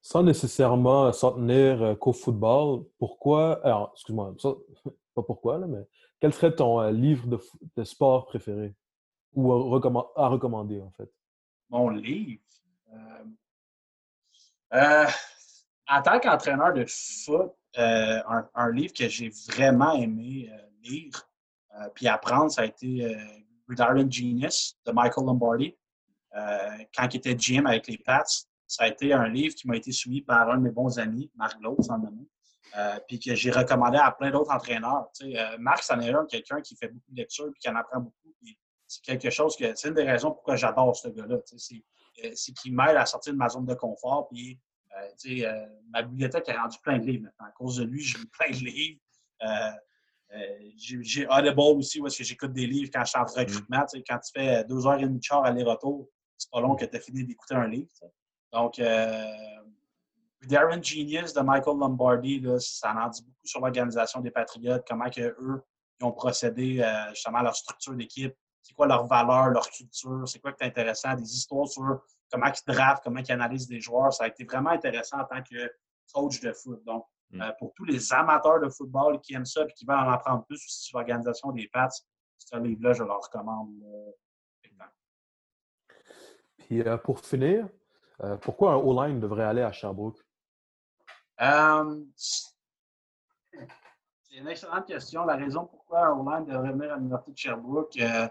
[0.00, 4.34] Sans nécessairement s'en tenir euh, qu'au football, pourquoi, alors, excuse-moi,
[5.14, 5.86] pas pourquoi, là, mais
[6.20, 7.26] quel serait ton euh, livre
[7.76, 8.74] de, sport préféré?
[9.34, 11.12] Ou à, recommander, en fait?
[11.68, 12.40] Mon livre?
[14.72, 15.06] Euh,
[15.88, 18.22] en tant qu'entraîneur de foot, euh,
[18.54, 21.28] un, livre que j'ai vraiment aimé euh, lire
[21.78, 23.14] euh, puis apprendre, ça a été
[23.68, 25.76] Gridiron Genius de Michael Lombardi.
[26.32, 28.24] quand il était GM avec les Pats,
[28.66, 31.30] ça a été un livre qui m'a été soumis par un de mes bons amis,
[31.36, 31.98] Marc Lowe, sans
[32.74, 35.08] nommer, puis que j'ai recommandé à plein d'autres entraîneurs.
[35.58, 38.32] Marc, c'en est un, quelqu'un qui fait beaucoup de lectures puis qui en apprend beaucoup.
[38.88, 41.38] C'est quelque chose que c'est une des raisons pourquoi j'adore ce gars-là.
[41.44, 44.60] C'est qu'il m'aide à sortir de ma zone de confort puis
[44.96, 47.46] euh, euh, ma bibliothèque a rendu plein de livres maintenant.
[47.46, 49.00] À cause de lui, j'ai plein de livres.
[49.42, 49.70] Euh,
[50.76, 53.84] j'ai Audible aussi, où est-ce que j'écoute des livres quand je suis en recrutement.
[53.92, 54.02] Mm.
[54.08, 56.96] Quand tu fais deux heures et demie de char aller-retour, c'est pas long que tu
[56.96, 57.88] as fini d'écouter un livre.
[58.52, 58.78] Donc,
[60.42, 65.20] Darren Genius de Michael Lombardi, ça en dit beaucoup sur l'organisation des Patriotes, comment que
[65.20, 65.62] eux
[65.98, 68.34] ils ont procédé justement à leur structure d'équipe,
[68.66, 72.00] c'est quoi leur valeur, leur culture, c'est quoi qui est intéressant, des histoires sur
[72.30, 74.12] comment ils draftent, comment ils analysent des joueurs.
[74.12, 75.70] Ça a été vraiment intéressant en tant que
[76.12, 76.82] coach de foot.
[76.84, 77.42] Donc, mm.
[77.42, 80.44] euh, pour tous les amateurs de football qui aiment ça et qui veulent en apprendre
[80.46, 81.88] plus sur l'organisation des Pats,
[82.38, 83.70] ce livre-là, je leur recommande.
[83.84, 84.10] Euh,
[86.58, 87.68] puis euh, pour finir,
[88.40, 90.18] pourquoi un O-line devrait aller à Sherbrooke?
[91.40, 92.52] Euh, c'est
[94.36, 95.24] une excellente question.
[95.24, 98.28] La raison pourquoi Orlando devrait venir à l'Université de Sherbrooke, euh,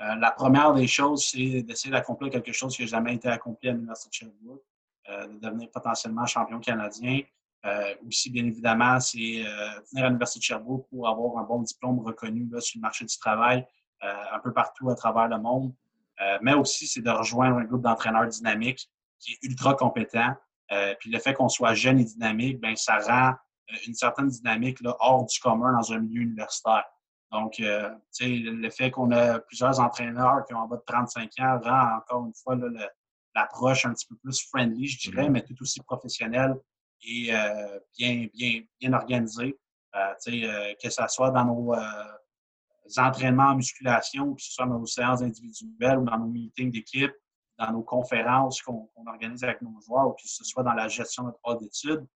[0.00, 3.68] euh, la première des choses, c'est d'essayer d'accomplir quelque chose qui n'a jamais été accompli
[3.68, 4.64] à l'Université de Sherbrooke,
[5.08, 7.22] de devenir potentiellement champion canadien.
[8.06, 9.16] aussi, bien évidemment, c'est
[9.90, 13.16] venir à l'Université de Sherbrooke pour avoir un bon diplôme reconnu sur le marché du
[13.18, 13.66] travail
[14.02, 15.72] un peu partout à travers le monde.
[16.42, 20.36] mais aussi, c'est de rejoindre un groupe d'entraîneurs dynamiques qui est ultra compétent.
[21.00, 23.34] Puis le fait qu'on soit jeune et dynamique, ben ça rend
[23.72, 26.84] euh, une certaine dynamique là, hors du commun dans un milieu universitaire.
[27.30, 27.90] Donc, euh,
[28.20, 32.26] le fait qu'on a plusieurs entraîneurs qui ont en bas de 35 ans rend encore
[32.26, 32.56] une fois
[33.34, 35.30] l'approche un petit peu plus friendly, je dirais, mm-hmm.
[35.30, 36.54] mais tout aussi professionnelle
[37.02, 39.56] et euh, bien, bien, bien organisée.
[39.92, 41.74] que ce soit dans nos
[42.96, 47.12] entraînements en musculation, que ce soit dans nos séances individuelles ou dans nos meetings d'équipe,
[47.58, 51.24] dans nos conférences qu'on organise avec nos joueurs, ou que ce soit dans la gestion
[51.24, 52.06] de notre d'études,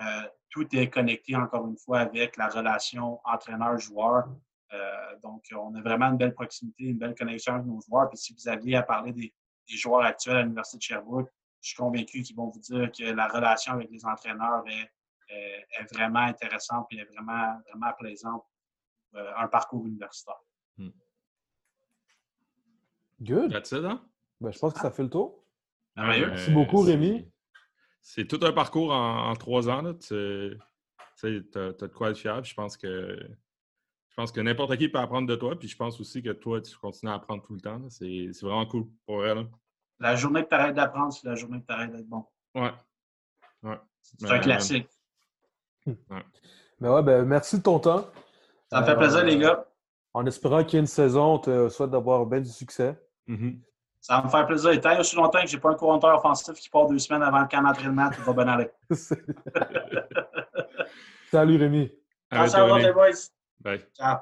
[0.00, 4.28] euh, tout est connecté, encore une fois, avec la relation entraîneur-joueur.
[4.72, 8.08] Euh, donc, on a vraiment une belle proximité, une belle connexion avec nos joueurs.
[8.08, 9.32] Puis, si vous aviez à parler des,
[9.68, 11.30] joueurs actuels à l'Université de Sherbrooke,
[11.60, 14.90] je suis convaincu qu'ils vont vous dire que la relation avec les entraîneurs est,
[15.92, 18.44] vraiment intéressante et est vraiment, vraiment plaisante
[19.12, 20.40] pour euh, un parcours universitaire.
[20.76, 20.90] Hmm.
[23.22, 23.52] Good.
[23.52, 24.09] That's it, hein?
[24.40, 25.44] Ben, je pense que ça fait le tour.
[25.96, 27.30] Ah, Merci beaucoup, Rémi
[28.02, 29.94] c'est tout un parcours en, trois ans.
[29.94, 30.14] Tu
[31.22, 32.44] as, de quoi être fiable.
[32.44, 33.18] Je pense que
[34.08, 35.58] je pense que n'importe qui peut apprendre de toi.
[35.58, 37.80] Puis je pense aussi que toi, tu continues à apprendre tout le temps.
[37.88, 39.46] C'est vraiment cool pour elle.
[39.98, 42.24] La journée que tu arrêtes d'apprendre, c'est la journée que tu arrêtes d'être bon.
[42.54, 42.72] Ouais.
[44.02, 44.88] C'est un classique.
[45.86, 46.24] Ouais.
[46.80, 48.08] Ben ouais, ben merci de ton temps.
[48.70, 49.66] Ça me fait plaisir, les gars.
[50.12, 52.98] En espérant qu'il y ait une saison, on te souhaite d'avoir bien du succès.
[53.28, 53.60] Mm-hmm.
[54.00, 54.70] Ça va me faire plaisir.
[54.70, 57.22] Et tant aussi longtemps que je n'ai pas un coureur offensif qui part deux semaines
[57.22, 58.70] avant le camp d'entraînement, tout va bien aller.
[61.30, 61.92] Salut Rémi.
[62.32, 63.10] Ciao, ciao, les boys.
[63.60, 63.84] Bye.
[63.94, 64.20] Ciao.